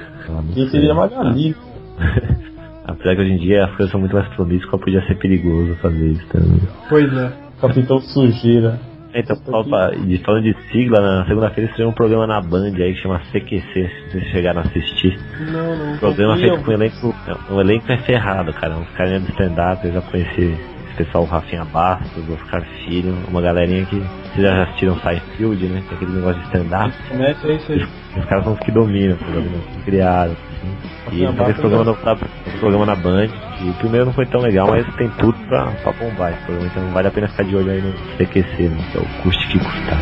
Quem 0.54 0.68
seria 0.68 0.94
Magali? 0.94 1.54
Apesar 2.86 3.16
que 3.16 3.20
hoje 3.20 3.32
em 3.32 3.38
dia 3.38 3.64
as 3.66 3.70
coisas 3.72 3.90
são 3.90 4.00
muito 4.00 4.14
mais 4.14 4.26
promíscuas, 4.34 4.80
podia 4.80 5.06
ser 5.06 5.18
perigoso 5.18 5.74
fazer 5.82 6.06
isso 6.06 6.26
também. 6.28 6.60
Pois 6.88 7.12
é. 7.12 7.32
Capitão 7.60 7.98
Sujeira. 8.00 8.78
Então, 9.14 9.36
falta, 9.36 9.96
de 9.96 10.18
falando 10.18 10.42
de 10.44 10.54
sigla, 10.70 11.00
na 11.00 11.26
segunda-feira 11.26 11.70
estreou 11.70 11.90
um 11.90 11.94
programa 11.94 12.26
na 12.26 12.40
Band 12.40 12.72
aí 12.76 12.94
que 12.94 13.00
chama 13.02 13.20
CQC, 13.32 13.62
se 13.72 14.10
vocês 14.12 14.24
chegaram 14.30 14.60
a 14.60 14.64
assistir. 14.64 15.18
Não, 15.50 15.76
não. 15.76 15.94
O 15.94 15.98
programa 15.98 16.36
feito 16.36 16.62
com 16.62 16.70
um 16.70 16.74
elenco. 16.74 17.14
Um 17.50 17.60
elenco 17.60 17.90
é 17.90 17.98
ferrado, 17.98 18.52
cara. 18.52 18.74
Uns 18.76 18.88
carinha 18.90 19.20
do 19.20 19.28
stand-up, 19.30 19.86
eu 19.86 19.92
já 19.94 20.00
conheci 20.02 20.54
esse 20.88 20.96
pessoal, 20.96 21.24
o 21.24 21.26
Rafinha 21.26 21.64
Bastos, 21.64 22.28
Oscar 22.30 22.62
Filho, 22.84 23.14
uma 23.28 23.40
galerinha 23.40 23.84
que. 23.86 23.96
Vocês 23.96 24.42
já 24.46 24.62
assistiram 24.64 24.96
Seinfeld, 25.00 25.66
né? 25.68 25.82
Tem 25.88 25.96
aquele 25.96 26.12
negócio 26.12 26.38
de 26.40 26.46
stand-up. 26.46 26.94
Começa 27.08 27.40
Sei, 27.40 27.58
sei. 27.60 27.86
Os 28.16 28.24
caras 28.26 28.44
são 28.44 28.52
os 28.52 28.58
que 28.60 28.70
dominam 28.70 29.14
o 29.14 29.18
programa, 29.18 29.58
que 29.74 29.82
criaram. 29.84 30.32
Assim. 30.32 31.16
E 31.16 31.24
eles 31.24 31.40
esse 31.48 31.60
programa, 31.60 31.84
no, 31.84 31.92
na- 32.04 32.18
esse 32.46 32.58
programa 32.58 32.86
na 32.86 32.94
Band. 32.94 33.28
E 33.60 33.70
o 33.70 33.74
primeiro 33.74 34.06
não 34.06 34.12
foi 34.12 34.24
tão 34.26 34.40
legal, 34.40 34.68
mas 34.68 34.86
tem 34.94 35.08
tudo 35.18 35.36
pra, 35.48 35.66
pra 35.82 35.92
bombar 35.92 36.32
esse 36.32 36.42
programa. 36.42 36.70
Então 36.70 36.90
vale 36.92 37.08
a 37.08 37.10
pena 37.10 37.28
ficar 37.28 37.42
de 37.42 37.56
olho 37.56 37.70
aí 37.70 37.80
no 37.82 37.92
CQC, 38.16 38.68
né? 38.68 38.84
Que 38.92 38.98
é 38.98 39.00
o 39.00 39.22
custe 39.22 39.48
que 39.48 39.58
custar. 39.58 39.98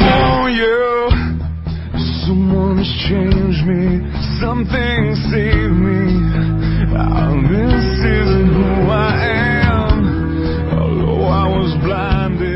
For 0.00 0.50
you, 0.50 1.08
someone 2.26 2.78
has 2.80 2.88
changed 3.06 3.64
me, 3.66 4.02
something 4.40 5.14
saved 5.30 5.74
me. 5.74 6.34
Ah, 6.96 7.30
this 7.48 7.84
isn't 8.04 8.48
who 8.52 8.90
I 8.90 9.14
am, 9.62 10.70
although 10.78 11.26
I 11.26 11.48
was 11.56 11.74
blinded. 11.82 12.53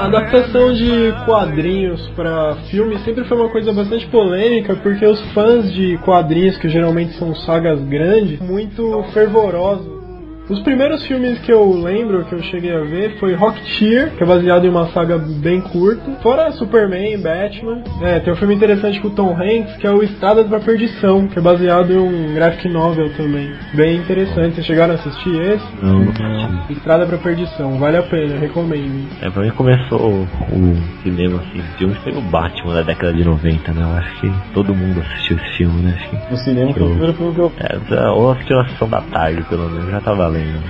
A 0.00 0.06
adaptação 0.06 0.72
de 0.72 1.12
quadrinhos 1.26 2.00
pra 2.16 2.56
filme 2.70 2.98
sempre 3.00 3.22
foi 3.24 3.36
uma 3.36 3.50
coisa 3.50 3.70
bastante 3.70 4.06
polêmica, 4.06 4.74
porque 4.76 5.04
os 5.04 5.20
fãs 5.34 5.70
de 5.74 5.98
quadrinhos, 5.98 6.56
que 6.56 6.70
geralmente 6.70 7.12
são 7.18 7.34
sagas 7.34 7.78
grandes, 7.84 8.40
muito 8.40 9.02
fervorosos. 9.12 9.99
Os 10.50 10.58
primeiros 10.62 11.06
filmes 11.06 11.38
que 11.38 11.52
eu 11.52 11.70
lembro, 11.80 12.24
que 12.24 12.34
eu 12.34 12.42
cheguei 12.42 12.74
a 12.74 12.80
ver, 12.80 13.20
foi 13.20 13.34
Rocketeer, 13.34 14.10
que 14.16 14.24
é 14.24 14.26
baseado 14.26 14.64
em 14.64 14.68
uma 14.68 14.88
saga 14.88 15.16
bem 15.16 15.60
curta. 15.60 16.10
Fora 16.22 16.50
Superman, 16.50 17.22
Batman. 17.22 17.84
É, 18.02 18.18
tem 18.18 18.32
um 18.32 18.36
filme 18.36 18.56
interessante 18.56 19.00
com 19.00 19.06
o 19.06 19.10
Tom 19.12 19.30
Hanks, 19.32 19.76
que 19.76 19.86
é 19.86 19.90
o 19.92 20.02
Estrada 20.02 20.42
pra 20.42 20.58
Perdição, 20.58 21.28
que 21.28 21.38
é 21.38 21.42
baseado 21.42 21.92
em 21.92 21.98
um 21.98 22.34
graphic 22.34 22.68
novel 22.68 23.12
também. 23.16 23.48
Bem 23.74 23.98
interessante. 23.98 24.56
Vocês 24.56 24.66
chegaram 24.66 24.94
a 24.94 24.96
assistir 24.96 25.40
esse? 25.40 25.64
Não, 25.80 26.00
não. 26.00 26.64
Estrada 26.68 27.06
pra 27.06 27.18
Perdição, 27.18 27.78
vale 27.78 27.98
a 27.98 28.02
pena, 28.02 28.36
recomendo. 28.36 29.08
É, 29.22 29.30
pra 29.30 29.42
mim 29.42 29.50
começou 29.50 30.00
o, 30.00 30.22
o 30.52 30.76
cinema, 31.04 31.42
assim, 31.42 31.62
filmes 31.78 31.96
foi 31.98 32.12
o 32.12 32.20
Batman 32.22 32.74
da 32.74 32.82
década 32.82 33.12
de 33.12 33.24
90, 33.24 33.72
né? 33.72 33.82
Eu 33.82 33.98
acho 33.98 34.20
que 34.20 34.32
todo 34.52 34.74
mundo 34.74 35.00
assistiu 35.00 35.36
esse 35.36 35.58
filme, 35.58 35.82
né? 35.82 35.94
Acho 35.96 36.10
que. 36.10 36.30
No 36.32 36.36
cinema 36.38 36.72
foi 36.72 36.82
o 36.82 36.90
primeiro 36.90 37.14
filme 37.14 37.34
que 37.34 37.40
eu. 37.40 37.52
É, 37.60 38.08
ou 38.10 38.32
assistiu 38.32 38.56
na 38.56 38.68
sessão 38.68 38.88
da 38.88 39.00
tarde, 39.00 39.44
pelo 39.44 39.70
menos, 39.70 39.88
já 39.88 40.00
tá 40.00 40.12
valendo. 40.12 40.39
Né? 40.44 40.62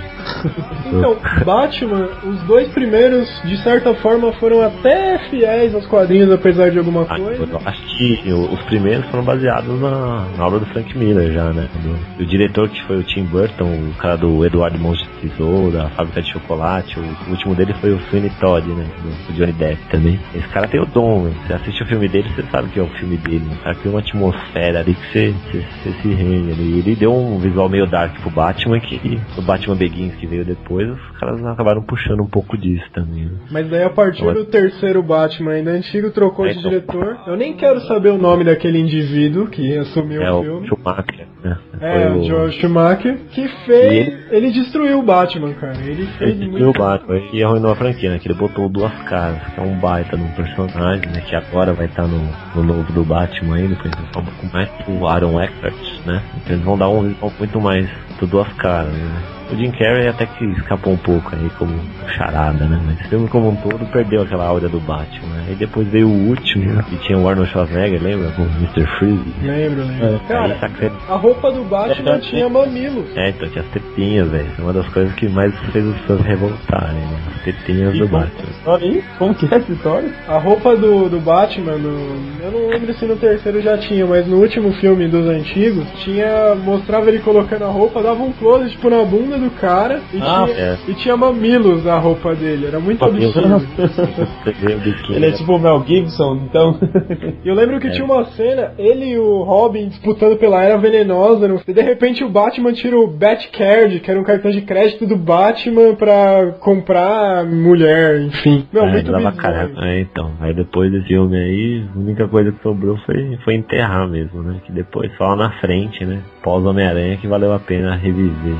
Então, 0.87 1.17
Batman, 1.45 2.09
os 2.25 2.41
dois 2.43 2.69
primeiros, 2.69 3.29
de 3.45 3.57
certa 3.63 3.95
forma, 3.95 4.33
foram 4.35 4.61
até 4.63 5.19
fiéis 5.31 5.75
aos 5.75 5.87
quadrinhos, 5.87 6.31
apesar 6.33 6.71
de 6.71 6.79
alguma 6.79 7.03
Ah, 7.09 7.17
coisa. 7.17 7.43
eu 7.45 7.61
acho 7.65 7.83
que 7.97 8.33
o- 8.33 8.53
os 8.53 8.63
primeiros 8.65 9.07
foram 9.07 9.25
baseados 9.25 9.81
na, 9.81 10.27
na 10.37 10.47
obra 10.47 10.59
do 10.61 10.67
Frank 10.67 10.97
Miller 10.97 11.33
já, 11.33 11.45
né? 11.53 11.69
Do- 11.83 12.23
o 12.23 12.27
diretor 12.27 12.69
que 12.69 12.83
foi 12.85 12.99
o 12.99 13.03
Tim 13.03 13.25
Burton, 13.25 13.65
o 13.91 13.95
cara 13.99 14.17
do 14.17 14.45
Eduardo 14.45 14.79
Mãos 14.79 14.99
de 14.99 15.29
Tesouro, 15.29 15.71
da 15.73 15.89
Fábrica 15.91 16.23
de 16.23 16.33
Chocolate, 16.33 16.99
o, 16.99 17.03
o 17.03 17.31
último 17.31 17.55
dele 17.55 17.73
foi 17.81 17.91
o 17.93 17.99
Sweeney 18.09 18.31
Todd, 18.41 18.67
né? 18.69 18.87
Do, 19.03 19.27
do 19.27 19.33
Johnny 19.39 19.53
Depp 19.53 19.79
também. 19.91 20.19
Esse 20.35 20.49
cara 20.49 20.67
tem 20.69 20.81
o 20.81 20.87
dom, 20.87 21.25
né? 21.25 21.33
Você 21.47 21.53
assiste 21.55 21.83
o 21.83 21.87
filme 21.87 22.09
dele, 22.09 22.29
você 22.35 22.43
sabe 22.51 22.69
que 22.69 22.79
é 22.79 22.83
o 22.83 22.89
filme 22.99 23.17
dele. 23.17 23.47
O 23.53 23.63
cara 23.63 23.75
cria 23.77 23.91
uma 23.93 24.01
atmosfera 24.01 24.81
ali 24.81 24.95
que 24.95 25.13
você, 25.13 25.35
você, 25.51 25.59
você 25.83 25.93
se 26.03 26.09
rende 26.09 26.53
ali. 26.53 26.79
Ele 26.81 26.97
deu 26.97 27.15
um 27.15 27.39
visual 27.39 27.69
meio 27.69 27.87
dark 27.87 28.15
pro 28.21 28.31
Batman, 28.31 28.81
que 28.81 29.21
o 29.37 29.43
Batman 29.43 29.60
Begins 29.77 30.15
que 30.17 30.27
veio 30.27 30.45
depois, 30.45 30.89
os 30.89 31.19
caras 31.19 31.45
acabaram 31.45 31.83
puxando 31.83 32.21
um 32.23 32.27
pouco 32.27 32.57
disso 32.57 32.85
também. 32.93 33.25
né? 33.25 33.31
Mas 33.51 33.69
daí 33.69 33.83
a 33.85 33.91
partir 33.91 34.25
do 34.33 34.45
terceiro 34.45 35.03
Batman, 35.03 35.53
ainda 35.53 35.71
antigo, 35.73 36.11
trocou 36.11 36.47
É, 36.47 36.53
de 36.53 36.59
então. 36.59 36.71
diretor. 36.71 37.19
Eu 37.27 37.37
nem 37.37 37.55
quero 37.55 37.81
saber 37.83 38.11
o 38.11 38.19
nome 38.19 38.45
daquele 38.45 38.79
indivíduo 38.79 39.47
que 39.49 39.77
assumiu 39.79 40.23
É 40.23 40.33
o 40.33 40.39
o 40.41 40.43
filme. 40.43 40.67
Schumacher, 40.69 41.27
né? 41.43 41.59
É, 41.81 41.93
Foi 42.11 42.19
o 42.21 42.25
Joel 42.25 42.53
Schumacher, 42.53 43.19
que 43.31 43.49
fez. 43.67 44.09
Ele... 44.09 44.17
ele- 44.31 44.51
destruiu 44.51 44.99
o 44.99 45.03
Batman, 45.03 45.53
cara. 45.55 45.79
Ele 45.79 46.07
fez 46.19 46.31
Ele 46.33 46.45
muito. 46.51 46.57
viu 46.59 46.69
o 46.71 46.73
Batman 46.73 47.19
e 47.33 47.43
arruinou 47.43 47.73
a 47.73 47.77
franquia, 47.77 48.11
né? 48.11 48.19
Que 48.19 48.29
ele 48.29 48.35
botou 48.39 48.69
duas 48.69 48.93
caras, 49.05 49.39
que 49.55 49.61
é 49.61 49.63
um 49.63 49.79
baita 49.79 50.17
num 50.17 50.29
personagem, 50.33 51.07
né? 51.13 51.21
Que 51.27 51.35
agora 51.37 51.73
vai 51.73 51.87
estar 51.87 52.07
no, 52.07 52.21
no 52.57 52.63
novo 52.63 52.93
do 52.93 53.05
Batman 53.05 53.57
aí, 53.57 53.69
depois 53.69 53.91
eles 53.93 54.11
vão 54.13 54.25
com 54.25 54.47
mais 54.53 54.69
o 54.89 55.07
Aaron 55.07 55.41
Eckhart, 55.41 55.75
né? 56.07 56.23
Então 56.37 56.55
eles 56.55 56.65
vão 56.65 56.77
dar 56.79 56.89
um 56.89 57.03
visual 57.09 57.33
muito 57.39 57.61
mais 57.61 57.89
do 58.19 58.27
duas 58.27 58.49
caras, 58.55 58.93
né? 58.93 59.23
O 59.53 59.57
Jim 59.57 59.73
Carrey 59.73 60.07
até 60.07 60.27
que 60.27 60.45
escapou 60.53 60.93
um 60.93 60.97
pouco 60.97 61.35
aí 61.35 61.51
como 61.59 61.75
charada, 62.17 62.67
né? 62.67 62.81
Mas 62.87 63.01
o 63.05 63.09
filme 63.09 63.29
como 63.29 63.49
um 63.49 63.57
todo 63.57 63.85
perdeu 63.91 64.23
aquela 64.23 64.47
aura 64.47 64.69
do 64.69 64.79
Batman, 64.79 65.27
né? 65.39 65.47
E 65.51 65.55
depois 65.57 65.89
veio 65.89 66.07
o 66.07 66.29
último, 66.29 66.81
que 66.85 66.97
tinha 66.99 67.19
o 67.19 67.29
Arnold 67.29 67.51
Schwarzenegger, 67.51 68.01
lembra? 68.01 68.31
Com 68.31 68.43
o 68.43 68.47
Mr. 68.47 68.87
Freeze. 68.97 69.35
Lembro, 69.43 69.83
lembro. 69.85 70.07
Aí, 70.07 70.21
Cara, 70.29 70.57
saca- 70.61 70.93
a 71.09 71.17
roupa 71.17 71.51
do 71.51 71.65
Batman 71.65 72.13
É, 72.15 72.19
tinha 72.21 72.49
mamilos. 72.49 73.07
É, 73.17 73.31
então 73.31 73.49
tinha 73.49 73.65
as 73.65 73.71
tetinhas, 73.71 74.29
velho. 74.31 74.47
É 74.57 74.63
uma 74.63 74.73
das 74.73 74.89
coisas 74.91 75.13
que 75.17 75.29
mais 75.29 75.53
fez 75.73 75.85
os 75.85 75.99
fãs 76.03 76.21
revoltarem, 76.21 76.95
né? 77.01 77.19
As 77.35 77.43
tetinhas 77.43 77.99
do 77.99 78.07
Batman. 78.07 78.51
Olha 78.67 78.85
aí, 78.85 79.05
como 79.19 79.35
que 79.35 79.53
é 79.53 79.57
essa 79.59 79.73
história? 79.73 80.11
A 80.29 80.39
roupa 80.39 80.77
do, 80.77 81.09
do 81.09 81.19
Batman, 81.19 81.73
no- 81.73 82.45
eu 82.45 82.53
não 82.53 82.69
lembro 82.69 82.95
se 82.95 83.05
no 83.05 83.17
terceiro 83.17 83.61
já 83.61 83.77
tinha, 83.79 84.07
mas 84.07 84.29
no 84.29 84.37
último 84.37 84.71
filme 84.75 85.09
dos 85.09 85.27
antigos, 85.27 85.89
tinha. 85.97 86.55
mostrava 86.57 87.09
ele 87.09 87.21
colocando 87.21 87.65
a 87.65 87.69
roupa, 87.69 88.03
dava 88.03 88.23
um 88.23 88.33
close 88.33 88.71
tipo 88.71 88.89
na 88.91 89.05
bunda 89.05 89.39
do 89.39 89.51
cara 89.51 90.01
e, 90.13 90.19
Ah, 90.21 90.45
tinha, 90.47 90.57
é. 90.57 90.79
e 90.89 90.95
tinha 90.95 91.17
mamilos 91.17 91.85
na 91.85 91.99
roupa 91.99 92.35
dele. 92.35 92.67
Era 92.67 92.81
muito 92.81 93.05
absurdo. 93.05 93.67
Ele 95.11 95.27
é 95.27 95.33
tipo 95.33 95.55
o 95.55 95.59
Mel 95.59 95.83
Gibson, 95.87 96.37
então. 96.49 96.79
Eu 97.45 97.55
lembro 97.55 97.79
que 97.81 97.89
É. 97.89 97.91
tinha 97.91 98.05
uma 98.05 98.25
cena, 98.27 98.73
ele 98.79 99.11
e 99.13 99.19
o 99.19 99.43
Robin 99.43 99.89
disputando 99.89 100.37
pela 100.37 100.63
Era 100.63 100.77
Venenosa, 100.79 101.47
no- 101.49 101.61
e 101.67 101.73
de 101.73 101.81
repente 101.83 102.23
o 102.25 102.29
Batman 102.29 102.73
tira 102.73 102.97
o 102.99 103.07
Batcard, 103.07 104.01
que 104.01 104.11
era 104.11 104.21
um 104.21 104.25
cartão 104.25 104.51
de 104.51 104.61
crédito 104.63 105.07
do 105.07 105.17
Batman 105.17 105.95
pra 105.95 106.53
comprar 106.61 107.45
mulher, 107.45 108.21
enfim. 108.23 108.67
Meu, 108.73 108.85
é, 108.85 108.93
muito 108.93 109.11
dava 109.11 109.31
bizarro. 109.31 109.37
cara. 109.37 109.71
É, 109.89 110.01
então. 110.01 110.33
Aí 110.41 110.55
depois 110.55 110.91
desse 110.91 111.09
filme 111.09 111.37
aí, 111.37 111.85
a 111.95 111.99
única 111.99 112.29
coisa 112.29 112.53
que 112.53 112.63
sobrou 112.63 112.97
foi, 113.07 113.39
foi 113.45 113.55
enterrar 113.55 114.09
mesmo, 114.09 114.43
né? 114.43 114.57
Que 114.65 114.73
depois 114.73 115.11
só 115.17 115.35
na 115.37 115.51
frente, 115.61 115.80
né? 116.05 116.23
Pós 116.43 116.65
Homem-Aranha 116.65 117.17
que 117.17 117.27
valeu 117.27 117.53
a 117.53 117.59
pena 117.59 117.95
reviver. 117.97 118.57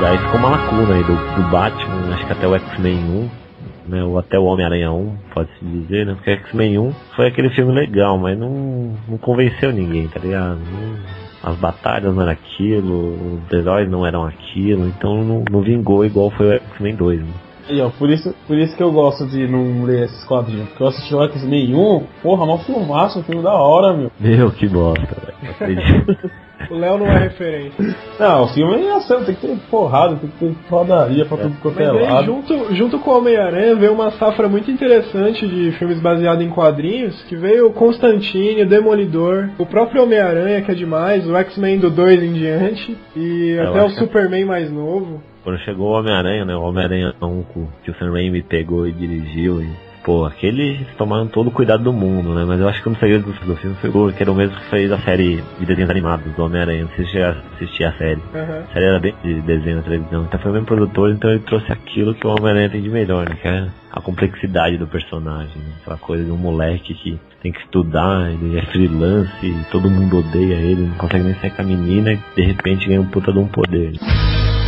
E 0.00 0.04
aí 0.04 0.16
ficou 0.16 0.40
uma 0.40 0.50
lacuna 0.50 0.94
aí 0.94 1.02
do, 1.04 1.14
do 1.14 1.50
Batman, 1.50 2.14
acho 2.14 2.26
que 2.26 2.32
até 2.32 2.48
o 2.48 2.54
X-Men 2.54 2.96
1, 2.96 3.30
né? 3.88 4.02
Ou 4.02 4.18
até 4.18 4.38
o 4.38 4.44
Homem-Aranha 4.44 4.90
1, 4.90 5.16
pode-se 5.34 5.64
dizer, 5.64 6.06
né? 6.06 6.14
Porque 6.14 6.30
X-Men 6.30 6.78
1 6.78 6.92
foi 7.14 7.26
aquele 7.28 7.50
filme 7.50 7.72
legal, 7.72 8.16
mas 8.16 8.38
não, 8.38 8.94
não 9.06 9.18
convenceu 9.18 9.72
ninguém, 9.72 10.08
tá 10.08 10.18
ligado? 10.18 10.58
As 11.42 11.56
batalhas 11.56 12.14
não 12.14 12.22
eram 12.22 12.32
aquilo, 12.32 13.38
os 13.44 13.52
heróis 13.52 13.90
não 13.90 14.06
eram 14.06 14.24
aquilo, 14.24 14.86
então 14.88 15.22
não, 15.22 15.44
não 15.50 15.60
vingou 15.60 16.04
igual 16.04 16.30
foi 16.30 16.46
o 16.46 16.52
X-Men 16.52 16.96
2, 16.96 17.20
né? 17.20 17.49
E 17.70 17.80
ó, 17.80 17.90
por 17.90 18.10
isso, 18.10 18.34
por 18.46 18.56
isso 18.58 18.76
que 18.76 18.82
eu 18.82 18.90
gosto 18.92 19.26
de 19.26 19.46
não 19.46 19.84
ler 19.84 20.04
esses 20.04 20.24
quadrinhos. 20.24 20.68
Porque 20.70 20.82
eu 20.82 20.88
assisti 20.88 21.14
o 21.14 21.22
X-Men 21.24 21.74
1, 21.74 22.02
porra, 22.22 22.44
mó 22.46 22.58
filmaço, 22.58 23.20
um 23.20 23.22
filme 23.22 23.42
da 23.42 23.52
hora, 23.54 23.96
meu. 23.96 24.10
Meu, 24.18 24.50
que 24.50 24.66
bosta, 24.68 25.06
velho. 25.20 25.34
Não 25.42 25.50
acredito. 25.50 26.30
O 26.70 26.74
Léo 26.74 26.98
não 26.98 27.06
é 27.06 27.18
referência. 27.20 27.72
Não, 28.18 28.44
o 28.44 28.48
filme 28.48 28.84
é 28.86 28.92
ação, 28.94 29.24
tem 29.24 29.34
que 29.34 29.40
ter 29.46 29.56
porrada, 29.70 30.16
tem 30.16 30.28
que 30.28 30.36
ter 30.38 30.54
rodaria 30.68 31.24
pra 31.24 31.38
tudo 31.38 31.56
quanto 31.62 31.80
é 31.80 31.90
lado. 31.90 32.26
junto, 32.26 32.74
junto 32.74 32.98
com 32.98 33.10
o 33.12 33.16
Homem-Aranha, 33.18 33.74
veio 33.76 33.94
uma 33.94 34.10
safra 34.12 34.46
muito 34.46 34.70
interessante 34.70 35.48
de 35.48 35.72
filmes 35.78 35.98
baseados 36.00 36.44
em 36.44 36.50
quadrinhos, 36.50 37.20
que 37.24 37.34
veio 37.34 37.68
o 37.68 37.72
Constantine, 37.72 38.62
o 38.62 38.68
Demolidor, 38.68 39.48
o 39.58 39.64
próprio 39.64 40.02
Homem-Aranha, 40.02 40.60
que 40.60 40.70
é 40.70 40.74
demais, 40.74 41.26
o 41.26 41.34
X-Men 41.34 41.78
do 41.78 41.90
2 41.90 42.22
em 42.22 42.32
diante, 42.34 42.96
e 43.16 43.56
Eu 43.58 43.70
até 43.70 43.82
o 43.82 43.86
que- 43.86 43.94
Superman 43.94 44.44
mais 44.44 44.70
novo. 44.70 45.22
Quando 45.42 45.58
chegou 45.60 45.88
o 45.90 45.98
Homem-Aranha, 45.98 46.44
né? 46.44 46.54
O 46.54 46.62
Homem-Aranha 46.62 47.14
1 47.20 47.42
com- 47.44 47.68
que 47.84 47.90
o 47.90 47.94
Sam 47.94 48.12
Raimi 48.12 48.42
pegou 48.42 48.86
e 48.86 48.92
dirigiu. 48.92 49.62
E, 49.62 49.68
pô, 50.04 50.24
aqueles 50.26 50.78
tomaram 50.98 51.26
todo 51.28 51.48
o 51.48 51.50
cuidado 51.50 51.82
do 51.82 51.92
mundo, 51.92 52.34
né? 52.34 52.44
Mas 52.46 52.60
eu 52.60 52.68
acho 52.68 52.82
que 52.82 52.88
um 52.88 52.92
dos 52.92 53.00
segredos 53.00 53.38
do, 53.38 53.46
do 53.46 53.56
filme 53.56 53.74
foi 53.80 53.90
o 53.90 54.12
que 54.12 54.22
era 54.22 54.30
o 54.30 54.34
mesmo 54.34 54.54
que 54.56 54.64
fez 54.66 54.92
a 54.92 54.98
série 54.98 55.42
de 55.58 55.64
desenhos 55.66 55.90
animados 55.90 56.30
do 56.34 56.44
Homem-Aranha. 56.44 56.82
Não 56.84 56.90
sei 56.90 57.06
se 57.06 57.12
você 57.12 57.18
já 57.20 57.30
assistia 57.54 57.88
a 57.88 57.92
série. 57.92 58.20
Aham. 58.34 58.64
A 58.68 58.72
série 58.74 58.84
era 58.84 59.00
bem 59.00 59.14
de 59.24 59.40
desenho 59.40 59.76
na 59.76 59.82
televisão. 59.82 60.24
Então 60.24 60.40
foi 60.40 60.50
o 60.50 60.54
mesmo 60.54 60.66
produtor, 60.66 61.10
então 61.10 61.30
ele 61.30 61.40
trouxe 61.40 61.72
aquilo 61.72 62.14
que 62.14 62.26
o 62.26 62.30
Homem-Aranha 62.30 62.68
tem 62.68 62.82
de 62.82 62.90
melhor, 62.90 63.26
né? 63.28 63.36
Que 63.40 63.48
é 63.48 63.66
a 63.92 64.00
complexidade 64.00 64.76
do 64.76 64.86
personagem. 64.86 65.56
Né? 65.56 65.72
Aquela 65.80 65.96
coisa 65.98 66.22
de 66.22 66.30
um 66.30 66.36
moleque 66.36 66.92
que 66.94 67.18
tem 67.42 67.50
que 67.50 67.60
estudar, 67.60 68.30
ele 68.30 68.58
é 68.58 68.62
freelance, 68.66 69.56
todo 69.72 69.88
mundo 69.90 70.18
odeia 70.18 70.54
ele, 70.56 70.82
não 70.82 70.94
consegue 70.96 71.24
nem 71.24 71.34
sair 71.36 71.50
com 71.50 71.62
a 71.62 71.64
menina 71.64 72.12
e 72.12 72.18
de 72.36 72.42
repente 72.42 72.86
ganha 72.86 73.00
um 73.00 73.06
puta 73.06 73.32
de 73.32 73.38
um 73.38 73.46
poder. 73.48 73.94
I 73.94 74.59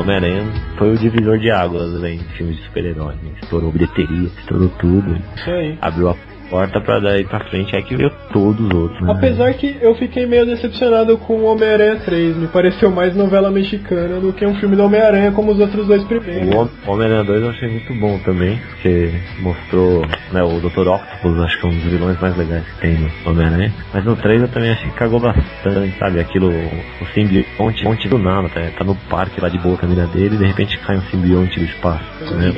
Homem-Aranha 0.00 0.44
foi 0.78 0.92
o 0.94 0.98
divisor 0.98 1.38
de 1.38 1.50
águas 1.50 1.92
né, 2.00 2.14
em 2.14 2.18
filmes 2.36 2.56
de 2.56 2.62
super-herói. 2.64 3.14
né? 3.22 3.32
Estourou 3.42 3.70
bilheteria, 3.70 4.28
estourou 4.38 4.68
tudo. 4.80 5.16
Isso 5.36 5.50
aí. 5.50 5.78
Abriu 5.80 6.08
a 6.08 6.14
porta 6.50 6.80
pra 6.80 6.98
daí 6.98 7.24
pra 7.24 7.40
frente, 7.44 7.74
aí 7.76 7.82
que 7.82 7.96
veio 7.96 8.10
todos 8.32 8.66
os 8.66 8.72
outros. 8.74 9.00
Né? 9.00 9.12
Apesar 9.12 9.54
que 9.54 9.76
eu 9.80 9.94
fiquei 9.94 10.26
meio 10.26 10.44
decepcionado 10.44 11.16
com 11.18 11.34
o 11.34 11.44
Homem-Aranha 11.44 11.96
3, 12.04 12.36
me 12.36 12.48
pareceu 12.48 12.90
mais 12.90 13.14
novela 13.14 13.50
mexicana 13.50 14.20
do 14.20 14.32
que 14.32 14.44
um 14.44 14.54
filme 14.56 14.76
do 14.76 14.84
Homem-Aranha 14.84 15.30
como 15.32 15.52
os 15.52 15.60
outros 15.60 15.86
dois 15.86 16.02
primeiros. 16.04 16.52
O 16.54 16.58
Hom- 16.58 16.68
Homem-Aranha 16.86 17.24
2 17.24 17.42
eu 17.42 17.50
achei 17.50 17.68
muito 17.68 17.94
bom 17.94 18.18
também, 18.24 18.58
porque 18.70 19.10
mostrou 19.40 20.04
né, 20.32 20.42
o 20.42 20.60
Dr. 20.60 20.88
Octopus, 20.88 21.40
acho 21.44 21.60
que 21.60 21.66
é 21.66 21.68
um 21.68 21.72
dos 21.72 21.84
vilões 21.84 22.20
mais 22.20 22.36
legais 22.36 22.64
que 22.66 22.80
tem 22.80 22.94
no 22.98 23.10
Homem-Aranha. 23.30 23.72
Mas 23.94 24.04
no 24.04 24.16
3 24.16 24.42
eu 24.42 24.48
também 24.48 24.70
achei 24.72 24.88
que 24.90 24.96
cagou 24.96 25.20
bastante, 25.20 25.96
sabe? 25.98 26.20
Aquilo, 26.20 26.48
o 26.50 27.06
simbionte 27.14 27.84
monte 27.84 28.08
do 28.08 28.18
nada, 28.18 28.48
tá, 28.48 28.60
tá 28.78 28.84
no 28.84 28.94
parque 29.08 29.40
lá 29.40 29.48
de 29.48 29.58
boa 29.58 29.74
a 29.74 29.78
família 29.78 30.06
dele 30.08 30.34
e 30.34 30.38
de 30.38 30.44
repente 30.46 30.78
cai 30.78 30.96
um 30.96 31.02
simbionte 31.02 31.58
do 31.58 31.64
espaço. 31.64 32.04
Né? 32.34 32.52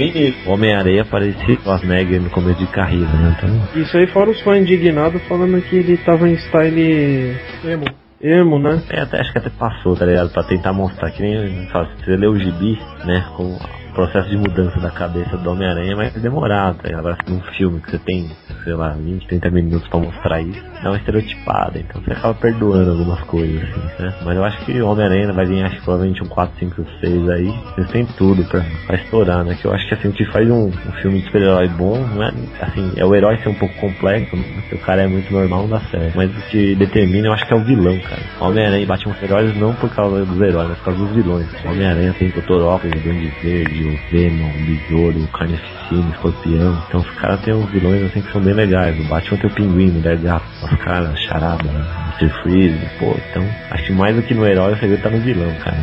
O 0.46 0.50
Homem-Aranha 0.52 1.04
parecia 1.04 1.56
Schwarzenegger 1.56 2.20
no 2.22 2.30
começo 2.30 2.58
de 2.58 2.66
carreira, 2.66 3.06
né? 3.06 3.36
Então, 3.38 3.81
Isso 3.82 3.96
aí 3.96 4.06
fora 4.06 4.30
os 4.30 4.40
fãs 4.42 4.58
indignados 4.58 5.20
falando 5.26 5.60
que 5.62 5.76
ele 5.76 5.96
tava 5.98 6.28
em 6.28 6.36
style 6.36 7.36
Emo. 7.64 7.84
emo, 8.20 8.58
né? 8.58 8.80
É, 8.88 9.00
até, 9.00 9.20
acho 9.20 9.32
que 9.32 9.38
até 9.38 9.50
passou, 9.50 9.96
tá 9.96 10.06
ligado? 10.06 10.30
Pra 10.30 10.44
tentar 10.44 10.72
mostrar 10.72 11.10
que 11.10 11.20
nem. 11.20 11.66
Fala, 11.68 11.88
se 11.96 12.04
você 12.04 12.16
lê 12.16 12.28
o 12.28 12.38
gibi, 12.38 12.78
né? 13.04 13.24
Com 13.36 13.54
o 13.54 13.92
processo 13.92 14.30
de 14.30 14.36
mudança 14.36 14.78
da 14.78 14.90
cabeça 14.90 15.36
do 15.36 15.50
Homem-Aranha, 15.50 15.96
mas 15.96 16.16
é 16.16 16.20
demorado, 16.20 16.78
tá 16.78 16.88
ligado? 16.88 17.00
Agora 17.00 17.18
num 17.28 17.40
filme 17.56 17.80
que 17.80 17.90
você 17.90 17.98
tem, 17.98 18.30
sei 18.64 18.74
lá, 18.74 18.90
20, 18.90 19.26
30 19.26 19.50
minutos 19.50 19.88
pra 19.88 20.00
mostrar 20.00 20.40
isso, 20.40 20.62
dá 20.82 20.90
uma 20.90 20.96
estereotipada, 20.96 21.78
então 21.78 22.00
você 22.00 22.12
acaba 22.12 22.34
perdoando 22.34 22.90
algumas 22.90 23.20
coisas, 23.22 23.62
assim, 23.62 24.02
né? 24.02 24.14
Mas 24.24 24.36
eu 24.36 24.44
acho 24.44 24.64
que 24.64 24.80
Homem-Aranha 24.80 25.32
vai 25.32 25.46
vir, 25.46 25.64
acho 25.64 25.76
que 25.76 25.84
provavelmente 25.84 26.22
um 26.22 26.28
4, 26.28 26.58
5, 26.58 26.86
6 27.00 27.30
aí, 27.30 27.54
eles 27.76 27.90
têm 27.90 28.06
tudo 28.06 28.44
pra, 28.44 28.64
pra 28.86 28.96
estourar, 28.96 29.44
né? 29.44 29.56
Que 29.60 29.66
eu 29.66 29.72
acho 29.72 29.86
que 29.88 29.94
assim, 29.94 30.10
que 30.12 30.24
faz 30.26 30.48
um, 30.50 30.66
um 30.66 30.92
filme 31.00 31.20
de 31.20 31.26
super-herói 31.26 31.68
bom, 31.68 31.98
não 31.98 32.22
é, 32.22 32.32
assim, 32.60 32.92
é 32.96 33.04
o 33.04 33.14
herói 33.14 33.38
ser 33.38 33.48
um 33.48 33.54
pouco 33.54 33.74
complexo, 33.76 34.36
né? 34.36 34.62
se 34.68 34.74
o 34.74 34.78
cara 34.78 35.02
é 35.02 35.06
muito 35.06 35.32
normal, 35.32 35.62
não 35.62 35.68
dá 35.68 35.80
certo. 35.80 36.16
Mas 36.16 36.30
o 36.30 36.40
que 36.48 36.74
determina, 36.74 37.28
eu 37.28 37.32
acho 37.32 37.46
que 37.46 37.52
é 37.52 37.56
o 37.56 37.64
vilão, 37.64 37.98
cara. 38.00 38.22
Homem-Aranha 38.40 38.86
bate 38.86 39.08
uns 39.08 39.22
heróis 39.22 39.56
não 39.56 39.74
por 39.74 39.90
causa 39.90 40.24
dos 40.24 40.40
heróis, 40.40 40.68
mas 40.68 40.78
por 40.78 40.84
causa 40.86 41.00
dos 41.00 41.14
vilões. 41.14 41.46
Homem-Aranha 41.64 42.14
tem 42.18 42.28
o 42.28 42.32
Dr. 42.32 42.52
O 42.52 42.78
Duende 42.78 43.32
Verde, 43.42 43.84
o 43.84 44.10
Venom, 44.10 44.48
o 44.48 44.66
Besouro, 44.66 45.18
o 45.18 45.28
Carnificina, 45.28 46.06
o 46.06 46.10
Escorpião. 46.10 46.82
Então 46.88 47.00
os 47.00 47.10
caras 47.12 47.40
têm 47.42 47.54
uns 47.54 47.70
vilões 47.70 48.02
assim 48.04 48.22
que 48.22 48.32
são 48.32 48.40
bem 48.40 48.51
legais. 48.52 48.98
O 48.98 49.04
Batman 49.08 49.38
tem 49.38 49.50
o 49.50 49.54
Pinguim, 49.54 49.90
o 49.90 49.92
Mulher 49.94 50.16
Gato, 50.18 50.44
os 50.62 50.78
caras, 50.78 51.18
charada, 51.20 51.64
né? 51.64 51.84
Mr. 52.20 52.42
Freeze, 52.42 52.78
pô, 53.00 53.16
então 53.30 53.42
acho 53.70 53.84
que 53.84 53.92
mais 53.92 54.14
do 54.14 54.22
que 54.22 54.34
no 54.34 54.46
herói 54.46 54.74
o 54.74 54.76
segredo 54.76 55.02
tá 55.02 55.10
no 55.10 55.18
vilão, 55.18 55.50
cara. 55.64 55.76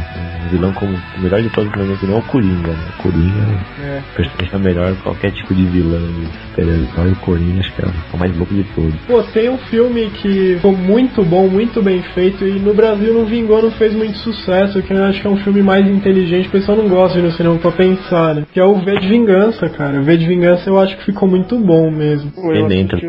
O 0.46 0.50
vilão 0.50 0.72
como 0.74 0.94
o 0.94 1.22
melhor 1.22 1.42
de 1.42 1.50
todos, 1.50 1.72
na 1.72 1.84
minha 1.84 1.96
opinião, 1.96 2.18
é 2.18 2.22
o 2.22 2.24
Coringa, 2.24 2.72
né? 2.72 2.86
O 2.98 3.04
Coringa 3.04 3.60
É. 3.84 4.00
o 4.00 4.16
personagem 4.16 4.50
é 4.54 4.58
melhor 4.58 4.96
que 4.96 5.02
qualquer 5.02 5.32
tipo 5.32 5.54
de 5.54 5.64
vilão 5.66 6.00
de 6.00 6.28
super-herói. 6.50 7.12
O 7.12 7.16
Coringa 7.18 7.60
acho 7.60 7.74
que 7.74 7.82
é 7.82 7.88
o 8.14 8.18
mais 8.18 8.38
louco 8.38 8.54
de 8.54 8.64
todos. 8.76 8.96
Pô, 9.08 9.24
tem 9.24 9.50
um 9.50 9.58
filme 9.58 10.10
que 10.12 10.56
ficou 10.56 10.72
muito 10.72 11.24
bom, 11.24 11.48
muito 11.48 11.82
bem 11.82 12.02
feito 12.14 12.46
e 12.46 12.60
no 12.60 12.74
Brasil 12.74 13.14
não 13.14 13.26
vingou, 13.26 13.62
não 13.62 13.72
fez 13.72 13.94
muito 13.94 14.18
sucesso, 14.20 14.82
que 14.82 14.94
eu 14.94 15.04
acho 15.04 15.22
que 15.22 15.28
é 15.28 15.30
um 15.30 15.38
filme 15.38 15.62
mais 15.62 15.88
inteligente, 15.90 16.48
o 16.48 16.52
pessoal 16.52 16.78
não 16.78 16.88
gosta 16.88 17.20
de 17.20 17.26
ir 17.26 17.28
no 17.28 17.32
cinema 17.34 17.58
pra 17.58 17.72
pensar, 17.72 18.36
né? 18.36 18.44
Que 18.54 18.60
é 18.60 18.64
o 18.64 18.76
V 18.76 19.00
de 19.00 19.08
Vingança, 19.08 19.68
cara. 19.70 20.00
O 20.00 20.04
V 20.04 20.18
de 20.18 20.28
Vingança 20.28 20.70
eu 20.70 20.80
acho 20.80 20.96
que 20.98 21.06
ficou 21.06 21.28
muito 21.28 21.58
bom 21.60 21.92
mesmo. 21.92 22.32
Dentro. 22.68 23.00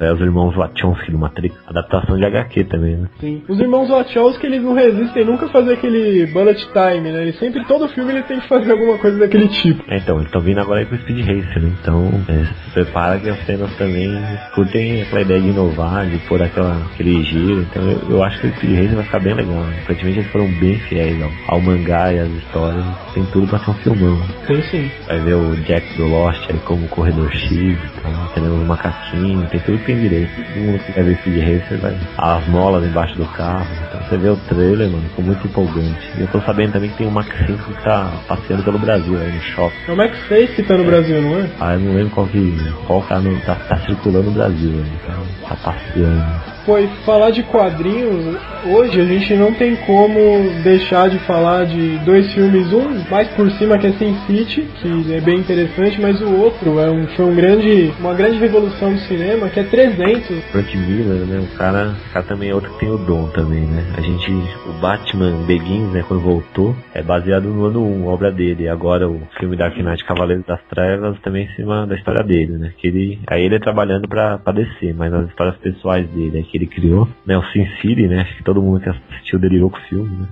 É, 0.00 0.12
os 0.12 0.20
irmãos 0.20 0.54
Wachowski 0.54 1.10
do 1.10 1.18
Matrix, 1.18 1.56
adaptação 1.66 2.16
de 2.16 2.24
HQ 2.24 2.64
também, 2.64 2.96
né? 2.96 3.08
Sim. 3.20 3.42
Os 3.48 3.58
irmãos 3.58 3.88
Wachowski, 3.88 4.46
eles 4.46 4.62
não 4.62 4.74
resistem 4.74 5.24
nunca 5.24 5.46
a 5.46 5.48
fazer 5.48 5.74
aquele 5.74 6.26
bullet 6.26 6.66
time, 6.72 7.12
né? 7.12 7.22
Eles 7.22 7.38
sempre, 7.38 7.64
todo 7.64 7.88
filme, 7.88 8.12
ele 8.12 8.22
tem 8.22 8.40
que 8.40 8.48
fazer 8.48 8.72
alguma 8.72 8.98
coisa 8.98 9.18
daquele 9.18 9.48
tipo. 9.48 9.82
É, 9.88 9.98
então, 9.98 10.16
eles 10.16 10.26
estão 10.26 10.40
vindo 10.40 10.60
agora 10.60 10.80
aí 10.80 10.86
com 10.86 10.94
o 10.94 10.98
Speed 10.98 11.20
Racer, 11.20 11.62
né? 11.62 11.72
Então, 11.80 12.10
é, 12.28 12.44
se 12.44 12.70
prepara 12.72 13.18
que 13.18 13.28
as 13.28 13.38
cenas 13.46 13.74
também 13.76 14.10
curtem 14.54 15.02
aquela 15.02 15.22
ideia 15.22 15.40
de 15.40 15.48
inovar, 15.48 16.06
de 16.06 16.18
pôr 16.26 16.42
aquela, 16.42 16.82
aquele 16.92 17.22
giro. 17.24 17.62
Então, 17.62 17.82
eu, 17.82 18.00
eu 18.10 18.22
acho 18.24 18.40
que 18.40 18.46
o 18.46 18.56
Speed 18.56 18.76
Racer 18.76 18.94
vai 18.96 19.04
ficar 19.04 19.20
bem 19.20 19.34
legal. 19.34 19.54
Né? 19.54 19.78
Aparentemente, 19.82 20.18
eles 20.18 20.30
foram 20.30 20.48
bem 20.60 20.78
fiéis 20.80 21.22
ao, 21.22 21.30
ao 21.48 21.60
mangá 21.60 22.12
e 22.12 22.18
às 22.18 22.30
histórias. 22.30 22.84
Tem 23.14 23.24
tudo 23.26 23.46
pra 23.46 23.58
ser 23.58 23.70
um 23.70 23.74
filmão. 23.74 24.20
Tem 24.46 24.62
sim. 24.62 24.90
Vai 25.06 25.18
ver 25.20 25.34
o 25.34 25.56
Jack 25.56 25.96
do 25.96 26.06
Lost 26.06 26.50
aí 26.50 26.58
como 26.60 26.86
corredor 26.88 27.30
X, 27.32 27.50
então, 27.50 28.28
tem 28.34 28.42
os 28.44 28.66
macaquinhos, 29.06 29.50
tem 29.50 29.60
tudo 29.60 29.78
que 29.78 29.84
tem 29.84 30.00
direito. 30.00 30.30
Todo 30.34 30.62
mundo 30.62 30.78
que 30.84 30.92
quer 30.92 31.04
ver 31.04 31.16
Speed 31.18 31.38
Racer 31.38 31.78
vai. 31.78 31.96
As 32.18 32.46
molas 32.48 32.84
embaixo 32.84 33.16
do 33.16 33.26
carro. 33.26 33.66
Então 33.88 34.00
você 34.00 34.16
vê 34.16 34.28
o 34.28 34.36
trailer, 34.36 34.90
mano, 34.90 35.08
ficou 35.08 35.24
muito 35.24 35.46
empolgante. 35.46 36.12
E 36.16 36.20
eu 36.20 36.28
tô 36.28 36.40
sabendo 36.42 36.72
também 36.72 36.90
que 36.90 36.96
tem 36.96 37.06
um 37.06 37.10
Max 37.10 37.28
5 37.46 37.64
que 37.64 37.82
tá 37.82 38.12
passeando 38.28 38.62
pelo 38.62 38.78
Brasil 38.78 39.18
aí 39.18 39.32
no 39.32 39.40
shopping. 39.40 39.76
É 39.88 39.92
o 39.92 39.96
Max 39.96 40.16
6 40.28 40.50
que 40.54 40.62
tá 40.62 40.76
no 40.76 40.84
Brasil, 40.84 41.22
não 41.22 41.38
é? 41.38 41.50
Ah, 41.60 41.74
eu 41.74 41.80
não 41.80 41.94
lembro 41.94 42.10
qual 42.10 42.26
que. 42.26 42.56
qual 42.86 43.02
tá, 43.02 43.20
no, 43.20 43.38
tá, 43.40 43.54
tá 43.54 43.78
circulando 43.78 44.24
no 44.24 44.32
Brasil, 44.32 44.70
né? 44.70 44.86
Então, 45.02 45.22
tá 45.48 45.56
passeando. 45.56 46.55
E 46.68 46.88
falar 47.04 47.30
de 47.30 47.44
quadrinhos, 47.44 48.36
hoje 48.66 49.00
a 49.00 49.04
gente 49.04 49.34
não 49.36 49.54
tem 49.54 49.76
como 49.76 50.18
deixar 50.64 51.08
de 51.08 51.16
falar 51.20 51.64
de 51.64 51.96
dois 51.98 52.32
filmes, 52.34 52.72
um 52.72 53.08
mais 53.08 53.28
por 53.28 53.48
cima 53.52 53.78
que 53.78 53.86
é 53.86 53.92
Sin 53.92 54.16
City, 54.26 54.62
que 54.82 55.14
é 55.14 55.20
bem 55.20 55.38
interessante, 55.38 56.00
mas 56.00 56.20
o 56.20 56.34
outro 56.34 56.80
é 56.80 56.90
um, 56.90 57.06
foi 57.06 57.24
um 57.24 57.36
grande, 57.36 57.94
uma 58.00 58.14
grande 58.14 58.38
revolução 58.38 58.92
do 58.92 58.98
cinema, 59.02 59.48
que 59.48 59.60
é 59.60 59.62
300. 59.62 60.44
Frank 60.50 60.76
Miller, 60.76 61.24
né? 61.24 61.38
O 61.38 61.56
cara, 61.56 61.94
o 62.10 62.12
cara 62.12 62.26
também 62.26 62.50
é 62.50 62.54
outro 62.54 62.72
que 62.72 62.80
tem 62.80 62.90
o 62.90 62.98
dom 62.98 63.28
também, 63.28 63.60
né? 63.60 63.84
A 63.96 64.00
gente, 64.00 64.32
o 64.68 64.72
Batman 64.80 65.46
Begins, 65.46 65.92
né, 65.92 66.04
quando 66.08 66.20
voltou, 66.20 66.74
é 66.92 67.00
baseado 67.00 67.44
no 67.44 67.66
ano 67.66 67.80
1, 67.80 68.06
obra 68.08 68.32
dele. 68.32 68.64
E 68.64 68.68
agora 68.68 69.08
o 69.08 69.22
filme 69.38 69.56
Dark 69.56 69.76
Knight 69.76 70.04
Cavaleiros 70.04 70.44
das 70.44 70.60
Trevas 70.64 71.16
também 71.20 71.44
em 71.44 71.54
cima 71.54 71.86
da 71.86 71.94
história 71.94 72.24
dele, 72.24 72.58
né? 72.58 72.72
Que 72.76 72.88
ele, 72.88 73.20
aí 73.28 73.44
ele 73.44 73.54
é 73.54 73.60
trabalhando 73.60 74.08
pra 74.08 74.36
descer, 74.52 74.92
mas 74.94 75.14
as 75.14 75.28
histórias 75.28 75.56
pessoais 75.58 76.08
dele, 76.10 76.40
é 76.40 76.42
que 76.42 76.55
ele 76.56 76.66
criou, 76.66 77.08
né? 77.26 77.36
O 77.38 77.42
Sin 77.52 77.66
City, 77.80 78.06
né? 78.08 78.22
Acho 78.22 78.36
que 78.36 78.42
todo 78.44 78.60
mundo 78.62 78.80
que 78.80 78.88
assistiu 78.88 79.38
delirou 79.38 79.70
com 79.70 79.76
o 79.78 79.82
filme, 79.82 80.16
né? 80.16 80.28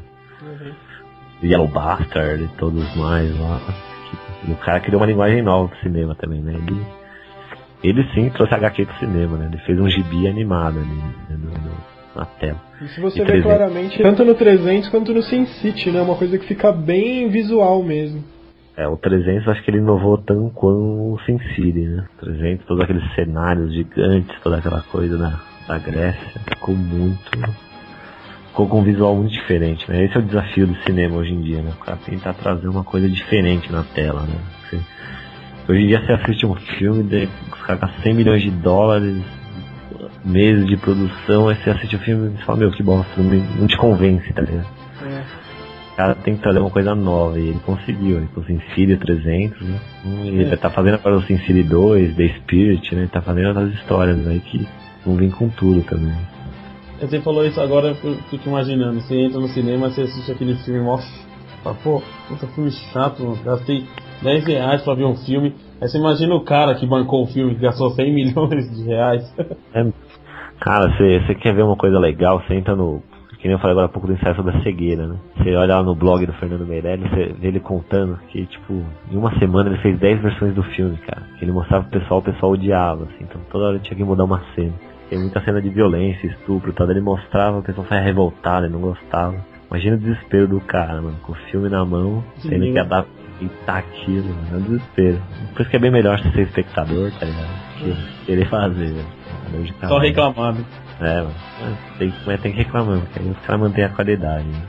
Yellow 1.42 1.68
Bastard 1.68 2.42
e 2.44 2.48
todos 2.58 2.94
mais 2.96 3.38
lá. 3.38 3.60
Que- 4.44 4.52
O 4.52 4.56
cara 4.56 4.80
criou 4.80 5.00
uma 5.00 5.06
linguagem 5.06 5.42
nova 5.42 5.68
pro 5.68 5.78
cinema 5.80 6.14
também, 6.14 6.40
né? 6.42 6.54
Ele, 6.54 6.80
ele 7.82 8.08
sim 8.14 8.28
trouxe 8.30 8.54
HQ 8.54 8.84
pro 8.86 8.98
cinema, 8.98 9.36
né? 9.38 9.48
Ele 9.52 9.58
fez 9.62 9.78
um 9.78 9.88
gibi 9.88 10.26
animado 10.28 10.78
ali 10.78 10.86
né, 10.88 11.14
no- 11.30 11.50
no- 11.50 11.94
na 12.16 12.24
tela. 12.26 12.60
E 12.80 12.88
se 12.88 13.00
você 13.00 13.18
E 13.20 13.24
vê 13.24 13.26
300. 13.32 13.44
claramente, 13.56 14.02
tanto 14.02 14.24
no 14.24 14.34
300 14.34 14.88
quanto 14.88 15.12
no 15.14 15.22
Sin 15.22 15.46
City, 15.46 15.90
né? 15.90 16.00
Uma 16.02 16.14
coisa 16.16 16.38
que 16.38 16.46
fica 16.46 16.70
bem 16.72 17.28
visual 17.28 17.82
mesmo. 17.82 18.22
É, 18.76 18.86
o 18.88 18.96
300 18.96 19.46
acho 19.48 19.62
que 19.62 19.70
ele 19.70 19.78
inovou 19.78 20.18
tanto 20.18 20.50
quanto 20.54 20.78
o 20.78 21.18
Sin 21.26 21.38
City, 21.54 21.80
né? 21.80 22.04
300, 22.20 22.66
todos 22.66 22.82
aqueles 22.84 23.14
cenários 23.14 23.72
gigantes, 23.72 24.34
toda 24.42 24.58
aquela 24.58 24.82
coisa 24.82 25.16
da, 25.16 25.40
da 25.66 25.78
Grécia, 25.78 26.40
ficou 26.48 26.74
muito. 26.74 27.30
Ficou 28.48 28.68
com 28.68 28.80
um 28.80 28.84
visual 28.84 29.16
muito 29.16 29.32
diferente, 29.32 29.90
né? 29.90 30.04
Esse 30.04 30.14
é 30.16 30.18
o 30.20 30.22
desafio 30.22 30.66
do 30.66 30.76
cinema 30.82 31.16
hoje 31.16 31.32
em 31.32 31.40
dia, 31.42 31.60
né? 31.60 31.72
O 31.74 31.84
cara 31.84 31.98
tentar 32.04 32.34
trazer 32.34 32.68
uma 32.68 32.84
coisa 32.84 33.08
diferente 33.08 33.70
na 33.72 33.82
tela, 33.82 34.20
né? 34.22 34.36
Você- 34.70 34.80
hoje 35.72 35.82
em 35.82 35.86
dia 35.88 36.00
você 36.06 36.12
assiste 36.12 36.46
um 36.46 36.54
filme, 36.54 37.02
daí 37.02 37.28
os 37.52 37.60
caras 37.62 37.80
gastam 37.82 38.02
100 38.02 38.14
milhões 38.14 38.42
de 38.42 38.50
dólares, 38.52 39.22
meses 40.24 40.66
de 40.66 40.76
produção, 40.76 41.48
aí 41.48 41.56
você 41.56 41.70
assiste 41.70 41.96
o 41.96 41.98
filme 41.98 42.34
e 42.38 42.42
fala, 42.44 42.58
meu, 42.58 42.70
que 42.70 42.82
bosta, 42.82 43.10
não, 43.20 43.24
me- 43.28 43.44
não 43.58 43.66
te 43.66 43.76
convence, 43.76 44.32
tá 44.32 44.42
ligado? 44.42 44.66
O 45.92 45.96
cara 45.96 46.14
tem 46.16 46.36
que 46.36 46.42
trazer 46.42 46.58
uma 46.58 46.70
coisa 46.70 46.94
nova 46.94 47.38
e 47.38 47.48
ele 47.48 47.60
conseguiu. 47.64 48.16
Ele 48.18 48.28
conseguiu 48.34 48.60
Sin 48.74 48.96
300, 48.96 49.60
né? 49.62 49.78
Ele 50.26 50.56
tá 50.56 50.68
fazendo 50.70 50.94
agora 50.94 51.16
o 51.16 51.22
Sin 51.22 51.38
City 51.38 51.62
2, 51.62 52.16
The 52.16 52.28
Spirit, 52.40 52.94
né? 52.94 53.02
Ele 53.02 53.10
tá 53.10 53.20
fazendo 53.20 53.48
outras 53.48 53.72
histórias 53.74 54.26
aí 54.26 54.40
que 54.40 54.66
vão 55.04 55.16
vir 55.16 55.32
com 55.32 55.48
tudo 55.50 55.82
também. 55.82 56.14
Você 57.00 57.20
falou 57.20 57.44
isso 57.44 57.60
agora, 57.60 57.88
eu 57.88 58.16
fico 58.30 58.48
imaginando. 58.48 59.00
Você 59.00 59.16
entra 59.16 59.40
no 59.40 59.48
cinema, 59.48 59.90
você 59.90 60.02
assiste 60.02 60.30
aquele 60.30 60.54
filme, 60.56 60.80
mó. 60.80 60.98
Fala, 61.62 61.76
pô, 61.82 62.02
puta 62.28 62.46
filme 62.48 62.70
chato, 62.70 63.38
gastei 63.44 63.84
10 64.22 64.46
reais 64.46 64.82
pra 64.82 64.94
ver 64.94 65.04
um 65.04 65.16
filme. 65.16 65.54
Aí 65.80 65.88
você 65.88 65.98
imagina 65.98 66.34
o 66.34 66.44
cara 66.44 66.74
que 66.74 66.86
bancou 66.86 67.24
o 67.24 67.26
filme, 67.26 67.54
que 67.54 67.62
gastou 67.62 67.90
100 67.90 68.12
milhões 68.14 68.70
de 68.70 68.84
reais. 68.84 69.34
Cara, 70.60 70.90
você 70.90 71.20
você 71.20 71.34
quer 71.34 71.54
ver 71.54 71.62
uma 71.62 71.76
coisa 71.76 71.98
legal, 71.98 72.40
você 72.40 72.54
entra 72.54 72.76
no. 72.76 73.02
Que 73.38 73.48
nem 73.48 73.56
eu 73.56 73.58
falei 73.58 73.72
agora 73.72 73.86
há 73.86 73.90
pouco 73.90 74.06
do 74.06 74.14
ensaio 74.14 74.34
sobre 74.36 74.56
a 74.56 74.62
cegueira, 74.62 75.06
né? 75.06 75.18
Você 75.36 75.54
olha 75.54 75.76
lá 75.76 75.82
no 75.82 75.94
blog 75.94 76.24
do 76.24 76.32
Fernando 76.34 76.66
Meirelles, 76.66 77.10
você 77.10 77.34
vê 77.38 77.48
ele 77.48 77.60
contando 77.60 78.18
que, 78.28 78.46
tipo, 78.46 78.72
em 79.10 79.16
uma 79.16 79.38
semana 79.38 79.68
ele 79.68 79.78
fez 79.82 79.98
10 79.98 80.22
versões 80.22 80.54
do 80.54 80.62
filme, 80.62 80.96
cara. 81.06 81.22
Que 81.38 81.44
ele 81.44 81.52
mostrava 81.52 81.84
pro 81.84 82.00
pessoal, 82.00 82.20
o 82.20 82.22
pessoal 82.22 82.52
odiava, 82.52 83.04
assim. 83.04 83.24
Então 83.24 83.38
toda 83.50 83.66
hora 83.66 83.78
tinha 83.80 83.96
que 83.96 84.04
mudar 84.04 84.24
uma 84.24 84.40
cena. 84.54 84.72
Tem 85.08 85.18
muita 85.18 85.40
cena 85.42 85.60
de 85.60 85.68
violência, 85.68 86.26
estupro 86.26 86.70
e 86.70 86.72
tal. 86.74 86.90
Ele 86.90 87.00
mostrava, 87.00 87.58
o 87.58 87.62
pessoal 87.62 87.86
saia 87.86 88.02
revoltado, 88.02 88.66
ele 88.66 88.72
não 88.72 88.80
gostava. 88.80 89.36
Imagina 89.70 89.96
o 89.96 89.98
desespero 89.98 90.48
do 90.48 90.60
cara, 90.60 91.02
mano, 91.02 91.16
com 91.22 91.32
o 91.32 91.36
filme 91.50 91.68
na 91.68 91.84
mão, 91.84 92.22
tendo 92.42 92.72
que 92.72 92.78
adaptar 92.78 93.78
aquilo, 93.78 94.28
mano. 94.28 94.48
É 94.52 94.56
um 94.56 94.60
desespero. 94.60 95.22
Por 95.52 95.62
isso 95.62 95.70
que 95.70 95.76
é 95.76 95.80
bem 95.80 95.90
melhor 95.90 96.18
você 96.18 96.30
ser 96.30 96.42
espectador, 96.42 97.10
tá 97.18 97.26
ligado? 97.26 97.48
Que 97.78 98.26
querer 98.26 98.48
fazer, 98.48 98.92
velho. 98.92 99.64
De 99.64 99.74
Só 99.86 99.98
reclamando. 99.98 100.64
É, 101.00 101.22
mano. 101.22 101.34
Tem, 101.98 102.14
mas 102.26 102.40
tem 102.40 102.52
que 102.52 102.58
reclamar, 102.58 103.00
porque 103.00 103.18
aí 103.18 103.28
os 103.28 103.38
caras 103.40 103.60
mantêm 103.60 103.84
a 103.84 103.88
qualidade. 103.90 104.46
Né? 104.46 104.62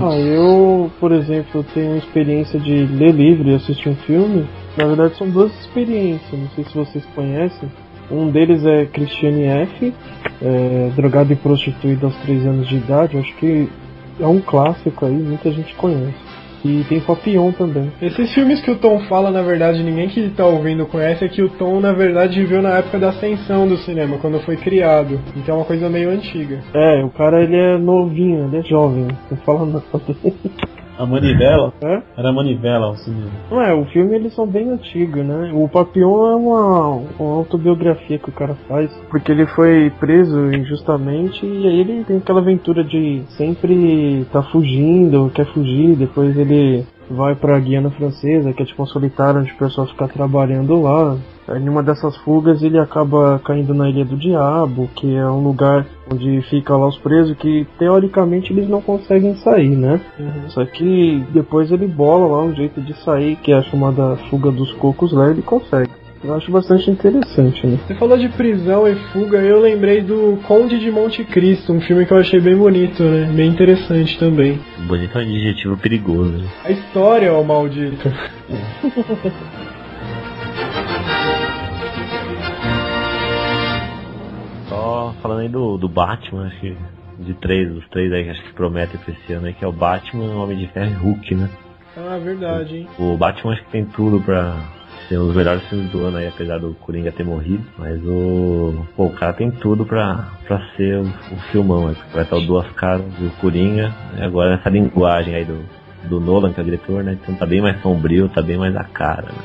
Ah, 0.00 0.18
eu, 0.18 0.90
por 0.98 1.12
exemplo, 1.12 1.64
tenho 1.74 1.96
experiência 1.96 2.58
de 2.58 2.86
ler 2.86 3.12
livro 3.12 3.48
e 3.48 3.54
assistir 3.54 3.88
um 3.88 3.96
filme. 3.96 4.46
Na 4.76 4.86
verdade, 4.86 5.16
são 5.16 5.28
duas 5.28 5.52
experiências, 5.60 6.40
não 6.40 6.48
sei 6.50 6.64
se 6.64 6.74
vocês 6.74 7.04
conhecem. 7.14 7.70
Um 8.12 8.30
deles 8.30 8.64
é 8.64 8.86
Christiane 8.86 9.44
F., 9.44 9.94
é, 10.42 10.90
drogado 10.94 11.32
e 11.32 11.36
prostituído 11.36 12.06
aos 12.06 12.16
3 12.18 12.46
anos 12.46 12.68
de 12.68 12.76
idade. 12.76 13.16
Acho 13.16 13.34
que 13.36 13.68
é 14.20 14.26
um 14.26 14.40
clássico 14.40 15.06
aí, 15.06 15.14
muita 15.14 15.50
gente 15.50 15.74
conhece. 15.74 16.32
E 16.64 16.84
tem 16.88 17.00
Papillon 17.00 17.50
também. 17.50 17.90
Esses 18.00 18.32
filmes 18.32 18.60
que 18.60 18.70
o 18.70 18.76
Tom 18.76 19.00
fala, 19.08 19.32
na 19.32 19.42
verdade, 19.42 19.82
ninguém 19.82 20.08
que 20.08 20.30
tá 20.30 20.46
ouvindo 20.46 20.86
conhece, 20.86 21.24
é 21.24 21.28
que 21.28 21.42
o 21.42 21.48
Tom, 21.48 21.80
na 21.80 21.92
verdade, 21.92 22.40
viveu 22.40 22.62
na 22.62 22.78
época 22.78 23.00
da 23.00 23.08
ascensão 23.08 23.66
do 23.66 23.76
cinema, 23.78 24.18
quando 24.18 24.38
foi 24.40 24.56
criado. 24.56 25.18
Então 25.36 25.56
é 25.56 25.58
uma 25.58 25.64
coisa 25.64 25.88
meio 25.88 26.10
antiga. 26.10 26.60
É, 26.72 27.02
o 27.02 27.10
cara 27.10 27.42
ele 27.42 27.56
é 27.56 27.78
novinho, 27.78 28.46
ele 28.46 28.58
é 28.58 28.62
jovem, 28.62 29.08
não 29.28 29.38
fala 29.38 29.66
nada. 29.66 29.82
A 30.98 31.06
manivela? 31.06 31.72
É? 31.82 32.02
Era 32.16 32.28
a 32.28 32.32
manivela 32.32 32.90
o 32.90 32.96
cinema. 32.96 33.30
Não 33.50 33.62
é, 33.62 33.72
o 33.74 33.84
filme 33.86 34.14
eles 34.14 34.34
são 34.34 34.46
bem 34.46 34.70
antigos, 34.70 35.24
né? 35.24 35.50
O 35.54 35.68
Papillon 35.68 36.32
é 36.32 36.36
uma, 36.36 36.86
uma 37.18 37.36
autobiografia 37.36 38.18
que 38.18 38.28
o 38.28 38.32
cara 38.32 38.54
faz, 38.68 38.90
porque 39.10 39.32
ele 39.32 39.46
foi 39.46 39.90
preso 39.98 40.52
injustamente 40.52 41.44
e 41.44 41.66
aí 41.66 41.80
ele 41.80 42.04
tem 42.04 42.18
aquela 42.18 42.40
aventura 42.40 42.84
de 42.84 43.22
sempre 43.36 44.26
tá 44.32 44.42
fugindo, 44.42 45.30
quer 45.34 45.46
fugir, 45.46 45.96
depois 45.96 46.36
ele 46.36 46.84
vai 47.12 47.34
pra 47.34 47.58
Guiana 47.58 47.90
Francesa, 47.90 48.52
que 48.52 48.62
é 48.62 48.66
tipo 48.66 48.82
um 48.82 48.86
solitário 48.86 49.40
onde 49.40 49.52
o 49.52 49.56
pessoal 49.56 49.86
fica 49.86 50.08
trabalhando 50.08 50.80
lá. 50.80 51.16
Aí 51.48 51.60
numa 51.60 51.82
dessas 51.82 52.16
fugas 52.18 52.62
ele 52.62 52.78
acaba 52.78 53.40
caindo 53.44 53.74
na 53.74 53.88
Ilha 53.88 54.04
do 54.04 54.16
Diabo, 54.16 54.88
que 54.94 55.14
é 55.14 55.26
um 55.26 55.42
lugar 55.42 55.86
onde 56.10 56.40
fica 56.42 56.76
lá 56.76 56.86
os 56.86 56.98
presos 56.98 57.36
que 57.36 57.66
teoricamente 57.78 58.52
eles 58.52 58.68
não 58.68 58.80
conseguem 58.80 59.34
sair, 59.36 59.76
né? 59.76 60.00
Só 60.48 60.64
que 60.64 61.24
depois 61.30 61.70
ele 61.70 61.86
bola 61.86 62.26
lá 62.26 62.42
um 62.42 62.54
jeito 62.54 62.80
de 62.80 62.94
sair, 63.02 63.36
que 63.36 63.52
é 63.52 63.56
a 63.56 63.62
chamada 63.62 64.16
fuga 64.30 64.50
dos 64.50 64.72
cocos 64.74 65.12
lá, 65.12 65.30
ele 65.30 65.42
consegue. 65.42 65.90
Eu 66.24 66.34
acho 66.36 66.52
bastante 66.52 66.88
interessante, 66.88 67.66
né? 67.66 67.80
Você 67.84 67.96
falou 67.96 68.16
de 68.16 68.28
prisão 68.28 68.86
e 68.86 68.94
fuga, 69.10 69.38
eu 69.38 69.60
lembrei 69.60 70.02
do 70.02 70.38
Conde 70.46 70.78
de 70.78 70.88
Monte 70.88 71.24
Cristo, 71.24 71.72
um 71.72 71.80
filme 71.80 72.06
que 72.06 72.12
eu 72.12 72.18
achei 72.18 72.38
bem 72.38 72.56
bonito, 72.56 73.02
né? 73.02 73.28
Bem 73.34 73.48
interessante 73.50 74.16
também. 74.20 74.60
Bonito 74.86 75.18
é 75.18 75.20
um 75.20 75.24
adjetivo 75.24 75.76
perigoso. 75.76 76.30
Né? 76.30 76.48
A 76.64 76.70
história, 76.70 77.32
ó 77.32 77.42
maldito. 77.42 78.08
Só 84.68 85.12
falando 85.20 85.40
aí 85.40 85.48
do, 85.48 85.76
do 85.76 85.88
Batman, 85.88 86.46
acho 86.46 86.60
que 86.60 86.76
de 87.18 87.34
três, 87.34 87.68
os 87.72 87.88
três 87.88 88.12
aí 88.12 88.22
que 88.24 88.30
acho 88.30 88.44
que 88.44 88.52
prometem 88.52 89.00
pra 89.00 89.12
esse 89.12 89.32
ano 89.32 89.46
aí, 89.46 89.54
que 89.54 89.64
é 89.64 89.68
o 89.68 89.72
Batman, 89.72 90.24
o 90.24 90.42
Homem 90.44 90.56
de 90.56 90.68
Ferro 90.68 90.92
e 90.92 90.94
Hulk, 90.94 91.34
né? 91.34 91.50
Ah, 91.96 92.16
verdade, 92.18 92.76
hein? 92.76 92.88
O 92.96 93.16
Batman 93.16 93.54
acho 93.54 93.64
que 93.64 93.72
tem 93.72 93.84
tudo 93.86 94.20
pra 94.20 94.56
ser 95.12 95.18
um 95.18 95.26
dos 95.26 95.36
melhores 95.36 95.62
filmes 95.68 95.90
do 95.90 96.04
ano 96.04 96.16
aí, 96.16 96.26
apesar 96.26 96.58
do 96.58 96.74
Coringa 96.80 97.12
ter 97.12 97.24
morrido. 97.24 97.64
Mas 97.78 98.02
o. 98.02 98.86
Pô, 98.96 99.04
o 99.06 99.12
cara 99.12 99.34
tem 99.34 99.50
tudo 99.50 99.84
pra, 99.84 100.28
pra 100.46 100.58
ser 100.76 100.96
o, 100.96 101.02
o 101.02 101.36
filmão, 101.50 101.88
né? 101.88 101.96
Vai 102.14 102.22
estar 102.22 102.36
o 102.36 102.46
Duas 102.46 102.70
Caras 102.72 103.04
e 103.20 103.26
o 103.26 103.30
Coringa. 103.32 103.92
E 104.16 104.22
agora 104.22 104.54
essa 104.54 104.70
linguagem 104.70 105.34
aí 105.34 105.44
do, 105.44 105.58
do 106.08 106.18
Nolan, 106.18 106.52
que 106.52 106.60
é 106.60 106.62
o 106.62 106.64
diretor, 106.64 107.04
né? 107.04 107.18
Então 107.20 107.34
tá 107.34 107.44
bem 107.44 107.60
mais 107.60 107.80
sombrio, 107.82 108.28
tá 108.30 108.40
bem 108.40 108.56
mais 108.56 108.74
a 108.74 108.84
cara, 108.84 109.28
né? 109.28 109.38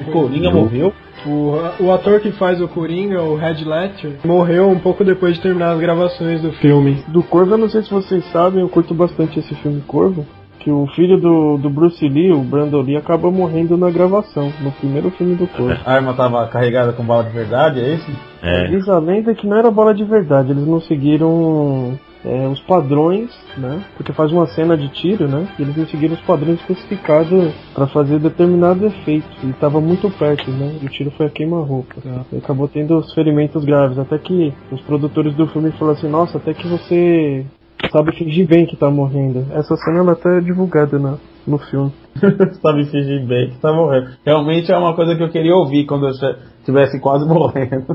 O 0.00 0.04
Coringa 0.10 0.50
morreu? 0.50 0.92
O, 1.24 1.84
o 1.84 1.92
ator 1.92 2.20
que 2.20 2.32
faz 2.32 2.60
o 2.60 2.66
Coringa, 2.66 3.22
o 3.22 3.36
Red 3.36 3.64
Ledger, 3.64 4.18
morreu 4.24 4.68
um 4.68 4.78
pouco 4.78 5.04
depois 5.04 5.36
de 5.36 5.42
terminar 5.42 5.72
as 5.72 5.80
gravações 5.80 6.42
do 6.42 6.52
filme. 6.52 7.04
Do 7.08 7.22
Corvo, 7.22 7.52
eu 7.52 7.58
não 7.58 7.68
sei 7.68 7.82
se 7.82 7.90
vocês 7.90 8.24
sabem, 8.32 8.60
eu 8.60 8.68
curto 8.68 8.94
bastante 8.94 9.38
esse 9.38 9.54
filme 9.56 9.80
Corvo. 9.82 10.26
Que 10.62 10.70
o 10.70 10.86
filho 10.94 11.18
do, 11.18 11.56
do 11.58 11.68
Bruce 11.68 12.08
Lee, 12.08 12.32
o 12.32 12.40
Brandon 12.40 12.82
Lee, 12.82 12.96
acaba 12.96 13.30
morrendo 13.30 13.76
na 13.76 13.90
gravação, 13.90 14.52
no 14.60 14.70
primeiro 14.72 15.10
filme 15.10 15.34
do 15.34 15.46
Corvo. 15.48 15.76
A 15.84 15.94
arma 15.94 16.14
tava 16.14 16.46
carregada 16.48 16.92
com 16.92 17.04
bala 17.04 17.24
de 17.24 17.30
verdade, 17.30 17.80
é 17.80 17.94
isso? 17.94 18.10
É, 18.42 18.68
Diz 18.68 18.88
a 18.88 18.98
lenda 18.98 19.34
que 19.34 19.46
não 19.46 19.56
era 19.56 19.70
bola 19.70 19.94
de 19.94 20.04
verdade, 20.04 20.50
eles 20.50 20.66
não 20.66 20.80
seguiram 20.80 21.98
é, 22.24 22.46
os 22.46 22.60
padrões, 22.60 23.30
né? 23.56 23.84
Porque 23.96 24.12
faz 24.12 24.30
uma 24.30 24.46
cena 24.46 24.76
de 24.76 24.88
tiro, 24.88 25.26
né? 25.26 25.48
E 25.58 25.62
eles 25.62 25.76
não 25.76 25.86
seguiram 25.86 26.14
os 26.14 26.20
padrões 26.20 26.60
especificados 26.60 27.52
para 27.74 27.86
fazer 27.88 28.18
determinado 28.18 28.86
efeito. 28.86 29.26
E 29.42 29.52
tava 29.54 29.80
muito 29.80 30.08
perto, 30.10 30.50
né? 30.50 30.78
E 30.80 30.86
o 30.86 30.88
tiro 30.88 31.10
foi 31.12 31.26
a 31.26 31.30
queima-roupa. 31.30 31.96
E 32.32 32.38
acabou 32.38 32.68
tendo 32.68 32.96
os 32.96 33.12
ferimentos 33.12 33.64
graves. 33.64 33.98
Até 33.98 34.18
que 34.18 34.52
os 34.70 34.80
produtores 34.82 35.34
do 35.34 35.46
filme 35.48 35.72
falaram 35.72 35.98
assim: 35.98 36.08
Nossa, 36.08 36.38
até 36.38 36.54
que 36.54 36.66
você 36.68 37.44
sabe 37.90 38.16
fingir 38.16 38.46
bem 38.46 38.66
que 38.66 38.76
tá 38.76 38.90
morrendo. 38.90 39.46
Essa 39.52 39.76
cena 39.76 39.98
ela 39.98 40.12
até 40.12 40.38
é 40.38 40.40
divulgada 40.40 40.98
na, 40.98 41.18
no 41.46 41.58
filme. 41.58 41.92
Sabe 42.60 42.84
fingir 42.86 43.26
bem 43.26 43.50
que 43.50 43.58
tá 43.58 43.72
morrendo. 43.72 44.10
Realmente 44.24 44.70
é 44.70 44.76
uma 44.76 44.94
coisa 44.94 45.16
que 45.16 45.22
eu 45.22 45.30
queria 45.30 45.54
ouvir 45.54 45.86
quando 45.86 46.06
eu 46.06 46.10
estivesse 46.10 47.00
quase 47.00 47.24
morrendo. 47.28 47.86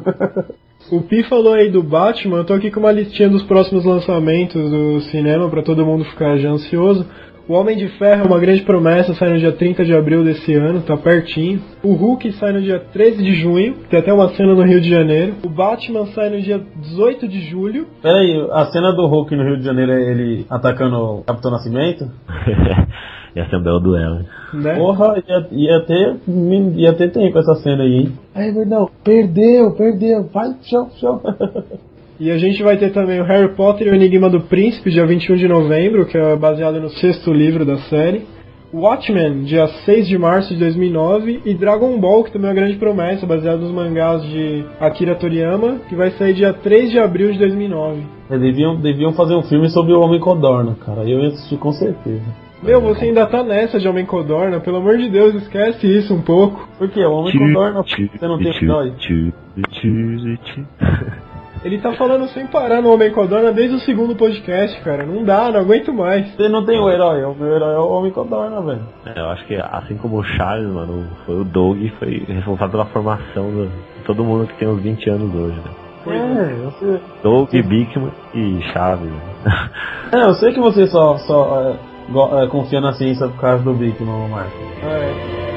O 0.91 1.01
Pi 1.01 1.23
falou 1.23 1.53
aí 1.53 1.69
do 1.69 1.83
Batman, 1.83 2.37
eu 2.37 2.45
tô 2.45 2.53
aqui 2.53 2.71
com 2.71 2.79
uma 2.79 2.91
listinha 2.91 3.29
dos 3.29 3.43
próximos 3.43 3.85
lançamentos 3.85 4.71
do 4.71 5.01
cinema 5.01 5.49
pra 5.49 5.61
todo 5.61 5.85
mundo 5.85 6.05
ficar 6.05 6.37
já 6.37 6.49
ansioso. 6.49 7.05
O 7.49 7.53
Homem 7.53 7.77
de 7.77 7.87
Ferro 7.97 8.23
é 8.23 8.27
uma 8.27 8.39
grande 8.39 8.61
promessa, 8.63 9.13
sai 9.13 9.29
no 9.29 9.39
dia 9.39 9.53
30 9.53 9.85
de 9.85 9.95
abril 9.95 10.21
desse 10.21 10.53
ano, 10.53 10.81
tá 10.81 10.97
pertinho. 10.97 11.61
O 11.81 11.93
Hulk 11.93 12.33
sai 12.33 12.51
no 12.51 12.61
dia 12.61 12.77
13 12.77 13.23
de 13.23 13.35
junho, 13.35 13.75
tem 13.89 14.01
até 14.01 14.11
uma 14.11 14.27
cena 14.35 14.53
no 14.53 14.63
Rio 14.63 14.81
de 14.81 14.89
Janeiro. 14.89 15.35
O 15.45 15.49
Batman 15.49 16.07
sai 16.07 16.29
no 16.29 16.41
dia 16.41 16.61
18 16.75 17.25
de 17.25 17.39
julho. 17.49 17.87
Peraí, 18.01 18.45
a 18.51 18.65
cena 18.65 18.91
do 18.91 19.07
Hulk 19.07 19.33
no 19.33 19.43
Rio 19.45 19.57
de 19.59 19.63
Janeiro 19.63 19.93
é 19.93 20.11
ele 20.11 20.45
atacando 20.49 20.97
o 20.97 21.23
Capitão 21.23 21.49
Nascimento? 21.49 22.11
ia 23.33 23.49
ser 23.49 23.55
um 23.55 23.63
belo 23.63 23.79
duelo. 23.79 24.25
Né? 24.53 24.75
Porra, 24.75 25.23
ia, 25.25 25.47
ia 25.51 25.79
ter 25.85 26.17
ia 26.75 26.93
ter 26.93 27.11
tempo 27.13 27.39
essa 27.39 27.55
cena 27.55 27.83
aí, 27.83 27.93
hein? 27.93 28.13
Aí, 28.35 28.51
não, 28.65 28.89
perdeu, 29.05 29.71
perdeu, 29.71 30.23
vai, 30.33 30.53
show, 30.63 30.89
show. 30.99 31.21
E 32.19 32.31
a 32.31 32.37
gente 32.37 32.63
vai 32.63 32.77
ter 32.77 32.91
também 32.91 33.21
o 33.21 33.23
Harry 33.23 33.49
Potter 33.49 33.87
e 33.87 33.89
o 33.91 33.95
Enigma 33.95 34.27
do 34.27 34.41
Príncipe, 34.41 34.89
dia 34.89 35.05
21 35.05 35.35
de 35.35 35.47
novembro, 35.47 36.05
que 36.07 36.17
é 36.17 36.35
baseado 36.35 36.79
no 36.81 36.89
sexto 36.89 37.31
livro 37.31 37.63
da 37.63 37.77
série. 37.77 38.25
Watchmen, 38.73 39.43
dia 39.43 39.67
6 39.85 40.07
de 40.07 40.17
março 40.17 40.53
de 40.53 40.59
2009. 40.59 41.41
E 41.45 41.53
Dragon 41.53 41.99
Ball, 41.99 42.23
que 42.23 42.31
também 42.31 42.49
é 42.49 42.53
uma 42.53 42.59
grande 42.59 42.77
promessa, 42.77 43.25
baseado 43.27 43.59
nos 43.59 43.71
mangás 43.71 44.23
de 44.23 44.65
Akira 44.79 45.13
Toriyama, 45.13 45.79
que 45.87 45.95
vai 45.95 46.09
sair 46.11 46.33
dia 46.33 46.53
3 46.53 46.89
de 46.89 46.99
abril 46.99 47.31
de 47.31 47.37
2009. 47.37 48.01
Eles 48.29 48.41
deviam, 48.41 48.75
deviam 48.75 49.13
fazer 49.13 49.35
um 49.35 49.43
filme 49.43 49.69
sobre 49.69 49.93
o 49.93 50.01
Homem 50.01 50.19
Codorna, 50.19 50.75
cara. 50.83 51.03
Eu 51.03 51.19
ia 51.19 51.27
assistir 51.27 51.57
com 51.57 51.71
certeza. 51.71 52.25
Meu, 52.63 52.81
você 52.81 53.05
ainda 53.05 53.27
tá 53.27 53.43
nessa 53.43 53.79
de 53.79 53.87
Homem 53.87 54.05
Codorna, 54.05 54.59
pelo 54.59 54.77
amor 54.77 54.97
de 54.97 55.07
Deus, 55.07 55.35
esquece 55.35 55.85
isso 55.85 56.13
um 56.15 56.21
pouco. 56.21 56.67
Por 56.79 56.89
quê? 56.89 57.05
O 57.05 57.11
Homem 57.11 57.37
Codorna, 57.37 57.83
você 57.83 58.27
não 58.27 58.39
tem 58.39 58.51
herói? 58.55 58.93
Ele 61.63 61.79
tá 61.79 61.91
falando 61.93 62.27
sem 62.29 62.47
parar 62.47 62.81
no 62.81 62.93
Homem 62.93 63.11
Codorna 63.11 63.51
desde 63.51 63.75
o 63.75 63.79
segundo 63.79 64.15
podcast, 64.15 64.79
cara. 64.81 65.05
Não 65.05 65.23
dá, 65.23 65.51
não 65.51 65.59
aguento 65.61 65.91
mais. 65.93 66.31
Você 66.35 66.47
não 66.47 66.63
tem 66.65 66.79
o 66.79 66.89
herói, 66.89 67.23
o 67.23 67.33
meu 67.35 67.55
herói 67.55 67.73
é 67.75 67.79
o 67.79 67.89
Homem 67.89 68.11
Codorna, 68.11 68.61
velho. 68.61 68.81
É, 69.05 69.19
eu 69.19 69.25
acho 69.29 69.45
que 69.45 69.55
assim 69.55 69.97
como 69.97 70.17
o 70.19 70.23
Charles, 70.23 70.71
mano, 70.71 71.07
foi 71.25 71.41
o 71.41 71.43
Doug 71.43 71.77
foi 71.99 72.23
responsável 72.27 72.69
pela 72.71 72.85
formação 72.85 73.49
do- 73.51 73.67
de 73.67 74.03
todo 74.05 74.23
mundo 74.23 74.47
que 74.47 74.53
tem 74.57 74.67
uns 74.67 74.81
20 74.81 75.09
anos 75.09 75.33
hoje, 75.35 75.57
né? 75.57 75.71
É, 76.09 76.65
eu 76.65 76.71
sei, 76.79 77.01
Doug, 77.21 77.49
Bickman 77.51 78.11
e 78.33 78.61
Chaves. 78.71 79.09
né? 79.09 79.21
é, 80.13 80.23
eu 80.23 80.33
sei 80.35 80.53
que 80.53 80.59
você 80.61 80.87
só, 80.87 81.17
só 81.17 81.59
é, 81.71 82.11
go- 82.13 82.39
é, 82.39 82.47
confia 82.47 82.79
na 82.79 82.93
ciência 82.93 83.27
por 83.27 83.41
causa 83.41 83.61
do 83.63 83.73
Big, 83.73 84.01
meu 84.01 84.27
Marco. 84.29 84.51
É. 84.83 85.56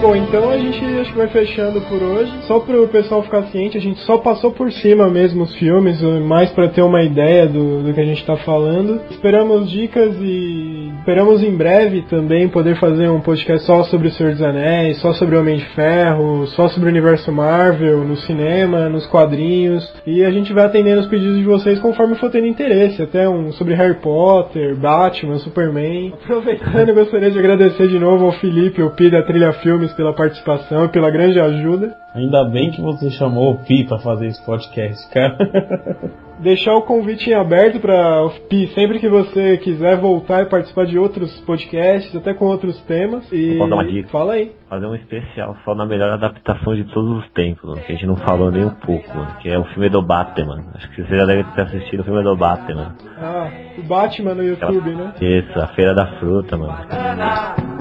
Bom, 0.00 0.14
então 0.14 0.50
a 0.50 0.58
gente 0.58 0.84
acho 1.00 1.10
que 1.10 1.18
vai 1.18 1.28
fechando 1.28 1.80
por 1.82 2.02
hoje. 2.02 2.30
Só 2.42 2.60
para 2.60 2.80
o 2.80 2.86
pessoal 2.86 3.22
ficar 3.22 3.44
ciente, 3.44 3.78
a 3.78 3.80
gente 3.80 3.98
só 4.00 4.18
passou 4.18 4.52
por 4.52 4.70
cima 4.70 5.08
mesmo 5.08 5.44
os 5.44 5.54
filmes, 5.56 6.00
mais 6.22 6.50
para 6.50 6.68
ter 6.68 6.82
uma 6.82 7.02
ideia 7.02 7.46
do, 7.46 7.82
do 7.82 7.94
que 7.94 8.00
a 8.00 8.04
gente 8.04 8.20
está 8.20 8.36
falando. 8.36 9.00
Esperamos 9.10 9.70
dicas 9.70 10.14
e 10.20 10.92
esperamos 10.98 11.42
em 11.42 11.56
breve 11.56 12.02
também 12.02 12.48
poder 12.48 12.76
fazer 12.76 13.08
um 13.08 13.20
podcast 13.20 13.64
só 13.64 13.84
sobre 13.84 14.08
o 14.08 14.10
Senhor 14.10 14.32
dos 14.32 14.42
Anéis, 14.42 14.98
só 14.98 15.14
sobre 15.14 15.34
o 15.34 15.40
Homem 15.40 15.56
de 15.56 15.64
Ferro, 15.70 16.46
só 16.48 16.68
sobre 16.68 16.88
o 16.88 16.92
universo 16.92 17.32
Marvel, 17.32 18.04
no 18.04 18.16
cinema, 18.16 18.88
nos 18.88 19.06
quadrinhos. 19.06 19.88
E 20.06 20.24
a 20.24 20.30
gente 20.30 20.52
vai 20.52 20.66
atendendo 20.66 21.00
os 21.00 21.08
pedidos 21.08 21.38
de 21.38 21.44
vocês 21.44 21.80
conforme 21.80 22.16
for 22.16 22.30
tendo 22.30 22.46
interesse. 22.46 23.02
Até 23.02 23.28
um 23.28 23.50
sobre 23.52 23.74
Harry 23.74 23.94
Potter, 23.94 24.76
Batman, 24.76 25.38
Superman. 25.38 26.12
Aproveitando, 26.22 26.90
eu 26.90 26.94
gostaria 26.94 27.30
de 27.30 27.38
agradecer 27.38 27.88
de 27.88 27.98
novo 27.98 28.26
ao 28.26 28.32
Felipe 28.32 28.82
ao 28.82 28.90
Pi 28.90 29.10
da 29.10 29.22
Trilha 29.22 29.52
Filmes 29.54 29.85
pela 29.94 30.12
participação 30.14 30.84
e 30.84 30.88
pela 30.88 31.10
grande 31.10 31.38
ajuda. 31.40 31.94
Ainda 32.14 32.44
bem 32.44 32.70
que 32.70 32.80
você 32.80 33.10
chamou 33.10 33.52
o 33.52 33.58
Pi 33.58 33.84
pra 33.84 33.98
fazer 33.98 34.26
esse 34.26 34.44
podcast, 34.44 35.08
cara. 35.12 35.36
Deixar 36.38 36.74
o 36.74 36.82
convite 36.82 37.30
em 37.30 37.34
aberto 37.34 37.80
para 37.80 38.22
o 38.24 38.30
Pi, 38.48 38.66
sempre 38.74 38.98
que 38.98 39.08
você 39.08 39.56
quiser 39.56 39.96
voltar 39.96 40.42
e 40.42 40.46
participar 40.46 40.84
de 40.84 40.98
outros 40.98 41.40
podcasts, 41.40 42.14
até 42.14 42.34
com 42.34 42.44
outros 42.44 42.78
temas. 42.82 43.26
E 43.32 43.56
Posso 43.56 43.70
dar 43.70 43.76
uma 43.76 43.84
dica? 43.86 44.08
fala 44.10 44.34
aí. 44.34 44.52
Fazer 44.68 44.86
um 44.86 44.94
especial 44.94 45.56
só 45.64 45.74
na 45.74 45.86
melhor 45.86 46.10
adaptação 46.12 46.74
de 46.74 46.84
todos 46.92 47.24
os 47.24 47.30
tempos, 47.32 47.64
mano, 47.64 47.80
que 47.80 47.90
a 47.92 47.94
gente 47.94 48.06
não 48.06 48.16
falou 48.16 48.50
nem 48.50 48.64
um 48.66 48.74
pouco, 48.74 49.08
mano, 49.16 49.34
que 49.40 49.48
é 49.48 49.58
o 49.58 49.64
filme 49.64 49.88
do 49.88 50.02
Batman. 50.02 50.62
Acho 50.74 50.90
que 50.90 51.02
você 51.04 51.16
já 51.16 51.24
deve 51.24 51.44
ter 51.44 51.62
assistido 51.62 52.00
o 52.00 52.04
filme 52.04 52.22
do 52.22 52.36
Batman. 52.36 52.94
Ah, 53.18 53.48
o 53.78 53.82
Batman 53.82 54.34
no 54.34 54.42
YouTube, 54.42 54.90
né? 54.90 55.14
Isso, 55.20 55.58
a 55.58 55.68
Feira 55.68 55.94
da 55.94 56.18
Fruta, 56.18 56.56
mano. 56.58 57.75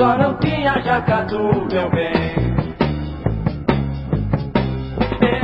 Só 0.00 0.16
não 0.16 0.34
tinha 0.38 0.80
jacatu, 0.80 1.36
meu 1.70 1.90
bem. 1.90 2.10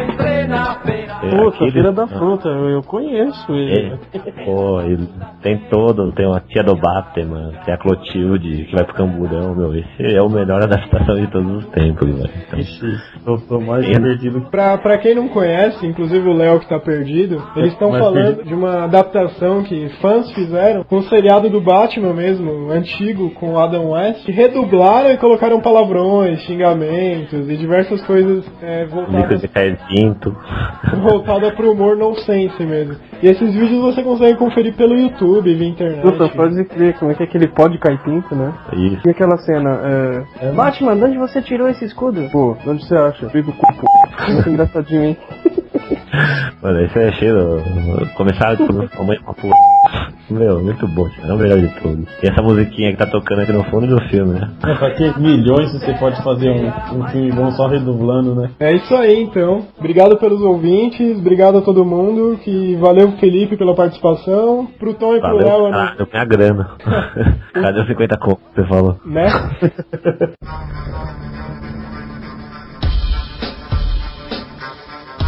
Entrei 0.09 0.47
na 0.47 0.81
feira. 0.81 1.06
É, 1.23 1.31
Puta, 1.31 1.57
aquele- 1.57 1.71
Feira 1.73 1.93
da 1.93 2.07
Fruta, 2.07 2.49
eu, 2.49 2.69
eu 2.69 2.83
conheço 2.83 3.53
ele. 3.53 3.93
É, 4.15 4.45
pô, 4.45 4.81
ele 4.83 5.09
tem 5.43 5.57
todo, 5.71 6.13
tem 6.13 6.27
uma 6.27 6.41
tia 6.41 6.63
do 6.63 6.77
Batman, 6.77 7.53
tem 7.65 7.75
a 7.75 7.79
Clotilde 7.79 8.65
que 8.65 8.75
vai 8.75 8.85
pro 8.85 8.95
Camburão, 8.95 9.55
meu, 9.55 9.75
esse 9.75 10.15
é 10.17 10.21
o 10.21 10.29
melhor 10.29 10.63
adaptação 10.63 11.15
de 11.17 11.27
todos 11.29 11.51
os 11.65 11.67
tempos, 11.71 12.07
velho. 12.09 12.31
Então, 12.47 12.59
Ixi, 12.59 12.97
eu 13.27 13.39
tô 13.49 13.61
mais 13.61 13.89
É. 13.89 13.99
perdido 13.99 14.41
que 14.43 14.51
Pra, 14.51 14.77
pra 14.79 14.99
quem 14.99 15.15
não 15.15 15.29
conhece, 15.29 15.87
inclusive 15.87 16.29
o 16.29 16.33
Léo 16.35 16.61
que 16.61 16.69
tá 16.69 16.79
perdido, 16.79 17.43
eles 17.57 17.73
estão 17.73 17.91
falando 17.93 18.37
perdi- 18.37 18.49
de 18.49 18.55
uma 18.55 18.85
adaptação 18.85 19.63
que 19.63 19.89
fãs 20.01 20.31
fizeram 20.33 20.85
com 20.85 20.97
o 20.99 21.03
seriado 21.05 21.49
do 21.49 21.61
Batman 21.61 22.13
mesmo, 22.13 22.71
antigo, 22.71 23.31
com 23.31 23.55
o 23.55 23.59
Adam 23.59 23.91
West, 23.91 24.25
que 24.25 24.33
redublaram 24.33 25.11
e 25.11 25.17
colocaram 25.17 25.61
palavrões, 25.61 26.41
xingamentos 26.43 27.49
e 27.49 27.57
diversas 27.57 28.05
coisas 28.07 28.45
é, 28.63 28.85
Nico 28.85 28.95
voltadas, 28.97 29.41
de 29.41 29.49
Caio 29.49 29.77
Pinto. 29.89 30.35
voltada 31.11 31.51
pro 31.53 31.73
humor 31.73 31.97
nonsense 31.97 32.63
mesmo. 32.63 32.97
E 33.23 33.29
esses 33.29 33.55
vídeos 33.55 33.83
você 33.83 34.03
consegue 34.03 34.37
conferir 34.37 34.75
pelo 34.75 34.95
YouTube, 34.95 35.55
via 35.55 35.69
internet. 35.69 36.03
Puta, 36.03 36.29
pode 36.29 36.65
crer, 36.65 36.99
como 36.99 37.11
é 37.11 37.15
que 37.15 37.23
é 37.23 37.27
aquele 37.27 37.49
pó 37.49 37.69
de 37.69 37.79
caipinto, 37.79 38.35
né? 38.35 38.53
Isso. 38.73 39.01
E 39.07 39.11
aquela 39.11 39.37
cena, 39.39 40.25
é... 40.41 40.53
Batman, 40.53 40.97
de 40.97 41.05
onde 41.05 41.19
você 41.19 41.41
tirou 41.41 41.69
esse 41.69 41.85
escudo? 41.85 42.29
Pô, 42.31 42.57
de 42.63 42.69
onde 42.69 42.87
você 42.87 42.97
acha? 42.97 43.29
Fica 43.31 43.51
o 43.51 43.53
corpo. 43.53 43.87
Muito 44.29 44.51
engraçadinho, 44.51 45.05
hein? 45.05 45.17
Mano, 46.63 46.85
isso 46.85 46.99
é 46.99 47.13
cheio. 47.13 47.63
Começar 48.17 48.57
com 48.57 49.03
a 49.03 49.05
mãe 49.05 49.19
uma 49.25 49.35
porra. 49.35 49.55
Meu, 50.29 50.61
muito 50.61 50.89
bom, 50.89 51.09
cara. 51.17 51.29
É 51.29 51.33
o 51.33 51.37
melhor 51.39 51.59
de 51.61 51.69
todos. 51.81 52.05
E 52.23 52.29
essa 52.29 52.43
musiquinha 52.43 52.91
que 52.91 52.99
tá 52.99 53.07
tocando 53.07 53.43
aqui 53.43 53.53
no 53.53 53.63
fundo 53.65 53.87
do 53.87 54.01
filme, 54.09 54.35
né? 54.35 54.51
É, 54.65 54.75
pra 54.75 54.91
que 54.91 55.21
milhões 55.21 55.71
se 55.71 55.79
você 55.79 55.95
pode 55.95 56.21
fazer 56.23 56.51
um, 56.51 56.99
um 56.99 57.07
filme 57.09 57.31
bom 57.31 57.51
só 57.53 57.69
redublando, 57.69 58.35
né? 58.35 58.51
É 58.59 58.73
isso 58.73 58.93
aí, 58.97 59.23
então. 59.23 59.67
Obrigado 59.79 60.17
pelos 60.17 60.41
ouvintes, 60.43 61.19
obrigado 61.19 61.59
a 61.59 61.63
todo 61.63 61.85
mundo, 61.85 62.39
que 62.43 62.75
valeu 62.77 63.13
Felipe 63.19 63.57
pela 63.57 63.75
participação, 63.75 64.67
pro 64.79 64.95
Tom 64.95 65.15
e 65.15 65.21
pro 65.21 65.29
Valeu, 65.29 65.47
Léo, 65.47 65.65
né? 65.67 65.71
caralho, 65.71 66.09
minha 66.13 66.25
grana. 66.25 66.71
Cadê 67.55 67.81
os 67.81 67.87
50 67.87 68.19
conto 68.19 68.41
que 68.53 68.63
você 68.63 68.69
falou? 68.69 68.97
né? 69.05 69.27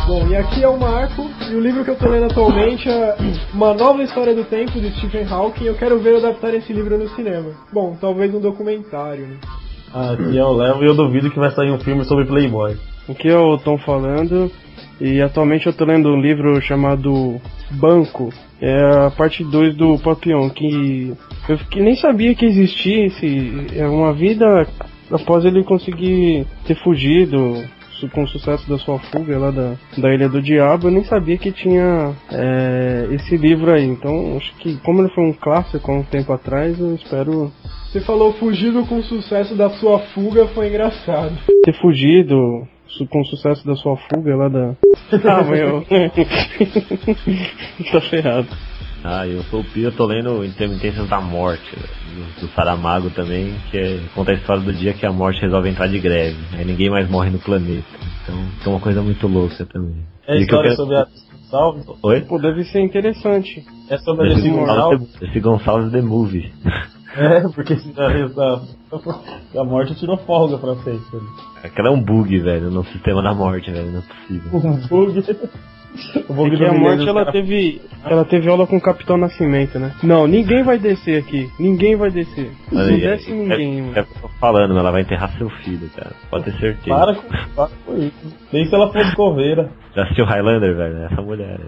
Bom, 0.09 0.27
e 0.27 0.35
aqui 0.35 0.65
é 0.65 0.69
o 0.69 0.81
Marco, 0.81 1.29
e 1.51 1.55
o 1.55 1.61
livro 1.61 1.85
que 1.85 1.91
eu 1.91 1.97
tô 1.97 2.09
lendo 2.09 2.25
atualmente 2.25 2.89
é 2.89 3.15
Uma 3.53 3.75
Nova 3.75 4.03
História 4.03 4.35
do 4.35 4.43
Tempo, 4.43 4.81
de 4.81 4.91
Stephen 4.97 5.27
Hawking. 5.29 5.65
Eu 5.67 5.75
quero 5.75 5.99
ver 5.99 6.17
adaptar 6.17 6.55
esse 6.55 6.73
livro 6.73 6.97
no 6.97 7.07
cinema. 7.11 7.51
Bom, 7.71 7.95
talvez 8.01 8.35
um 8.35 8.41
documentário, 8.41 9.27
né? 9.27 9.37
Aqui 9.93 10.39
é 10.39 10.43
o 10.45 10.53
Léo 10.55 10.83
e 10.83 10.87
eu 10.87 10.95
duvido 10.95 11.31
que 11.31 11.39
vai 11.39 11.51
sair 11.51 11.71
um 11.71 11.79
filme 11.79 12.07
sobre 12.07 12.25
Playboy. 12.25 12.75
Aqui 13.07 13.29
é 13.29 13.37
o 13.37 13.59
Tom 13.59 13.77
falando. 13.77 14.51
E 14.99 15.21
atualmente 15.21 15.67
eu 15.67 15.75
tô 15.75 15.85
lendo 15.85 16.09
um 16.09 16.21
livro 16.21 16.59
chamado 16.63 17.39
Banco. 17.73 18.33
É 18.63 19.07
a 19.07 19.11
parte 19.11 19.45
2 19.45 19.77
do 19.77 19.99
Papillon, 19.99 20.49
que 20.49 21.13
eu 21.51 21.59
fiquei- 21.59 21.83
nem 21.83 21.95
sabia 21.97 22.35
que 22.35 22.47
existia 22.47 23.07
esse. 23.07 23.67
É 23.77 23.87
uma 23.87 24.15
vida 24.15 24.67
após 25.13 25.45
ele 25.45 25.63
conseguir 25.65 26.47
ter 26.67 26.75
fugido 26.83 27.63
com 28.09 28.23
o 28.23 28.29
sucesso 28.29 28.69
da 28.69 28.79
sua 28.79 28.99
fuga 28.99 29.39
lá 29.39 29.51
da, 29.51 29.75
da 29.97 30.15
Ilha 30.15 30.29
do 30.29 30.43
Diabo, 30.43 30.89
eu 30.89 30.93
nem 30.93 31.05
sabia 31.05 31.39
que 31.39 31.51
tinha 31.51 32.15
é, 32.31 33.09
esse 33.13 33.37
livro 33.37 33.73
aí. 33.73 33.85
Então 33.85 34.37
acho 34.37 34.55
que 34.57 34.77
como 34.79 35.01
ele 35.01 35.09
foi 35.11 35.25
um 35.25 35.33
clássico 35.33 35.91
há 35.91 35.95
um 35.95 36.03
tempo 36.05 36.33
atrás, 36.33 36.79
eu 36.79 36.95
espero 36.95 37.51
Você 37.91 38.01
falou 38.01 38.33
fugido 38.35 38.85
com 38.87 39.03
sucesso 39.03 39.55
da 39.55 39.71
sua 39.71 39.99
fuga, 39.99 40.47
foi 40.49 40.69
engraçado. 40.69 41.33
ter 41.65 41.73
fugido 41.81 42.37
com 43.11 43.21
o 43.21 43.25
sucesso 43.27 43.67
da 43.67 43.75
sua 43.77 43.97
fuga 43.97 44.37
lá 44.37 44.49
da. 44.49 44.75
Ah, 45.25 45.43
meu. 45.43 45.85
tá 47.93 48.01
ferrado. 48.03 48.49
Ah, 49.05 49.27
eu 49.27 49.43
sou 49.45 49.61
o 49.61 49.65
Pio, 49.65 49.85
eu 49.85 49.93
tô 49.97 50.07
lendo 50.07 50.45
Intermitências 50.45 51.09
da 51.09 51.21
Morte, 51.21 51.71
do, 51.77 52.41
do 52.47 52.53
Saramago 52.53 53.11
também, 53.11 53.55
que 53.71 53.79
é- 53.79 54.01
conta 54.15 54.33
a 54.33 54.35
história 54.35 54.63
do 54.63 54.73
dia 54.73 54.93
que 54.93 55.07
a 55.07 55.13
morte 55.13 55.41
resolve 55.41 55.69
entrar 55.69 55.87
de 55.89 56.01
greve. 56.01 56.37
Aí 56.53 56.65
ninguém 56.65 56.91
mais 56.91 57.09
morre 57.09 57.31
no 57.31 57.39
planeta. 57.39 57.87
Então, 58.25 58.51
é 58.67 58.69
uma 58.77 58.81
coisa 58.81 59.01
muito 59.01 59.27
louca 59.29 59.65
também. 59.67 59.97
É 60.27 60.33
a 60.35 60.37
história 60.37 60.71
quero- 60.71 60.77
sobre 60.77 60.97
a 60.97 61.07
Salve. 61.49 61.83
Oi? 62.03 62.21
Pô, 62.23 62.39
deve 62.39 62.65
ser 62.65 62.81
interessante. 62.83 63.65
É 63.89 63.97
sobre 63.99 64.29
a 64.29 64.33
Esse 64.35 64.51
Moral. 64.51 64.91
Gonçalves, 64.91 65.23
esse 65.23 65.41
Gonçalves 65.41 65.93
The 65.93 66.03
Movie. 66.03 66.53
É, 67.17 67.41
porque 67.53 67.75
se 67.79 67.93
a, 67.99 68.07
a, 68.07 69.61
a 69.61 69.65
morte 69.65 69.95
tirou 69.99 70.19
folga 70.19 70.59
pra 70.59 70.77
sempre. 70.77 71.21
Aquela 71.65 71.89
é 71.89 71.91
um 71.91 72.01
bug, 72.01 72.39
velho, 72.39 72.71
no 72.71 72.85
sistema 72.85 73.23
da 73.23 73.35
morte, 73.35 73.73
velho, 73.73 73.91
não 73.91 74.01
é 74.01 74.03
possível. 74.03 74.51
Um 74.63 74.87
bug. 74.87 75.19
O 76.29 76.47
É 76.47 76.51
que 76.51 76.65
a 76.65 76.73
morte 76.73 77.01
os 77.03 77.09
ela 77.09 77.33
teve. 77.33 77.81
Ela 78.05 78.25
teve 78.25 78.49
aula 78.49 78.67
com 78.67 78.77
o 78.77 78.81
Capitão 78.81 79.17
Nascimento, 79.17 79.79
né? 79.79 79.93
Não, 80.03 80.27
ninguém 80.27 80.63
vai 80.63 80.79
descer 80.79 81.19
aqui. 81.19 81.51
Ninguém 81.59 81.97
vai 81.97 82.11
descer. 82.11 82.51
Não 82.71 82.83
Aí, 82.83 83.01
desce 83.01 83.31
é- 83.31 83.35
ninguém, 83.35 83.79
é, 83.79 83.83
mano. 83.83 83.99
é 83.99 84.05
falando, 84.39 84.79
ela 84.79 84.91
vai 84.93 85.03
enterrar 85.03 85.31
seu 85.37 85.49
filho, 85.51 85.89
cara. 85.97 86.13
Pode 86.31 86.45
ter 86.45 86.53
certeza. 86.59 86.97
Para 86.97 87.15
com, 87.15 87.29
para 87.55 87.71
com 87.85 87.95
isso. 87.97 88.37
Nem 88.53 88.67
se 88.67 88.75
ela 88.75 88.93
fosse 88.93 89.15
coveira. 89.17 89.71
Já 89.97 90.05
assistiu 90.05 90.25
Highlander, 90.27 90.77
velho? 90.77 91.05
Essa 91.05 91.23
mulher. 91.23 91.59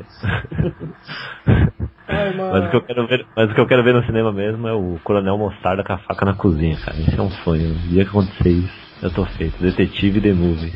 Ai, 2.08 2.34
mas... 2.36 2.52
Mas 2.52 2.64
o 2.66 2.70
que 2.70 2.76
eu 2.76 2.82
quero 2.82 3.06
ver, 3.06 3.26
mas 3.36 3.50
o 3.50 3.54
que 3.54 3.60
eu 3.60 3.66
quero 3.66 3.84
ver 3.84 3.94
no 3.94 4.04
cinema 4.04 4.32
mesmo 4.32 4.68
é 4.68 4.72
o 4.72 4.98
Coronel 5.02 5.38
Mostarda 5.38 5.82
com 5.82 5.92
a 5.92 5.98
faca 5.98 6.24
na 6.24 6.34
cozinha, 6.34 6.76
cara. 6.84 6.96
Isso 6.98 7.18
é 7.18 7.22
um 7.22 7.30
sonho. 7.30 7.70
O 7.70 7.88
dia 7.88 8.04
que 8.04 8.10
acontecer 8.10 8.50
isso, 8.50 8.72
eu 9.02 9.10
tô 9.10 9.24
feito. 9.24 9.60
Detetive 9.60 10.20
The 10.20 10.32
Movie. 10.32 10.72